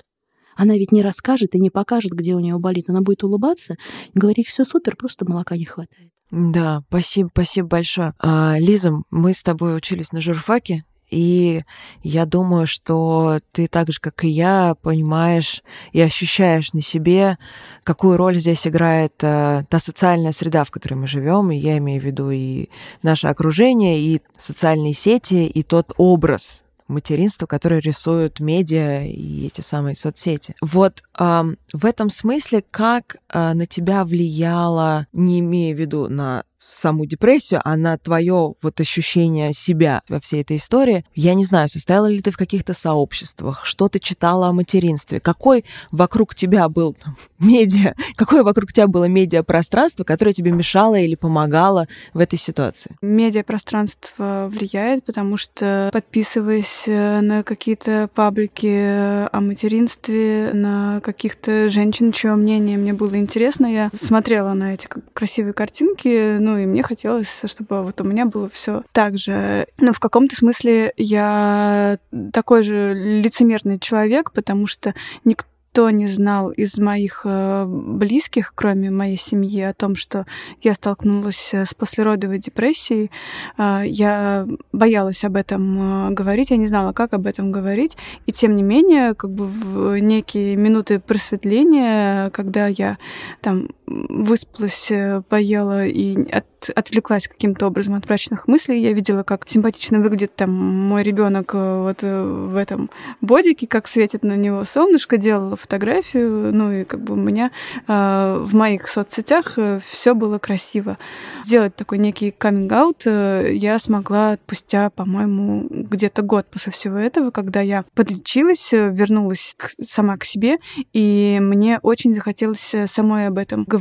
Она 0.55 0.75
ведь 0.75 0.93
не 0.93 1.03
расскажет 1.03 1.57
и 1.57 1.59
не 1.59 1.71
покажет, 1.71 2.13
где 2.13 2.37
у 2.37 2.39
нее 2.39 2.57
болит. 2.61 2.89
Она 2.89 3.01
будет 3.01 3.25
улыбаться 3.25 3.75
говорить, 4.15 4.47
все 4.47 4.65
супер, 4.65 4.95
просто 4.95 5.29
молока 5.29 5.57
не 5.57 5.65
хватает. 5.65 6.13
Да, 6.31 6.85
спасибо, 6.87 7.31
спасибо 7.33 7.67
большое. 7.67 8.15
А, 8.21 8.57
Лиза, 8.61 8.93
мы 9.11 9.35
с 9.35 9.43
тобой 9.43 9.77
учились 9.77 10.13
на 10.13 10.21
журфаке, 10.21 10.85
и 11.11 11.63
я 12.03 12.25
думаю, 12.25 12.67
что 12.67 13.41
ты 13.53 13.67
так 13.67 13.93
же, 13.93 14.01
как 14.01 14.25
и 14.25 14.29
я, 14.29 14.75
понимаешь 14.81 15.63
и 15.93 16.01
ощущаешь 16.01 16.73
на 16.73 16.83
себе, 16.83 17.39
какую 17.83 18.17
роль 18.17 18.37
здесь 18.37 18.67
играет 18.67 19.15
э, 19.23 19.65
та 19.69 19.79
социальная 19.79 20.33
среда, 20.33 20.65
в 20.65 20.71
которой 20.71 20.95
мы 20.95 21.07
живем. 21.07 21.51
И 21.51 21.57
я 21.57 21.79
имею 21.79 22.01
в 22.01 22.05
виду 22.05 22.31
и 22.31 22.69
наше 23.03 23.27
окружение, 23.27 24.01
и 24.01 24.23
социальные 24.37 24.95
сети, 24.95 25.47
и 25.47 25.63
тот 25.63 25.93
образ 25.97 26.63
материнства, 26.91 27.47
который 27.47 27.81
рисуют 27.81 28.41
медиа 28.41 29.05
и 29.05 29.47
эти 29.47 29.61
самые 29.61 29.95
соцсети. 29.95 30.55
Вот 30.61 31.03
э, 31.19 31.43
в 31.73 31.87
этом 31.87 32.11
смысле, 32.11 32.65
как 32.71 33.17
э, 33.29 33.53
на 33.55 33.67
тебя 33.67 34.05
влияло, 34.05 35.07
не 35.13 35.41
имея 35.41 35.75
в 35.75 35.79
виду 35.79 36.09
на 36.09 36.45
саму 36.71 37.07
депрессию, 37.07 37.61
а 37.65 37.77
на 37.77 37.99
твое 37.99 38.55
вот 38.63 38.81
ощущение 38.81 39.53
себя 39.53 40.03
во 40.09 40.21
всей 40.21 40.43
этой 40.43 40.57
истории. 40.57 41.05
Я 41.15 41.35
не 41.35 41.45
знаю, 41.45 41.69
состояла 41.69 42.07
ли 42.07 42.21
ты 42.21 42.31
в 42.31 42.37
каких-то 42.37 42.75
сообществах, 42.75 43.65
что 43.65 43.89
ты 43.89 43.99
читала 43.99 44.49
о 44.49 44.53
материнстве, 44.53 45.21
какой 45.21 45.65
вокруг 45.91 46.35
тебя 46.35 46.69
был 46.69 46.97
медиа, 47.39 47.95
какое 48.17 48.43
вокруг 48.43 48.73
тебя 48.73 48.87
было 48.87 49.05
медиапространство, 49.05 50.05
которое 50.05 50.33
тебе 50.33 50.53
мешало 50.53 50.97
или 50.97 51.15
помогало 51.15 51.89
в 52.15 52.19
этой 52.19 52.39
ситуации? 52.39 52.97
Медиапространство 53.03 54.51
влияет, 54.51 55.05
потому 55.05 55.37
что 55.37 55.91
подписываясь 55.93 56.85
э, 56.87 57.21
на 57.21 57.43
какие-то 57.43 58.09
паблики 58.15 58.67
о 58.67 59.41
материнстве, 59.41 60.51
на 60.53 61.01
каких-то 61.01 61.69
женщин, 61.69 62.13
чье 62.13 62.35
мнение 62.35 62.79
мне 62.79 62.93
было 62.93 63.17
интересно, 63.17 63.67
я 63.67 63.91
смотрела 63.95 64.53
на 64.55 64.75
эти 64.75 64.89
красивые 65.13 65.53
картинки, 65.53 66.39
ну 66.39 66.60
и 66.63 66.67
мне 66.67 66.83
хотелось, 66.83 67.43
чтобы 67.45 67.83
вот 67.83 68.01
у 68.01 68.05
меня 68.05 68.27
было 68.27 68.49
все 68.49 68.83
так 68.93 69.19
же. 69.19 69.67
Но 69.79 69.93
в 69.93 70.01
каком-то 70.01 70.37
смысле 70.37 70.93
я 70.97 71.99
такой 72.33 72.63
же 72.63 72.95
лицемерный 72.95 73.79
человек, 73.79 74.33
потому 74.33 74.67
что 74.67 74.95
никто 75.25 75.47
никто 75.71 75.91
не 75.91 76.09
знал 76.09 76.51
из 76.51 76.79
моих 76.79 77.23
э, 77.25 77.65
близких, 77.65 78.53
кроме 78.57 78.91
моей 78.91 79.17
семьи, 79.17 79.61
о 79.63 79.73
том, 79.73 79.95
что 79.95 80.27
я 80.63 80.75
столкнулась 80.75 81.51
э, 81.53 81.65
с 81.65 81.75
послеродовой 81.75 82.41
депрессией. 82.41 83.11
Э, 83.57 83.83
я 83.85 84.49
боялась 84.73 85.23
об 85.25 85.37
этом 85.37 86.13
говорить, 86.15 86.51
я 86.51 86.57
не 86.57 86.67
знала, 86.67 86.93
как 86.93 87.13
об 87.13 87.27
этом 87.27 87.53
говорить. 87.53 87.97
И 88.27 88.33
тем 88.33 88.57
не 88.57 88.65
менее, 88.65 89.15
как 89.15 89.31
бы 89.31 89.47
в 89.47 89.99
некие 89.99 90.57
минуты 90.57 90.99
просветления, 90.99 92.31
когда 92.31 92.67
я 92.67 92.99
там 93.41 93.69
выспалась, 94.09 94.91
поела 95.29 95.87
и 95.87 96.31
от, 96.31 96.71
отвлеклась 96.75 97.29
каким-то 97.29 97.67
образом 97.67 97.95
от 97.95 98.07
мрачных 98.07 98.49
мыслей, 98.49 98.81
я 98.81 98.93
видела, 98.93 99.23
как 99.23 99.49
симпатично 99.49 100.01
выглядит 100.01 100.35
там 100.35 100.51
мой 100.53 101.03
ребенок 101.03 101.55
вот 101.55 102.03
в 102.03 102.57
этом 102.57 102.91
бодике, 103.21 103.67
как 103.67 103.89
светит 103.89 104.23
на 104.23 104.37
него 104.37 104.65
солнышко, 104.65 105.17
делала 105.17 105.57
фотографию, 105.57 106.55
ну 106.55 106.73
и 106.73 106.85
как 106.85 107.01
бы 107.01 107.15
у 107.15 107.17
меня 107.17 107.51
э, 107.87 108.45
в 108.47 108.55
моих 108.55 108.89
соцсетях 108.89 109.55
э, 109.57 109.81
все 109.87 110.15
было 110.15 110.39
красиво. 110.39 110.99
Сделать 111.45 111.75
такой 111.75 111.99
некий 111.99 112.31
каминг-аут 112.31 113.03
э, 113.07 113.53
я 113.55 113.79
смогла 113.79 114.39
спустя, 114.45 114.91
по-моему, 114.91 115.67
где-то 115.71 116.23
год 116.23 116.47
после 116.47 116.73
всего 116.73 116.97
этого, 116.97 117.31
когда 117.31 117.61
я 117.61 117.85
подлечилась, 117.95 118.73
э, 118.73 118.91
вернулась 118.91 119.55
к, 119.57 119.71
сама 119.83 120.17
к 120.17 120.25
себе, 120.25 120.59
и 120.93 121.39
мне 121.41 121.79
очень 121.83 122.15
захотелось 122.15 122.75
э, 122.75 122.87
самой 122.87 123.27
об 123.27 123.39
этом 123.39 123.65
говорить. 123.65 123.80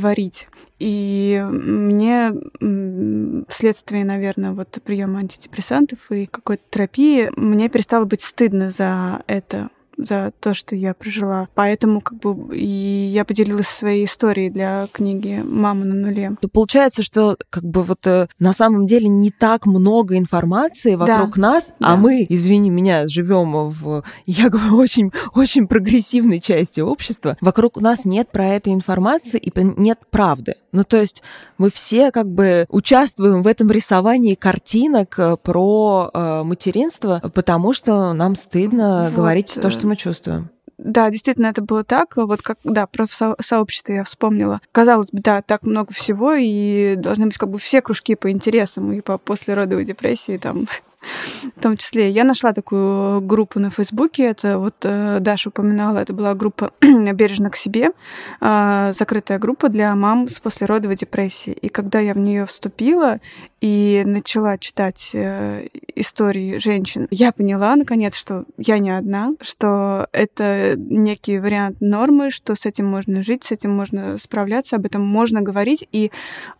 И 0.78 1.46
мне 1.50 2.32
вследствие, 3.48 4.04
наверное, 4.04 4.52
вот 4.52 4.78
приема 4.84 5.20
антидепрессантов 5.20 5.98
и 6.10 6.26
какой-то 6.26 6.62
терапии, 6.70 7.30
мне 7.36 7.68
перестало 7.68 8.04
быть 8.04 8.22
стыдно 8.22 8.70
за 8.70 9.22
это 9.26 9.70
за 10.04 10.32
то, 10.40 10.54
что 10.54 10.76
я 10.76 10.94
прожила. 10.94 11.48
Поэтому 11.54 12.00
как 12.00 12.18
бы 12.18 12.56
и 12.56 12.66
я 12.66 13.24
поделилась 13.24 13.68
своей 13.68 14.04
историей 14.04 14.50
для 14.50 14.88
книги 14.92 15.42
«Мама 15.44 15.84
на 15.84 15.94
нуле». 15.94 16.36
То 16.40 16.48
получается, 16.48 17.02
что 17.02 17.36
как 17.50 17.64
бы 17.64 17.82
вот 17.82 18.06
э, 18.06 18.28
на 18.38 18.52
самом 18.52 18.86
деле 18.86 19.08
не 19.08 19.30
так 19.30 19.66
много 19.66 20.16
информации 20.16 20.94
вокруг 20.94 21.36
да. 21.36 21.40
нас, 21.40 21.74
а 21.78 21.84
да. 21.84 21.92
а 21.92 21.96
мы, 21.96 22.26
извини 22.28 22.70
меня, 22.70 23.06
живем 23.08 23.68
в, 23.68 24.04
я 24.26 24.48
говорю, 24.48 24.76
очень, 24.76 25.10
очень 25.34 25.66
прогрессивной 25.66 26.40
части 26.40 26.80
общества. 26.80 27.36
Вокруг 27.40 27.80
нас 27.80 28.04
нет 28.04 28.30
про 28.30 28.46
этой 28.46 28.72
информации 28.72 29.38
и 29.38 29.52
нет 29.54 29.98
правды. 30.10 30.54
Ну, 30.72 30.84
то 30.84 30.98
есть 30.98 31.22
мы 31.58 31.70
все 31.70 32.10
как 32.10 32.28
бы 32.28 32.66
участвуем 32.68 33.42
в 33.42 33.46
этом 33.46 33.70
рисовании 33.70 34.34
картинок 34.34 35.18
э, 35.18 35.36
про 35.36 36.10
э, 36.12 36.42
материнство, 36.42 37.20
потому 37.34 37.72
что 37.72 38.12
нам 38.12 38.34
стыдно 38.34 39.04
вот. 39.04 39.14
говорить 39.14 39.58
то, 39.60 39.70
что 39.70 39.86
мы 39.90 39.96
чувствуем. 39.96 40.48
Да, 40.78 41.10
действительно, 41.10 41.48
это 41.48 41.60
было 41.60 41.84
так. 41.84 42.16
Вот 42.16 42.40
как, 42.40 42.58
да, 42.64 42.86
про 42.86 43.06
со- 43.06 43.36
сообщество 43.40 43.92
я 43.92 44.04
вспомнила. 44.04 44.60
Казалось 44.72 45.10
бы, 45.10 45.20
да, 45.20 45.42
так 45.42 45.64
много 45.64 45.92
всего, 45.92 46.32
и 46.32 46.94
должны 46.96 47.26
быть 47.26 47.36
как 47.36 47.50
бы 47.50 47.58
все 47.58 47.82
кружки 47.82 48.14
по 48.14 48.30
интересам, 48.30 48.92
и 48.92 49.02
по 49.02 49.18
послеродовой 49.18 49.84
депрессии, 49.84 50.38
там, 50.38 50.68
в 51.56 51.60
том 51.60 51.76
числе. 51.76 52.10
Я 52.10 52.24
нашла 52.24 52.52
такую 52.52 53.20
группу 53.20 53.58
на 53.58 53.70
Фейсбуке, 53.70 54.24
это 54.24 54.58
вот 54.58 54.76
э, 54.82 55.18
Даша 55.20 55.48
упоминала, 55.48 55.98
это 55.98 56.12
была 56.12 56.34
группа 56.34 56.72
«Бережно 56.80 57.50
к 57.50 57.56
себе», 57.56 57.90
э, 58.40 58.92
закрытая 58.96 59.38
группа 59.38 59.68
для 59.68 59.94
мам 59.94 60.28
с 60.28 60.40
послеродовой 60.40 60.96
депрессией. 60.96 61.56
И 61.56 61.68
когда 61.68 62.00
я 62.00 62.14
в 62.14 62.18
нее 62.18 62.46
вступила 62.46 63.20
и 63.60 64.02
начала 64.06 64.58
читать 64.58 65.10
э, 65.14 65.68
истории 65.94 66.58
женщин, 66.58 67.06
я 67.10 67.32
поняла, 67.32 67.76
наконец, 67.76 68.16
что 68.16 68.44
я 68.58 68.78
не 68.78 68.90
одна, 68.90 69.32
что 69.40 70.08
это 70.12 70.74
некий 70.76 71.38
вариант 71.38 71.80
нормы, 71.80 72.30
что 72.30 72.54
с 72.54 72.66
этим 72.66 72.86
можно 72.86 73.22
жить, 73.22 73.44
с 73.44 73.52
этим 73.52 73.70
можно 73.70 74.18
справляться, 74.18 74.76
об 74.76 74.86
этом 74.86 75.02
можно 75.02 75.40
говорить 75.40 75.88
и 75.92 76.10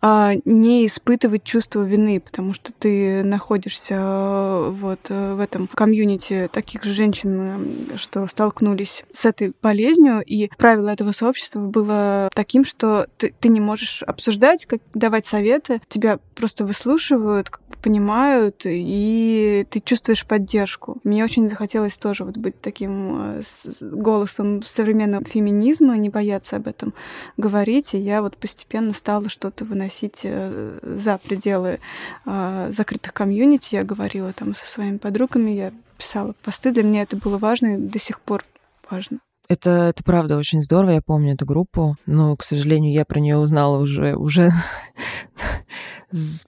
не 0.01 0.85
испытывать 0.85 1.43
чувство 1.43 1.81
вины, 1.81 2.19
потому 2.19 2.53
что 2.53 2.71
ты 2.73 3.23
находишься 3.23 4.30
вот 4.71 4.99
э, 5.09 5.33
в 5.33 5.39
этом 5.39 5.67
комьюнити 5.67 6.49
таких 6.51 6.83
же 6.83 6.93
женщин, 6.93 7.75
что 7.97 8.27
столкнулись 8.27 9.03
с 9.13 9.25
этой 9.25 9.53
болезнью, 9.61 10.21
и 10.25 10.49
правило 10.57 10.89
этого 10.89 11.11
сообщества 11.11 11.59
было 11.59 12.29
таким, 12.33 12.65
что 12.65 13.07
ты, 13.17 13.33
ты 13.39 13.49
не 13.49 13.59
можешь 13.59 14.03
обсуждать, 14.03 14.65
как 14.65 14.81
давать 14.93 15.25
советы, 15.25 15.81
тебя 15.87 16.19
просто 16.35 16.65
выслушивают, 16.65 17.49
понимают, 17.81 18.61
и 18.65 19.65
ты 19.69 19.79
чувствуешь 19.79 20.25
поддержку. 20.25 20.99
Мне 21.03 21.23
очень 21.23 21.49
захотелось 21.49 21.97
тоже 21.97 22.23
вот 22.23 22.37
быть 22.37 22.59
таким 22.61 23.39
э, 23.39 23.41
голосом 23.81 24.61
современного 24.63 25.25
феминизма, 25.25 25.97
не 25.97 26.09
бояться 26.09 26.57
об 26.57 26.67
этом 26.67 26.93
говорить, 27.37 27.93
и 27.93 27.97
я 27.97 28.21
вот 28.21 28.37
постепенно 28.37 28.93
стала 28.93 29.29
что-то 29.29 29.65
выносить 29.65 30.21
э, 30.23 30.79
за 30.81 31.17
пределы 31.17 31.79
закрытых 32.25 33.13
комьюнити. 33.13 33.75
Я 33.75 33.83
говорила 33.83 34.33
там 34.33 34.55
со 34.55 34.65
своими 34.65 34.97
подругами, 34.97 35.51
я 35.51 35.71
писала 35.97 36.33
посты. 36.43 36.71
Для 36.71 36.83
меня 36.83 37.03
это 37.03 37.17
было 37.17 37.37
важно 37.37 37.75
и 37.75 37.77
до 37.77 37.99
сих 37.99 38.19
пор 38.19 38.43
важно. 38.89 39.19
Это, 39.51 39.69
это 39.69 40.01
правда 40.03 40.37
очень 40.37 40.63
здорово, 40.63 40.91
я 40.91 41.01
помню 41.01 41.33
эту 41.33 41.45
группу, 41.45 41.97
но, 42.05 42.37
к 42.37 42.43
сожалению, 42.43 42.93
я 42.93 43.03
про 43.03 43.19
нее 43.19 43.37
узнала 43.37 43.79
уже, 43.79 44.15
уже 44.15 44.51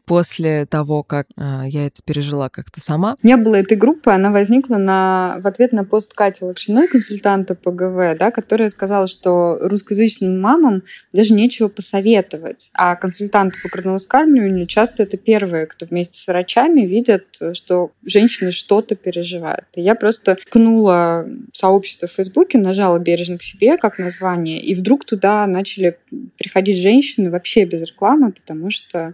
после 0.05 0.65
того, 0.65 1.03
как 1.03 1.27
э, 1.37 1.63
я 1.67 1.87
это 1.87 2.01
пережила 2.03 2.49
как-то 2.49 2.81
сама. 2.81 3.17
Не 3.23 3.37
было 3.37 3.55
этой 3.55 3.77
группы, 3.77 4.11
она 4.11 4.31
возникла 4.31 4.77
на, 4.77 5.37
в 5.39 5.47
ответ 5.47 5.71
на 5.71 5.83
пост 5.83 6.13
Кати 6.13 6.43
Лакшиной, 6.43 6.87
консультанта 6.87 7.55
по 7.55 7.71
ГВ, 7.71 8.17
да, 8.17 8.31
которая 8.31 8.69
сказала, 8.69 9.07
что 9.07 9.57
русскоязычным 9.61 10.39
мамам 10.39 10.83
даже 11.11 11.33
нечего 11.33 11.67
посоветовать, 11.67 12.69
а 12.73 12.95
консультанты 12.95 13.57
по 13.61 13.69
грудному 13.69 13.99
вскармливанию 13.99 14.67
часто 14.67 15.03
это 15.03 15.17
первые, 15.17 15.65
кто 15.65 15.85
вместе 15.85 16.17
с 16.17 16.27
врачами 16.27 16.81
видят, 16.81 17.25
что 17.53 17.91
женщины 18.05 18.51
что-то 18.51 18.95
переживают. 18.95 19.65
И 19.75 19.81
я 19.81 19.95
просто 19.95 20.35
ткнула 20.35 21.27
сообщество 21.53 22.07
в 22.07 22.11
Фейсбуке, 22.11 22.57
нажала 22.57 22.99
«Бережно 22.99 23.37
к 23.37 23.43
себе» 23.43 23.77
как 23.77 23.97
название, 23.97 24.61
и 24.61 24.75
вдруг 24.75 25.05
туда 25.05 25.45
начали 25.47 25.97
приходить 26.37 26.77
женщины 26.77 27.29
вообще 27.29 27.65
без 27.65 27.81
рекламы, 27.81 28.31
потому 28.31 28.69
что 28.69 29.13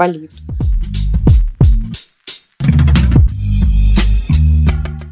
болит. 0.00 0.30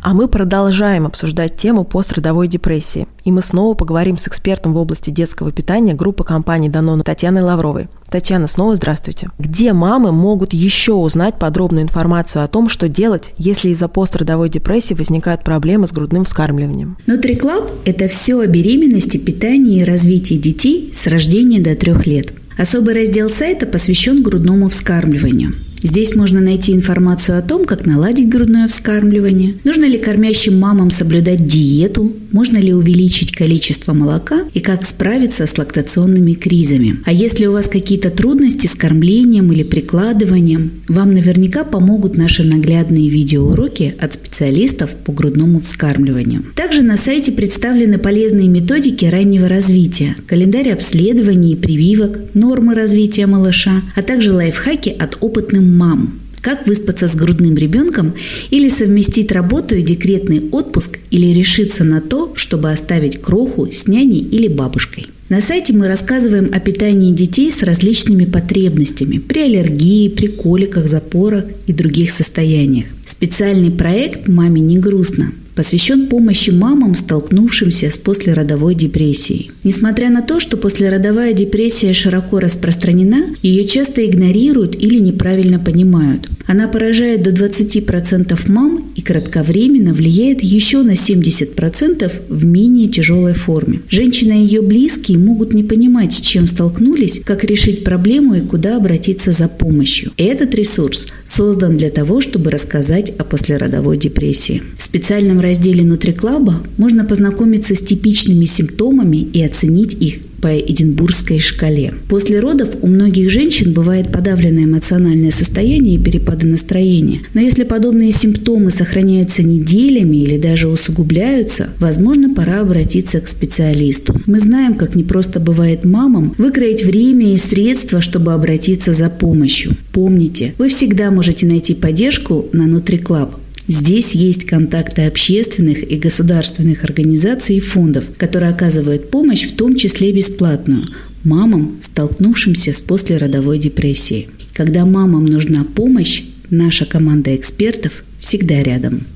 А 0.03 0.15
мы 0.15 0.29
продолжаем 0.29 1.05
обсуждать 1.05 1.59
тему 1.59 1.85
пострадовой 1.85 2.49
депрессии. 2.49 3.07
И 3.25 3.31
мы 3.31 3.43
снова 3.43 3.75
поговорим 3.75 4.17
с 4.17 4.27
экспертом 4.27 4.73
в 4.73 4.79
области 4.79 5.11
детского 5.11 5.53
питания 5.53 5.93
группы 5.93 6.25
компании 6.25 6.71
Данона 6.71 7.05
Татьяной 7.05 7.43
Лавровой. 7.43 7.89
Татьяна, 8.09 8.47
снова 8.47 8.75
здравствуйте. 8.77 9.29
Где 9.39 9.75
мамы 9.75 10.11
могут 10.11 10.55
еще 10.55 10.93
узнать 10.93 11.39
подробную 11.39 11.83
информацию 11.83 12.43
о 12.43 12.49
том, 12.49 12.71
что 12.71 12.89
делать, 12.89 13.33
если 13.37 13.69
из-за 13.69 13.89
пострадовой 13.89 14.49
депрессии 14.49 14.95
возникают 14.95 15.45
проблемы 15.45 15.87
с 15.87 15.93
грудным 15.93 16.25
вскармливанием? 16.25 16.97
Нутриклаб– 17.07 17.71
это 17.85 18.09
все 18.09 18.41
о 18.41 18.47
беременности, 18.47 19.19
питании 19.19 19.83
и 19.83 19.85
развитии 19.85 20.37
детей 20.37 20.89
с 20.95 21.07
рождения 21.07 21.61
до 21.61 21.77
трех 21.77 22.07
лет. 22.07 22.33
Особый 22.59 22.95
раздел 22.95 23.31
сайта 23.31 23.67
посвящен 23.67 24.23
грудному 24.23 24.69
вскармливанию– 24.69 25.55
Здесь 25.83 26.17
можно 26.17 26.41
найти 26.41 26.73
информацию 26.73 27.39
о 27.39 27.43
том, 27.43 27.65
как 27.65 27.87
наладить 27.87 28.29
грудное 28.29 28.67
вскармливание, 28.67 29.55
нужно 29.65 29.85
ли 29.85 29.99
кормящим 29.99 30.59
мамам 30.59 30.91
соблюдать 30.91 31.47
диету, 31.47 32.13
можно 32.33 32.59
ли 32.59 32.75
увеличить 32.75 33.33
количество 33.33 33.93
молока 33.93 34.41
и 34.55 34.61
как 34.61 34.85
справиться 34.85 35.47
с 35.47 35.57
лактационными 35.57 36.33
кризами. 36.33 36.99
А 37.05 37.13
если 37.13 37.47
у 37.47 37.53
вас 37.53 37.69
какие-то 37.69 38.11
трудности 38.11 38.67
с 38.67 38.75
кормлением 38.75 39.53
или 39.53 39.63
прикладыванием, 39.63 40.73
вам 40.89 41.15
наверняка 41.15 41.65
помогут 41.65 42.17
наши 42.17 42.45
наглядные 42.45 43.09
видеоуроки 43.09 43.95
от 43.99 44.15
специалистов 44.15 44.91
по 45.05 45.13
грудному 45.13 45.61
вскармливанию. 45.61 46.45
Также 46.55 46.83
на 46.83 46.97
сайте 46.97 47.33
представлены 47.33 47.99
полезные 47.99 48.49
методики 48.49 49.05
раннего 49.05 49.49
развития, 49.49 50.17
календарь 50.27 50.71
обследований 50.71 51.53
и 51.53 51.57
прививок, 51.57 52.19
нормы 52.35 52.75
развития 52.75 53.27
малыша, 53.27 53.83
а 53.95 54.03
также 54.03 54.33
лайфхаки 54.33 54.91
от 54.91 55.19
опытных 55.21 55.68
мам. 55.77 56.21
Как 56.41 56.67
выспаться 56.67 57.09
с 57.09 57.15
грудным 57.15 57.57
ребенком 57.57 58.15
или 58.51 58.69
совместить 58.69 59.33
работу 59.33 59.75
и 59.75 59.83
декретный 59.83 60.49
отпуск 60.51 60.99
или 61.11 61.27
решиться 61.29 61.85
на 61.85 62.01
то, 62.01 62.33
чтобы 62.37 62.71
оставить 62.71 63.21
кроху 63.21 63.69
с 63.71 63.87
няней 63.87 64.21
или 64.21 64.49
бабушкой. 64.49 65.07
На 65.29 65.43
сайте 65.43 65.75
мы 65.75 65.89
рассказываем 65.89 66.51
о 66.55 66.61
питании 66.61 67.13
детей 67.13 67.51
с 67.51 67.63
различными 67.63 68.25
потребностями 68.25 69.19
при 69.19 69.41
аллергии, 69.41 70.09
при 70.09 70.29
коликах, 70.29 70.87
запорах 70.89 71.45
и 71.67 71.73
других 71.75 72.13
состояниях. 72.13 72.87
Специальный 73.05 73.71
проект 73.71 74.27
«Маме 74.29 74.61
не 74.63 74.79
грустно» 74.79 75.33
посвящен 75.59 76.07
помощи 76.07 76.51
мамам, 76.51 76.95
столкнувшимся 76.95 77.91
с 77.91 77.99
послеродовой 77.99 78.77
депрессией. 78.77 79.51
Несмотря 79.65 80.09
на 80.09 80.23
то, 80.23 80.39
что 80.39 80.57
послеродовая 80.57 81.33
депрессия 81.33 81.93
широко 81.93 82.39
распространена, 82.39 83.35
ее 83.43 83.65
часто 83.65 84.07
игнорируют 84.07 84.77
или 84.77 85.01
неправильно 85.01 85.59
понимают. 85.59 86.29
Она 86.49 86.67
поражает 86.67 87.23
до 87.23 87.31
20% 87.31 88.51
мам 88.51 88.91
и 88.97 89.03
кратковременно 89.03 89.93
влияет 89.93 90.43
еще 90.43 90.83
на 90.83 90.93
70% 90.93 92.11
в 92.31 92.45
менее 92.47 92.89
тяжелой 92.89 93.35
форме. 93.35 93.83
Женщина 93.91 94.33
и 94.33 94.47
ее 94.47 94.63
близкие 94.63 95.19
могут 95.19 95.53
не 95.53 95.63
понимать, 95.63 96.15
с 96.15 96.23
чем 96.23 96.47
столкнулись, 96.47 97.21
как 97.23 97.45
решить 97.45 97.85
проблему 97.85 98.35
и 98.35 98.41
куда 98.41 98.79
обратиться 98.79 99.33
за 99.33 99.47
помощью. 99.47 100.11
Этот 100.17 100.55
ресурс 100.55 101.09
создан 101.27 101.77
для 101.77 101.91
того, 101.91 102.23
чтобы 102.23 102.51
рассказать 102.51 103.11
о 103.19 103.25
послеродовой 103.25 103.99
депрессии. 103.99 104.63
В 104.79 104.83
специальном 104.83 105.41
разделе 105.41 105.85
Нутриклаба 105.85 106.63
можно 106.79 107.05
познакомиться 107.05 107.75
с 107.75 107.81
типичными 107.81 108.47
симптомами 108.47 109.19
и 109.19 109.45
оценить 109.45 109.93
их 110.01 110.21
по 110.41 110.49
Эдинбургской 110.59 111.39
шкале. 111.39 111.95
После 112.09 112.41
родов 112.41 112.71
у 112.81 112.87
многих 112.87 113.31
женщин 113.31 113.73
бывает 113.73 114.11
подавленное 114.13 114.65
эмоциональное 114.65 115.31
состояние 115.31 115.97
и 115.97 116.03
перепады 116.03 116.47
настроения. 116.47 117.21
Но 117.35 117.41
если 117.41 117.65
подобные 117.65 118.13
симптомы 118.13 118.71
сохраняются 118.71 119.43
неделями 119.43 120.19
или 120.19 120.39
даже 120.39 120.69
усугубляются, 120.69 121.71
возможно, 121.79 122.35
пора 122.35 122.61
обратиться 122.61 123.21
к 123.21 123.29
специалисту. 123.29 124.15
Мы 124.27 124.41
знаем, 124.41 124.75
как 124.75 124.95
непросто 124.95 125.41
бывает 125.41 125.85
мамам 125.85 126.35
выкроить 126.39 126.85
время 126.85 127.33
и 127.35 127.37
средства, 127.37 128.01
чтобы 128.01 128.33
обратиться 128.33 128.93
за 128.93 129.11
помощью. 129.11 129.73
Помните, 129.93 130.55
вы 130.59 130.69
всегда 130.69 131.11
можете 131.11 131.47
найти 131.47 131.75
поддержку 131.75 132.47
на 132.53 132.69
NutriClub. 132.69 133.31
Здесь 133.69 134.15
есть 134.15 134.45
контакты 134.45 135.03
общественных 135.03 135.89
и 135.91 135.97
государственных 135.97 136.85
организаций 136.85 137.57
и 137.57 137.61
фондов, 137.61 138.05
которые 138.17 138.51
оказывают 138.51 139.11
помощь, 139.11 139.45
в 139.45 139.57
том 139.57 139.77
числе 139.77 140.11
бесплатную, 140.11 140.87
мамам, 141.23 141.77
столкнувшимся 141.83 142.73
с 142.73 142.81
послеродовой 142.81 143.59
депрессией. 143.59 144.29
Когда 144.55 144.87
мамам 144.87 145.27
нужна 145.27 145.65
помощь, 145.65 146.23
наша 146.49 146.87
команда 146.87 147.37
экспертов 147.37 148.05
всегда 148.19 148.63
рядом. 148.63 149.07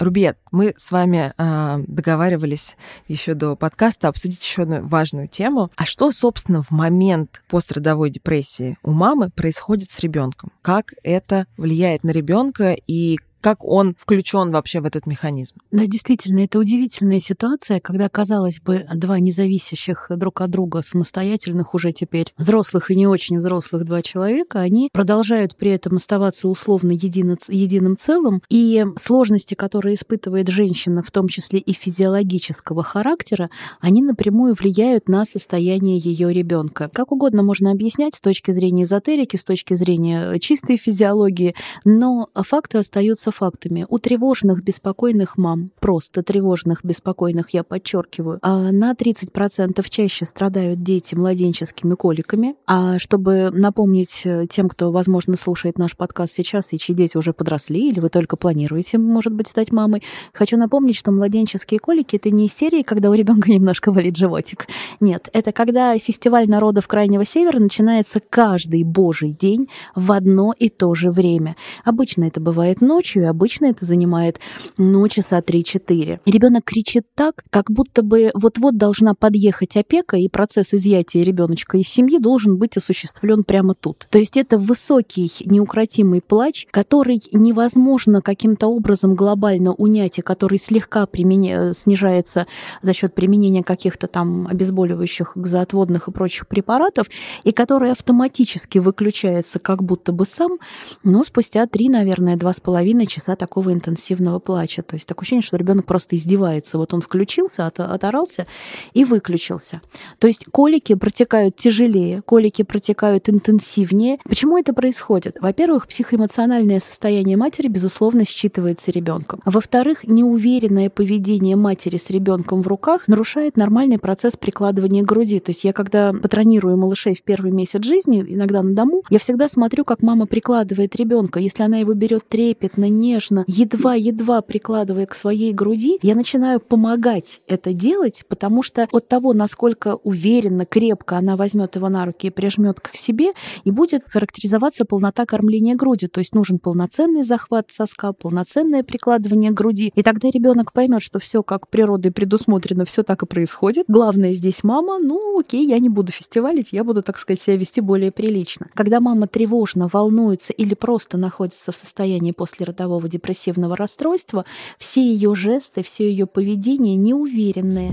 Рубет, 0.00 0.38
мы 0.50 0.72
с 0.78 0.90
вами 0.92 1.34
э, 1.36 1.84
договаривались 1.86 2.76
еще 3.06 3.34
до 3.34 3.54
подкаста 3.54 4.08
обсудить 4.08 4.42
еще 4.42 4.62
одну 4.62 4.86
важную 4.86 5.28
тему. 5.28 5.70
А 5.76 5.84
что, 5.84 6.10
собственно, 6.10 6.62
в 6.62 6.70
момент 6.70 7.42
пострадовой 7.48 8.08
депрессии 8.08 8.78
у 8.82 8.92
мамы 8.92 9.28
происходит 9.28 9.92
с 9.92 10.00
ребенком? 10.00 10.52
Как 10.62 10.94
это 11.02 11.46
влияет 11.58 12.02
на 12.02 12.10
ребенка 12.12 12.74
и 12.86 13.18
как 13.40 13.64
он 13.64 13.94
включен 13.98 14.50
вообще 14.50 14.80
в 14.80 14.84
этот 14.84 15.06
механизм. 15.06 15.56
Да, 15.70 15.86
действительно, 15.86 16.40
это 16.40 16.58
удивительная 16.58 17.20
ситуация, 17.20 17.80
когда, 17.80 18.08
казалось 18.08 18.60
бы, 18.60 18.86
два 18.94 19.18
независящих 19.18 20.06
друг 20.10 20.40
от 20.40 20.50
друга 20.50 20.82
самостоятельных 20.82 21.74
уже 21.74 21.92
теперь 21.92 22.32
взрослых 22.36 22.90
и 22.90 22.96
не 22.96 23.06
очень 23.06 23.38
взрослых 23.38 23.84
два 23.84 24.02
человека, 24.02 24.60
они 24.60 24.90
продолжают 24.92 25.56
при 25.56 25.70
этом 25.70 25.96
оставаться 25.96 26.48
условно 26.48 26.92
едино, 26.92 27.36
единым 27.48 27.96
целым, 27.96 28.42
и 28.48 28.84
сложности, 28.98 29.54
которые 29.54 29.94
испытывает 29.94 30.48
женщина, 30.48 31.02
в 31.02 31.10
том 31.10 31.28
числе 31.28 31.58
и 31.58 31.72
физиологического 31.72 32.82
характера, 32.82 33.50
они 33.80 34.02
напрямую 34.02 34.54
влияют 34.54 35.08
на 35.08 35.24
состояние 35.24 35.98
ее 35.98 36.32
ребенка. 36.32 36.90
Как 36.92 37.12
угодно 37.12 37.42
можно 37.42 37.70
объяснять 37.70 38.14
с 38.14 38.20
точки 38.20 38.50
зрения 38.50 38.84
эзотерики, 38.84 39.36
с 39.36 39.44
точки 39.44 39.74
зрения 39.74 40.38
чистой 40.38 40.76
физиологии, 40.76 41.54
но 41.84 42.28
факты 42.34 42.78
остаются 42.78 43.29
являются 43.30 43.32
фактами. 43.32 43.86
У 43.88 43.98
тревожных, 43.98 44.62
беспокойных 44.62 45.38
мам, 45.38 45.70
просто 45.80 46.22
тревожных, 46.22 46.84
беспокойных, 46.84 47.50
я 47.50 47.62
подчеркиваю, 47.62 48.38
а 48.42 48.70
на 48.72 48.92
30% 48.92 49.84
чаще 49.88 50.24
страдают 50.24 50.82
дети 50.82 51.14
младенческими 51.14 51.94
коликами. 51.94 52.54
А 52.66 52.98
чтобы 52.98 53.50
напомнить 53.50 54.22
э, 54.24 54.46
тем, 54.50 54.68
кто, 54.68 54.90
возможно, 54.92 55.36
слушает 55.36 55.78
наш 55.78 55.96
подкаст 55.96 56.34
сейчас, 56.34 56.72
и 56.72 56.78
чьи 56.78 56.94
дети 56.94 57.16
уже 57.16 57.32
подросли, 57.32 57.88
или 57.88 58.00
вы 58.00 58.08
только 58.08 58.36
планируете, 58.36 58.98
может 58.98 59.32
быть, 59.32 59.48
стать 59.48 59.72
мамой, 59.72 60.02
хочу 60.32 60.56
напомнить, 60.56 60.96
что 60.96 61.12
младенческие 61.12 61.80
колики— 61.80 62.16
это 62.22 62.30
не 62.30 62.48
серии, 62.48 62.82
когда 62.82 63.10
у 63.10 63.14
ребенка 63.14 63.50
немножко 63.50 63.92
болит 63.92 64.16
животик. 64.16 64.66
Нет, 65.00 65.28
это 65.32 65.52
когда 65.52 65.96
фестиваль 65.98 66.48
народов 66.48 66.88
Крайнего 66.88 67.24
Севера 67.24 67.58
начинается 67.58 68.20
каждый 68.20 68.82
божий 68.84 69.30
день 69.30 69.68
в 69.94 70.12
одно 70.12 70.54
и 70.58 70.68
то 70.68 70.94
же 70.94 71.10
время. 71.10 71.56
Обычно 71.84 72.24
это 72.24 72.40
бывает 72.40 72.80
ночью, 72.80 73.19
ночью, 73.20 73.24
и 73.24 73.24
обычно 73.24 73.66
это 73.66 73.84
занимает, 73.84 74.40
ну, 74.76 75.06
часа 75.08 75.38
3-4. 75.38 76.20
И 76.24 76.30
ребенок 76.30 76.64
кричит 76.64 77.04
так, 77.14 77.44
как 77.50 77.70
будто 77.70 78.02
бы 78.02 78.30
вот-вот 78.34 78.76
должна 78.76 79.14
подъехать 79.14 79.76
опека, 79.76 80.16
и 80.16 80.28
процесс 80.28 80.74
изъятия 80.74 81.24
ребеночка 81.24 81.78
из 81.78 81.88
семьи 81.88 82.18
должен 82.18 82.56
быть 82.56 82.76
осуществлен 82.76 83.44
прямо 83.44 83.74
тут. 83.74 84.06
То 84.10 84.18
есть 84.18 84.36
это 84.36 84.58
высокий, 84.58 85.30
неукротимый 85.44 86.20
плач, 86.20 86.66
который 86.70 87.20
невозможно 87.32 88.22
каким-то 88.22 88.68
образом 88.68 89.14
глобально 89.14 89.72
унять, 89.72 90.18
и 90.18 90.22
который 90.22 90.58
слегка 90.58 91.06
применя... 91.06 91.72
снижается 91.74 92.46
за 92.82 92.92
счет 92.92 93.14
применения 93.14 93.62
каких-то 93.62 94.06
там 94.06 94.46
обезболивающих, 94.46 95.32
газоотводных 95.34 96.08
и 96.08 96.12
прочих 96.12 96.46
препаратов, 96.46 97.06
и 97.44 97.52
который 97.52 97.92
автоматически 97.92 98.78
выключается 98.78 99.58
как 99.58 99.82
будто 99.82 100.12
бы 100.12 100.26
сам, 100.26 100.58
но 101.04 101.24
спустя 101.24 101.66
три, 101.66 101.88
наверное, 101.88 102.36
два 102.36 102.52
с 102.52 102.60
половиной 102.60 103.06
часа 103.10 103.36
такого 103.36 103.72
интенсивного 103.72 104.38
плача. 104.38 104.82
То 104.82 104.94
есть 104.94 105.06
такое 105.06 105.22
ощущение, 105.22 105.42
что 105.42 105.56
ребенок 105.56 105.86
просто 105.86 106.16
издевается. 106.16 106.78
Вот 106.78 106.94
он 106.94 107.02
включился, 107.02 107.66
от, 107.66 107.80
оторался 107.80 108.46
и 108.94 109.04
выключился. 109.04 109.82
То 110.18 110.26
есть 110.26 110.46
колики 110.50 110.94
протекают 110.94 111.56
тяжелее, 111.56 112.22
колики 112.22 112.62
протекают 112.62 113.28
интенсивнее. 113.28 114.18
Почему 114.24 114.56
это 114.56 114.72
происходит? 114.72 115.36
Во-первых, 115.40 115.88
психоэмоциональное 115.88 116.80
состояние 116.80 117.36
матери, 117.36 117.68
безусловно, 117.68 118.22
считывается 118.22 118.90
ребенком. 118.90 119.40
А 119.44 119.50
во-вторых, 119.50 120.04
неуверенное 120.04 120.90
поведение 120.90 121.56
матери 121.56 121.96
с 121.96 122.10
ребенком 122.10 122.62
в 122.62 122.66
руках 122.66 123.08
нарушает 123.08 123.56
нормальный 123.56 123.98
процесс 123.98 124.36
прикладывания 124.36 125.02
груди. 125.02 125.40
То 125.40 125.50
есть 125.50 125.64
я, 125.64 125.72
когда 125.72 126.12
патронирую 126.12 126.76
малышей 126.76 127.14
в 127.14 127.22
первый 127.22 127.50
месяц 127.50 127.82
жизни, 127.84 128.24
иногда 128.28 128.62
на 128.62 128.74
дому, 128.74 129.02
я 129.10 129.18
всегда 129.18 129.48
смотрю, 129.48 129.84
как 129.84 130.02
мама 130.02 130.26
прикладывает 130.26 130.94
ребенка. 130.96 131.40
Если 131.40 131.62
она 131.62 131.78
его 131.78 131.94
берет 131.94 132.28
трепетно, 132.28 132.88
нежно, 133.00 133.44
едва-едва 133.46 134.42
прикладывая 134.42 135.06
к 135.06 135.14
своей 135.14 135.52
груди, 135.52 135.98
я 136.02 136.14
начинаю 136.14 136.60
помогать 136.60 137.40
это 137.48 137.72
делать, 137.72 138.24
потому 138.28 138.62
что 138.62 138.86
от 138.92 139.08
того, 139.08 139.32
насколько 139.32 139.96
уверенно, 140.04 140.66
крепко 140.66 141.16
она 141.16 141.36
возьмет 141.36 141.76
его 141.76 141.88
на 141.88 142.04
руки 142.04 142.28
и 142.28 142.30
прижмет 142.30 142.80
к 142.80 142.94
себе, 142.94 143.32
и 143.64 143.70
будет 143.70 144.04
характеризоваться 144.06 144.84
полнота 144.84 145.26
кормления 145.26 145.74
грудью. 145.74 146.08
То 146.10 146.20
есть 146.20 146.34
нужен 146.34 146.58
полноценный 146.58 147.24
захват 147.24 147.70
соска, 147.70 148.12
полноценное 148.12 148.82
прикладывание 148.82 149.50
груди. 149.50 149.92
И 149.94 150.02
тогда 150.02 150.28
ребенок 150.28 150.72
поймет, 150.72 151.02
что 151.02 151.18
все 151.18 151.42
как 151.42 151.68
природой 151.68 152.12
предусмотрено, 152.12 152.84
все 152.84 153.02
так 153.02 153.22
и 153.22 153.26
происходит. 153.26 153.86
Главное 153.88 154.32
здесь 154.32 154.62
мама, 154.62 154.98
ну 154.98 155.38
окей, 155.38 155.66
я 155.66 155.78
не 155.78 155.88
буду 155.88 156.12
фестивалить, 156.12 156.72
я 156.72 156.84
буду, 156.84 157.02
так 157.02 157.18
сказать, 157.18 157.40
себя 157.40 157.56
вести 157.56 157.80
более 157.80 158.12
прилично. 158.12 158.68
Когда 158.74 159.00
мама 159.00 159.26
тревожно 159.26 159.88
волнуется 159.92 160.52
или 160.52 160.74
просто 160.74 161.16
находится 161.16 161.72
в 161.72 161.76
состоянии 161.76 162.32
после 162.32 162.66
родового 162.90 163.08
депрессивного 163.08 163.76
расстройства, 163.76 164.44
все 164.78 165.00
ее 165.02 165.34
жесты, 165.34 165.82
все 165.82 166.10
ее 166.10 166.26
поведение 166.26 166.96
неуверенные. 166.96 167.92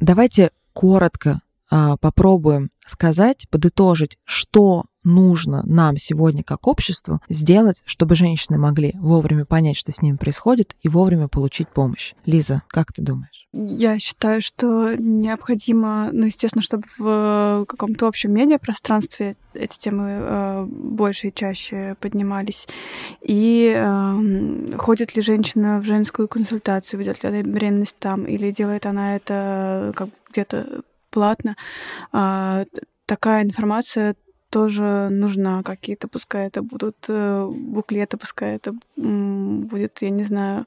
Давайте 0.00 0.50
коротко 0.72 1.40
а, 1.70 1.96
попробуем 1.96 2.70
сказать, 2.86 3.46
подытожить, 3.50 4.18
что 4.24 4.84
нужно 5.04 5.62
нам 5.66 5.96
сегодня 5.96 6.42
как 6.42 6.66
обществу 6.66 7.20
сделать, 7.28 7.82
чтобы 7.84 8.16
женщины 8.16 8.58
могли 8.58 8.92
вовремя 8.94 9.44
понять, 9.44 9.76
что 9.76 9.92
с 9.92 10.02
ними 10.02 10.16
происходит, 10.16 10.76
и 10.80 10.88
вовремя 10.88 11.28
получить 11.28 11.68
помощь. 11.68 12.14
Лиза, 12.26 12.62
как 12.68 12.92
ты 12.92 13.02
думаешь? 13.02 13.48
Я 13.52 13.98
считаю, 13.98 14.40
что 14.40 14.94
необходимо, 14.96 16.10
ну, 16.12 16.26
естественно, 16.26 16.62
чтобы 16.62 16.84
в 16.98 17.66
каком-то 17.68 18.06
общем 18.06 18.32
медиапространстве 18.32 19.36
эти 19.54 19.78
темы 19.78 20.08
э, 20.08 20.66
больше 20.66 21.28
и 21.28 21.34
чаще 21.34 21.96
поднимались. 22.00 22.66
И 23.20 23.72
э, 23.76 24.76
ходит 24.78 25.16
ли 25.16 25.22
женщина 25.22 25.80
в 25.80 25.84
женскую 25.84 26.28
консультацию, 26.28 26.98
ведет 26.98 27.22
ли 27.22 27.28
она 27.28 27.42
беременность 27.42 27.98
там, 27.98 28.24
или 28.24 28.50
делает 28.50 28.86
она 28.86 29.16
это 29.16 29.92
как 29.94 30.08
где-то 30.30 30.82
платно. 31.10 31.56
А, 32.10 32.64
такая 33.06 33.44
информация 33.44 34.16
тоже 34.52 35.08
нужна. 35.10 35.62
Какие-то, 35.62 36.08
пускай 36.08 36.46
это 36.46 36.62
будут 36.62 37.06
э, 37.08 37.46
буклеты, 37.50 38.18
пускай 38.18 38.56
это 38.56 38.74
будет, 38.96 40.02
я 40.02 40.10
не 40.10 40.24
знаю, 40.24 40.66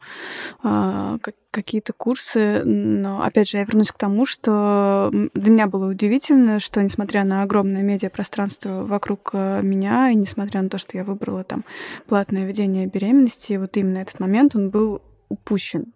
как, 0.62 1.36
какие-то 1.52 1.94
курсы. 1.94 2.64
Но, 2.66 3.22
опять 3.22 3.48
же, 3.48 3.58
я 3.58 3.64
вернусь 3.64 3.92
к 3.92 3.98
тому, 3.98 4.26
что 4.26 5.12
для 5.36 5.52
меня 5.52 5.68
было 5.68 5.88
удивительно, 5.92 6.60
что, 6.60 6.82
несмотря 6.82 7.24
на 7.24 7.44
огромное 7.44 7.84
медиапространство 7.84 8.84
вокруг 8.84 9.30
э, 9.34 9.62
меня, 9.62 10.10
и 10.10 10.16
несмотря 10.16 10.64
на 10.64 10.70
то, 10.70 10.80
что 10.80 10.98
я 10.98 11.04
выбрала 11.04 11.44
там 11.44 11.64
платное 12.08 12.46
ведение 12.48 12.88
беременности, 12.88 13.54
вот 13.54 13.78
именно 13.78 14.00
этот 14.00 14.20
момент, 14.20 14.56
он 14.56 14.72
был 14.72 15.02
упущен 15.30 15.94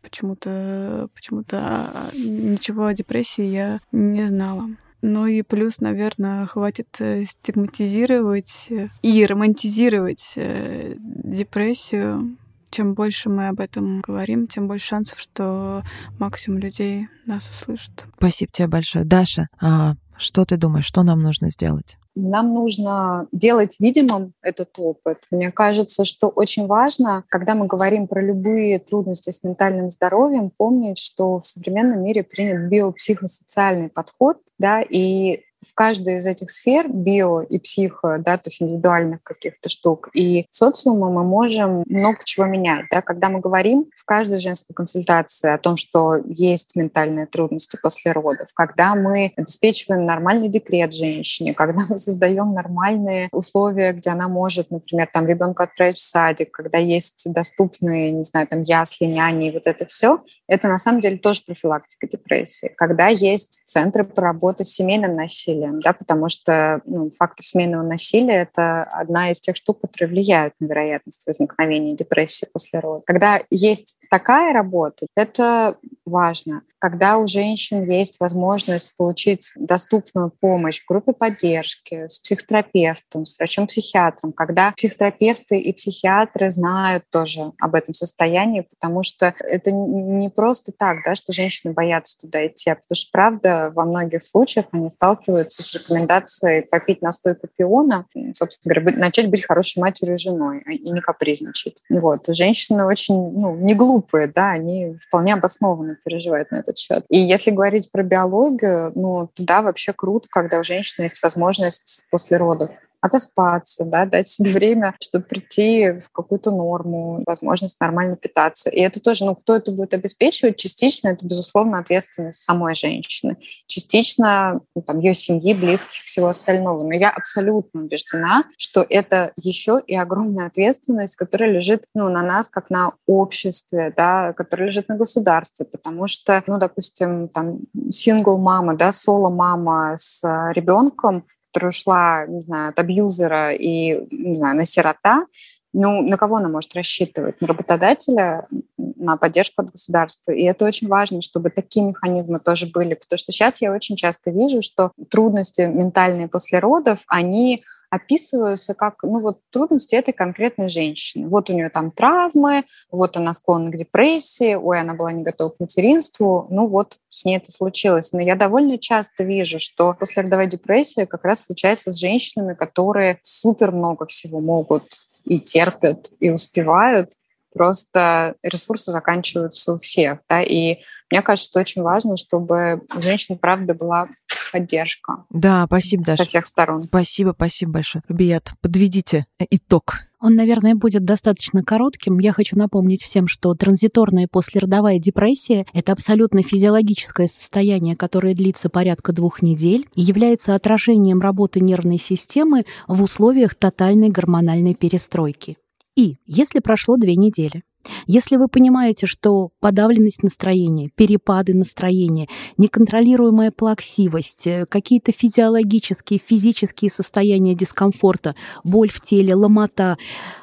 почему-то 0.00 1.08
почему-то 1.12 1.58
а, 1.58 2.10
ничего 2.14 2.86
о 2.86 2.94
депрессии 2.94 3.44
я 3.44 3.80
не 3.90 4.26
знала. 4.26 4.68
Ну 5.02 5.26
и 5.26 5.42
плюс, 5.42 5.80
наверное, 5.80 6.46
хватит 6.46 6.88
э, 7.00 7.24
стигматизировать 7.26 8.68
э, 8.70 8.88
и 9.02 9.26
романтизировать 9.26 10.34
э, 10.36 10.94
депрессию. 10.96 12.36
Чем 12.70 12.94
больше 12.94 13.28
мы 13.28 13.48
об 13.48 13.58
этом 13.58 14.00
говорим, 14.00 14.46
тем 14.46 14.68
больше 14.68 14.86
шансов, 14.86 15.20
что 15.20 15.82
максимум 16.18 16.60
людей 16.60 17.08
нас 17.26 17.48
услышат. 17.50 18.06
Спасибо 18.16 18.52
тебе 18.52 18.68
большое. 18.68 19.04
Даша, 19.04 19.48
а 19.60 19.94
что 20.16 20.44
ты 20.44 20.56
думаешь, 20.56 20.86
что 20.86 21.02
нам 21.02 21.20
нужно 21.20 21.50
сделать? 21.50 21.96
Нам 22.14 22.52
нужно 22.52 23.26
делать 23.32 23.76
видимым 23.78 24.34
этот 24.42 24.70
опыт. 24.78 25.18
Мне 25.30 25.50
кажется, 25.50 26.04
что 26.04 26.28
очень 26.28 26.66
важно, 26.66 27.24
когда 27.28 27.54
мы 27.54 27.66
говорим 27.66 28.06
про 28.06 28.20
любые 28.20 28.78
трудности 28.78 29.30
с 29.30 29.42
ментальным 29.42 29.90
здоровьем, 29.90 30.50
помнить, 30.50 30.98
что 30.98 31.40
в 31.40 31.46
современном 31.46 32.02
мире 32.02 32.22
принят 32.22 32.68
биопсихосоциальный 32.68 33.88
подход, 33.88 34.38
да, 34.58 34.82
и 34.82 35.42
в 35.64 35.74
каждой 35.74 36.18
из 36.18 36.26
этих 36.26 36.50
сфер, 36.50 36.88
био 36.88 37.40
и 37.40 37.58
психо, 37.58 38.18
да, 38.18 38.36
то 38.36 38.48
есть 38.48 38.60
индивидуальных 38.62 39.22
каких-то 39.22 39.68
штук, 39.68 40.08
и 40.14 40.46
социума 40.50 41.10
мы 41.10 41.24
можем 41.24 41.84
много 41.86 42.18
чего 42.24 42.46
менять. 42.46 42.86
Да? 42.90 43.02
Когда 43.02 43.28
мы 43.28 43.40
говорим 43.40 43.86
в 43.96 44.04
каждой 44.04 44.38
женской 44.38 44.74
консультации 44.74 45.50
о 45.50 45.58
том, 45.58 45.76
что 45.76 46.16
есть 46.26 46.74
ментальные 46.74 47.26
трудности 47.26 47.78
после 47.80 48.12
родов, 48.12 48.48
когда 48.54 48.94
мы 48.94 49.32
обеспечиваем 49.36 50.04
нормальный 50.04 50.48
декрет 50.48 50.92
женщине, 50.92 51.54
когда 51.62 51.84
мы 51.88 51.98
создаем 51.98 52.54
нормальные 52.54 53.28
условия, 53.32 53.92
где 53.92 54.10
она 54.10 54.28
может, 54.28 54.70
например, 54.70 55.08
там 55.12 55.26
ребенка 55.26 55.64
отправить 55.64 55.98
в 55.98 56.02
садик, 56.02 56.50
когда 56.50 56.78
есть 56.78 57.32
доступные, 57.32 58.10
не 58.10 58.24
знаю, 58.24 58.46
там 58.46 58.62
ясли, 58.62 59.06
няни 59.06 59.48
и 59.48 59.52
вот 59.52 59.66
это 59.66 59.86
все, 59.86 60.22
это 60.48 60.68
на 60.68 60.78
самом 60.78 61.00
деле 61.00 61.18
тоже 61.18 61.42
профилактика 61.46 62.06
депрессии. 62.06 62.72
Когда 62.76 63.08
есть 63.08 63.62
центры 63.64 64.04
по 64.04 64.20
работе 64.20 64.64
с 64.64 64.74
семейным 64.74 65.16
насилием, 65.16 65.51
насилием, 65.52 65.80
да, 65.80 65.92
потому 65.92 66.28
что 66.28 66.80
ну, 66.84 67.10
фактор 67.10 67.42
семейного 67.42 67.82
насилия– 67.82 68.42
это 68.52 68.84
одна 68.84 69.30
из 69.30 69.40
тех 69.40 69.56
штук, 69.56 69.80
которые 69.80 70.10
влияют 70.10 70.54
на 70.60 70.66
вероятность 70.66 71.26
возникновения 71.26 71.94
депрессии 71.94 72.46
после 72.52 72.80
родов. 72.80 73.04
Когда 73.06 73.40
есть 73.50 73.98
такая 74.12 74.52
работа, 74.52 75.06
это 75.16 75.78
важно. 76.04 76.62
Когда 76.78 77.16
у 77.16 77.26
женщин 77.26 77.88
есть 77.88 78.20
возможность 78.20 78.94
получить 78.96 79.52
доступную 79.56 80.30
помощь 80.38 80.82
в 80.82 80.86
группе 80.86 81.12
поддержки, 81.12 82.08
с 82.08 82.18
психотерапевтом, 82.18 83.24
с 83.24 83.38
врачом-психиатром, 83.38 84.32
когда 84.32 84.72
психотерапевты 84.72 85.58
и 85.58 85.72
психиатры 85.72 86.50
знают 86.50 87.04
тоже 87.08 87.52
об 87.58 87.74
этом 87.74 87.94
состоянии, 87.94 88.66
потому 88.68 89.02
что 89.02 89.32
это 89.38 89.70
не 89.70 90.28
просто 90.28 90.72
так, 90.76 90.98
да, 91.06 91.14
что 91.14 91.32
женщины 91.32 91.72
боятся 91.72 92.20
туда 92.20 92.46
идти, 92.46 92.68
а 92.68 92.74
потому 92.74 92.96
что, 92.96 93.10
правда, 93.12 93.72
во 93.74 93.86
многих 93.86 94.22
случаях 94.24 94.66
они 94.72 94.90
сталкиваются 94.90 95.62
с 95.62 95.72
рекомендацией 95.72 96.62
попить 96.62 97.00
настойку 97.00 97.46
пиона, 97.46 98.06
собственно 98.34 98.74
говоря, 98.74 98.98
начать 98.98 99.30
быть 99.30 99.46
хорошей 99.46 99.80
матерью 99.80 100.16
и 100.16 100.18
женой, 100.18 100.62
а, 100.66 100.72
и 100.72 100.90
не 100.90 101.00
капризничать. 101.00 101.82
Вот. 101.88 102.26
Женщины 102.28 102.84
очень 102.84 103.14
ну, 103.14 103.54
не 103.56 103.74
глупые, 103.74 104.01
да, 104.34 104.50
они 104.50 104.96
вполне 105.08 105.34
обоснованно 105.34 105.96
переживают 106.04 106.50
на 106.50 106.56
этот 106.56 106.78
счет. 106.78 107.04
И 107.08 107.18
если 107.18 107.50
говорить 107.50 107.90
про 107.90 108.02
биологию, 108.02 108.92
ну, 108.94 109.30
да, 109.38 109.62
вообще 109.62 109.92
круто, 109.92 110.28
когда 110.30 110.58
у 110.60 110.64
женщины 110.64 111.04
есть 111.04 111.22
возможность 111.22 112.02
после 112.10 112.36
родов 112.36 112.70
отоспаться, 113.02 113.84
да, 113.84 114.06
дать 114.06 114.28
себе 114.28 114.50
время, 114.50 114.94
чтобы 115.02 115.24
прийти 115.24 115.90
в 115.90 116.10
какую-то 116.12 116.52
норму, 116.52 117.22
возможность 117.26 117.80
нормально 117.80 118.16
питаться. 118.16 118.70
И 118.70 118.80
это 118.80 119.00
тоже, 119.00 119.24
ну, 119.24 119.34
кто 119.34 119.56
это 119.56 119.72
будет 119.72 119.92
обеспечивать, 119.92 120.56
частично 120.56 121.08
это, 121.08 121.26
безусловно, 121.26 121.80
ответственность 121.80 122.38
самой 122.38 122.76
женщины, 122.76 123.36
частично 123.66 124.60
ну, 124.74 124.82
там, 124.82 125.00
ее 125.00 125.14
семьи, 125.14 125.52
близких, 125.52 126.04
всего 126.04 126.28
остального. 126.28 126.84
Но 126.84 126.94
я 126.94 127.10
абсолютно 127.10 127.82
убеждена, 127.82 128.44
что 128.56 128.86
это 128.88 129.32
еще 129.36 129.82
и 129.84 129.96
огромная 129.96 130.46
ответственность, 130.46 131.16
которая 131.16 131.50
лежит 131.50 131.84
ну, 131.94 132.08
на 132.08 132.22
нас, 132.22 132.48
как 132.48 132.70
на 132.70 132.92
обществе, 133.06 133.92
да, 133.96 134.32
которая 134.32 134.68
лежит 134.68 134.88
на 134.88 134.96
государстве, 134.96 135.66
потому 135.66 136.06
что, 136.06 136.40
ну, 136.46 136.58
допустим, 136.58 137.28
там, 137.28 137.58
сингл-мама, 137.90 138.76
да, 138.76 138.92
соло-мама 138.92 139.94
с 139.96 140.22
ребенком, 140.54 141.26
которая 141.52 141.70
ушла, 141.70 142.26
не 142.26 142.40
знаю, 142.40 142.70
от 142.70 142.78
абьюзера 142.78 143.52
и, 143.52 144.06
не 144.10 144.34
знаю, 144.34 144.56
на 144.56 144.64
сирота, 144.64 145.26
ну, 145.74 146.02
на 146.02 146.16
кого 146.16 146.36
она 146.36 146.48
может 146.48 146.74
рассчитывать? 146.74 147.40
На 147.40 147.48
работодателя, 147.48 148.46
на 148.76 149.16
поддержку 149.16 149.62
от 149.62 149.72
государства. 149.72 150.32
И 150.32 150.42
это 150.42 150.66
очень 150.66 150.88
важно, 150.88 151.22
чтобы 151.22 151.50
такие 151.50 151.86
механизмы 151.86 152.40
тоже 152.40 152.66
были, 152.66 152.94
потому 152.94 153.18
что 153.18 153.32
сейчас 153.32 153.62
я 153.62 153.72
очень 153.72 153.96
часто 153.96 154.30
вижу, 154.30 154.60
что 154.60 154.92
трудности 155.10 155.62
ментальные 155.62 156.28
после 156.28 156.58
родов, 156.58 157.00
они 157.06 157.64
описываются 157.92 158.72
как 158.72 159.02
ну, 159.02 159.20
вот, 159.20 159.40
трудности 159.50 159.94
этой 159.94 160.14
конкретной 160.14 160.70
женщины. 160.70 161.28
Вот 161.28 161.50
у 161.50 161.52
нее 161.52 161.68
там 161.68 161.90
травмы, 161.90 162.64
вот 162.90 163.18
она 163.18 163.34
склонна 163.34 163.70
к 163.70 163.76
депрессии, 163.76 164.54
ой, 164.54 164.80
она 164.80 164.94
была 164.94 165.12
не 165.12 165.22
готова 165.22 165.50
к 165.50 165.60
материнству, 165.60 166.46
ну 166.48 166.68
вот 166.68 166.96
с 167.10 167.26
ней 167.26 167.36
это 167.36 167.52
случилось. 167.52 168.12
Но 168.12 168.22
я 168.22 168.34
довольно 168.34 168.78
часто 168.78 169.24
вижу, 169.24 169.60
что 169.60 169.92
послеродовая 169.92 170.46
депрессия 170.46 171.06
как 171.06 171.26
раз 171.26 171.44
случается 171.44 171.92
с 171.92 171.98
женщинами, 171.98 172.54
которые 172.54 173.18
супер 173.20 173.72
много 173.72 174.06
всего 174.06 174.40
могут 174.40 174.84
и 175.26 175.38
терпят, 175.38 176.06
и 176.18 176.30
успевают, 176.30 177.10
просто 177.52 178.34
ресурсы 178.42 178.92
заканчиваются 178.92 179.74
у 179.74 179.78
всех, 179.78 180.18
да, 180.28 180.42
и 180.42 180.78
мне 181.10 181.20
кажется, 181.20 181.50
что 181.50 181.60
очень 181.60 181.82
важно, 181.82 182.16
чтобы 182.16 182.82
у 182.96 183.00
женщин, 183.00 183.36
правда, 183.36 183.74
была 183.74 184.08
поддержка. 184.50 185.24
Да, 185.30 185.64
спасибо, 185.66 186.04
Даша. 186.04 186.18
Со 186.18 186.24
всех 186.24 186.46
сторон. 186.46 186.84
Спасибо, 186.84 187.32
спасибо 187.34 187.72
большое. 187.72 188.02
Рубият, 188.08 188.52
подведите 188.60 189.26
итог. 189.50 189.96
Он, 190.22 190.36
наверное, 190.36 190.76
будет 190.76 191.04
достаточно 191.04 191.64
коротким. 191.64 192.20
Я 192.20 192.32
хочу 192.32 192.56
напомнить 192.56 193.02
всем, 193.02 193.26
что 193.26 193.54
транзиторная 193.54 194.28
послеродовая 194.30 195.00
депрессия– 195.00 195.66
это 195.74 195.92
абсолютно 195.92 196.44
физиологическое 196.44 197.26
состояние, 197.26 197.96
которое 197.96 198.32
длится 198.32 198.68
порядка 198.68 199.12
двух 199.12 199.42
недель 199.42 199.88
и 199.96 200.00
является 200.00 200.54
отражением 200.54 201.20
работы 201.20 201.58
нервной 201.58 201.98
системы 201.98 202.64
в 202.86 203.02
условиях 203.02 203.56
тотальной 203.56 204.10
гормональной 204.10 204.74
перестройки. 204.74 205.58
И 205.94 206.16
если 206.24 206.60
прошло 206.60 206.96
две 206.96 207.16
недели, 207.16 207.64
если 208.06 208.36
вы 208.36 208.48
понимаете, 208.48 209.06
что 209.06 209.50
подавленность 209.60 210.22
настроения, 210.22 210.90
перепады 210.94 211.54
настроения, 211.54 212.28
неконтролируемая 212.56 213.50
плаксивость, 213.50 214.46
э, 214.46 214.66
какие-то 214.68 215.12
физиологические, 215.12 216.18
физические 216.18 216.90
состояния 216.90 217.54
дискомфорта, 217.54 218.34
боль 218.64 218.90
в 218.90 219.00
теле, 219.00 219.34
ломота, 219.34 219.96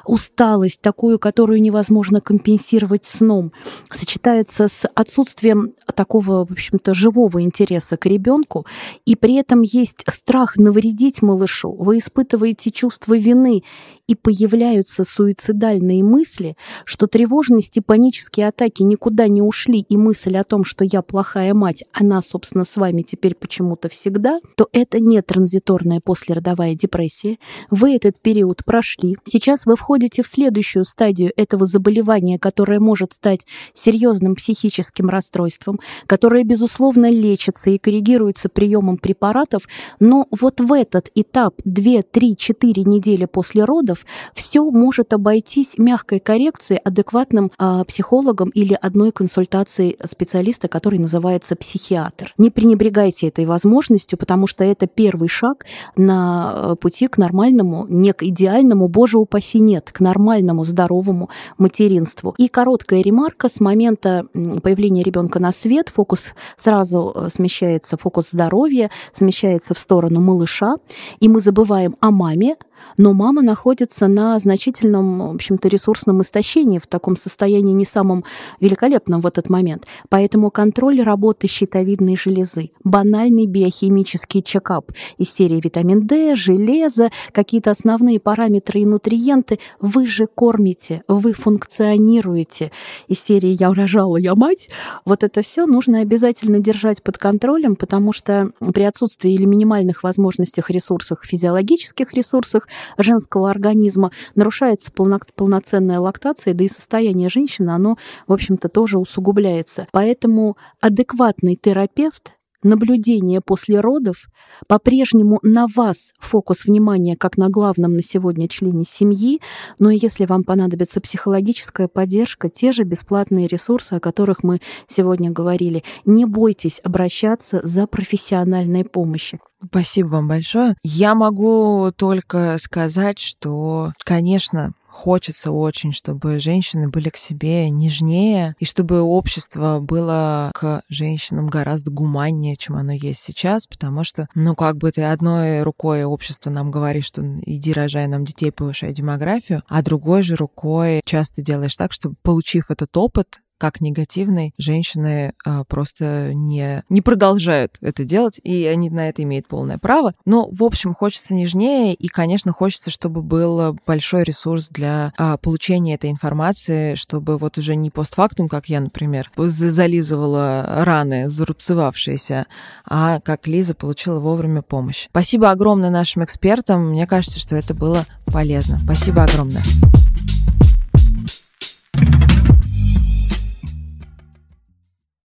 усталость, 0.04 0.80
такую, 0.80 1.18
которую 1.18 1.60
невозможно 1.60 2.20
компенсировать 2.20 3.06
сном, 3.06 3.52
сочетается 3.90 4.68
с 4.68 4.86
отсутствием 4.94 5.74
такого, 5.94 6.46
в 6.46 6.52
общем-то, 6.52 6.94
живого 6.94 7.42
интереса 7.42 7.96
к 7.96 8.06
ребенку, 8.06 8.66
и 9.04 9.16
при 9.16 9.34
этом 9.34 9.62
есть 9.62 10.04
страх 10.08 10.56
навредить 10.56 11.22
малышу, 11.22 11.72
вы 11.72 11.98
испытываете 11.98 12.70
чувство 12.70 13.16
вины 13.16 13.62
и 14.06 14.14
появляются 14.16 15.04
суицидальные 15.04 16.02
мысли, 16.02 16.56
что 16.84 17.06
тревожность 17.30 17.78
панические 17.86 18.48
атаки 18.48 18.82
никуда 18.82 19.28
не 19.28 19.40
ушли, 19.40 19.78
и 19.78 19.96
мысль 19.96 20.36
о 20.36 20.42
том, 20.42 20.64
что 20.64 20.84
я 20.84 21.00
плохая 21.00 21.54
мать, 21.54 21.84
она, 21.92 22.22
собственно, 22.22 22.64
с 22.64 22.76
вами 22.76 23.02
теперь 23.02 23.36
почему-то 23.36 23.88
всегда, 23.88 24.40
то 24.56 24.68
это 24.72 24.98
не 24.98 25.22
транзиторная 25.22 26.00
послеродовая 26.00 26.74
депрессия. 26.74 27.38
Вы 27.70 27.94
этот 27.94 28.20
период 28.20 28.64
прошли. 28.64 29.16
Сейчас 29.24 29.64
вы 29.64 29.76
входите 29.76 30.24
в 30.24 30.26
следующую 30.26 30.84
стадию 30.84 31.32
этого 31.36 31.66
заболевания, 31.66 32.36
которое 32.38 32.80
может 32.80 33.12
стать 33.12 33.46
серьезным 33.74 34.34
психическим 34.34 35.08
расстройством, 35.08 35.78
которое, 36.06 36.42
безусловно, 36.42 37.10
лечится 37.10 37.70
и 37.70 37.78
коррегируется 37.78 38.48
приемом 38.48 38.98
препаратов, 38.98 39.68
но 40.00 40.26
вот 40.32 40.60
в 40.60 40.72
этот 40.72 41.10
этап 41.14 41.54
2, 41.64 42.02
3, 42.10 42.36
4 42.36 42.84
недели 42.84 43.26
после 43.26 43.64
родов 43.64 44.04
все 44.34 44.68
может 44.68 45.12
обойтись 45.12 45.78
мягкой 45.78 46.18
коррекцией, 46.18 46.80
адекватным 47.20 47.50
э, 47.58 47.84
психологом 47.86 48.50
или 48.50 48.76
одной 48.80 49.12
консультацией 49.12 49.96
специалиста, 50.06 50.68
который 50.68 50.98
называется 50.98 51.56
психиатр. 51.56 52.34
Не 52.38 52.50
пренебрегайте 52.50 53.28
этой 53.28 53.46
возможностью, 53.46 54.18
потому 54.18 54.46
что 54.46 54.64
это 54.64 54.86
первый 54.86 55.28
шаг 55.28 55.64
на 55.96 56.52
э, 56.54 56.76
пути 56.76 57.08
к 57.08 57.18
нормальному, 57.18 57.86
не 57.88 58.12
к 58.12 58.22
идеальному, 58.22 58.88
боже 58.88 59.18
упаси 59.18 59.60
нет, 59.60 59.90
к 59.92 60.00
нормальному, 60.00 60.64
здоровому 60.64 61.28
материнству. 61.58 62.34
И 62.38 62.48
короткая 62.48 63.02
ремарка 63.02 63.48
с 63.48 63.60
момента 63.60 64.26
появления 64.62 65.02
ребенка 65.02 65.40
на 65.40 65.52
свет 65.52 65.88
фокус 65.88 66.32
сразу 66.56 67.12
э, 67.14 67.28
смещается, 67.30 67.96
фокус 67.96 68.30
здоровья 68.30 68.90
смещается 69.12 69.74
в 69.74 69.78
сторону 69.78 70.20
малыша, 70.20 70.76
и 71.20 71.28
мы 71.28 71.40
забываем 71.40 71.96
о 72.00 72.10
маме, 72.10 72.56
но 72.96 73.12
мама 73.12 73.42
находится 73.42 74.08
на 74.08 74.38
значительном, 74.38 75.30
в 75.30 75.34
общем-то, 75.34 75.68
ресурсном 75.68 76.22
истощении, 76.22 76.78
в 76.78 76.86
таком 76.86 77.16
состоянии 77.16 77.72
не 77.72 77.84
самом 77.84 78.24
великолепном 78.60 79.20
в 79.20 79.26
этот 79.26 79.48
момент. 79.48 79.86
Поэтому 80.08 80.50
контроль 80.50 81.02
работы 81.02 81.48
щитовидной 81.48 82.16
железы, 82.16 82.70
банальный 82.84 83.46
биохимический 83.46 84.42
чекап 84.42 84.92
из 85.18 85.32
серии 85.32 85.60
витамин 85.62 86.06
D, 86.06 86.34
железо, 86.34 87.10
какие-то 87.32 87.70
основные 87.70 88.20
параметры 88.20 88.80
и 88.80 88.86
нутриенты, 88.86 89.58
вы 89.80 90.06
же 90.06 90.26
кормите, 90.26 91.02
вы 91.08 91.32
функционируете. 91.32 92.72
Из 93.08 93.20
серии 93.20 93.56
«Я 93.58 93.72
рожала, 93.72 94.16
я 94.16 94.34
мать», 94.34 94.68
вот 95.04 95.22
это 95.24 95.42
все 95.42 95.66
нужно 95.66 96.00
обязательно 96.00 96.58
держать 96.58 97.02
под 97.02 97.18
контролем, 97.18 97.76
потому 97.76 98.12
что 98.12 98.52
при 98.72 98.82
отсутствии 98.82 99.32
или 99.32 99.44
минимальных 99.44 100.02
возможностях 100.02 100.70
ресурсах, 100.70 101.24
физиологических 101.24 102.12
ресурсах, 102.12 102.68
женского 102.98 103.50
организма, 103.50 104.10
нарушается 104.34 104.92
полно, 104.92 105.20
полноценная 105.34 106.00
лактация, 106.00 106.54
да 106.54 106.64
и 106.64 106.68
состояние 106.68 107.28
женщины, 107.28 107.70
оно, 107.70 107.96
в 108.26 108.32
общем-то, 108.32 108.68
тоже 108.68 108.98
усугубляется. 108.98 109.86
Поэтому 109.92 110.56
адекватный 110.80 111.56
терапевт 111.56 112.34
наблюдение 112.62 113.40
после 113.40 113.80
родов, 113.80 114.28
по-прежнему 114.66 115.38
на 115.42 115.66
вас 115.74 116.12
фокус 116.18 116.64
внимания, 116.64 117.16
как 117.16 117.36
на 117.36 117.48
главном 117.48 117.94
на 117.94 118.02
сегодня 118.02 118.48
члене 118.48 118.84
семьи, 118.84 119.40
но 119.78 119.90
если 119.90 120.26
вам 120.26 120.44
понадобится 120.44 121.00
психологическая 121.00 121.88
поддержка, 121.88 122.48
те 122.48 122.72
же 122.72 122.84
бесплатные 122.84 123.46
ресурсы, 123.46 123.94
о 123.94 124.00
которых 124.00 124.42
мы 124.42 124.60
сегодня 124.86 125.30
говорили, 125.30 125.84
не 126.04 126.24
бойтесь 126.24 126.80
обращаться 126.84 127.60
за 127.64 127.86
профессиональной 127.86 128.84
помощью. 128.84 129.40
Спасибо 129.64 130.08
вам 130.08 130.28
большое. 130.28 130.74
Я 130.82 131.14
могу 131.14 131.92
только 131.94 132.56
сказать, 132.58 133.18
что, 133.18 133.92
конечно, 134.04 134.72
хочется 134.90 135.52
очень, 135.52 135.92
чтобы 135.92 136.40
женщины 136.40 136.88
были 136.88 137.08
к 137.08 137.16
себе 137.16 137.70
нежнее, 137.70 138.54
и 138.58 138.64
чтобы 138.64 139.00
общество 139.00 139.78
было 139.80 140.50
к 140.54 140.82
женщинам 140.88 141.46
гораздо 141.46 141.90
гуманнее, 141.90 142.56
чем 142.56 142.76
оно 142.76 142.92
есть 142.92 143.22
сейчас, 143.22 143.66
потому 143.66 144.04
что, 144.04 144.28
ну, 144.34 144.54
как 144.54 144.76
бы 144.76 144.90
ты 144.90 145.02
одной 145.02 145.62
рукой 145.62 146.04
общество 146.04 146.50
нам 146.50 146.70
говорит, 146.70 147.04
что 147.04 147.22
иди 147.22 147.72
рожай 147.72 148.06
нам 148.06 148.24
детей, 148.24 148.50
повышай 148.50 148.92
демографию, 148.92 149.62
а 149.68 149.82
другой 149.82 150.22
же 150.22 150.36
рукой 150.36 151.00
часто 151.04 151.42
делаешь 151.42 151.76
так, 151.76 151.92
чтобы, 151.92 152.16
получив 152.22 152.70
этот 152.70 152.96
опыт, 152.96 153.40
как 153.60 153.80
негативный, 153.80 154.54
женщины 154.58 155.34
а, 155.44 155.64
просто 155.64 156.32
не, 156.32 156.82
не 156.88 157.02
продолжают 157.02 157.76
это 157.82 158.04
делать, 158.04 158.40
и 158.42 158.64
они 158.64 158.88
на 158.88 159.10
это 159.10 159.22
имеют 159.22 159.46
полное 159.46 159.78
право. 159.78 160.14
Но, 160.24 160.48
в 160.50 160.64
общем, 160.64 160.94
хочется 160.94 161.34
нежнее, 161.34 161.94
и, 161.94 162.08
конечно, 162.08 162.52
хочется, 162.52 162.90
чтобы 162.90 163.22
был 163.22 163.78
большой 163.86 164.24
ресурс 164.24 164.68
для 164.70 165.12
а, 165.18 165.36
получения 165.36 165.94
этой 165.94 166.10
информации, 166.10 166.94
чтобы 166.94 167.36
вот 167.36 167.58
уже 167.58 167.76
не 167.76 167.90
постфактум, 167.90 168.48
как 168.48 168.68
я, 168.68 168.80
например, 168.80 169.30
зализывала 169.36 170.84
раны, 170.84 171.28
зарубцевавшиеся, 171.28 172.46
а 172.86 173.20
как 173.20 173.46
Лиза 173.46 173.74
получила 173.74 174.18
вовремя 174.18 174.62
помощь. 174.62 175.06
Спасибо 175.10 175.50
огромное 175.50 175.90
нашим 175.90 176.24
экспертам. 176.24 176.90
Мне 176.90 177.06
кажется, 177.06 177.38
что 177.38 177.56
это 177.56 177.74
было 177.74 178.06
полезно. 178.24 178.78
Спасибо 178.78 179.24
огромное. 179.24 179.62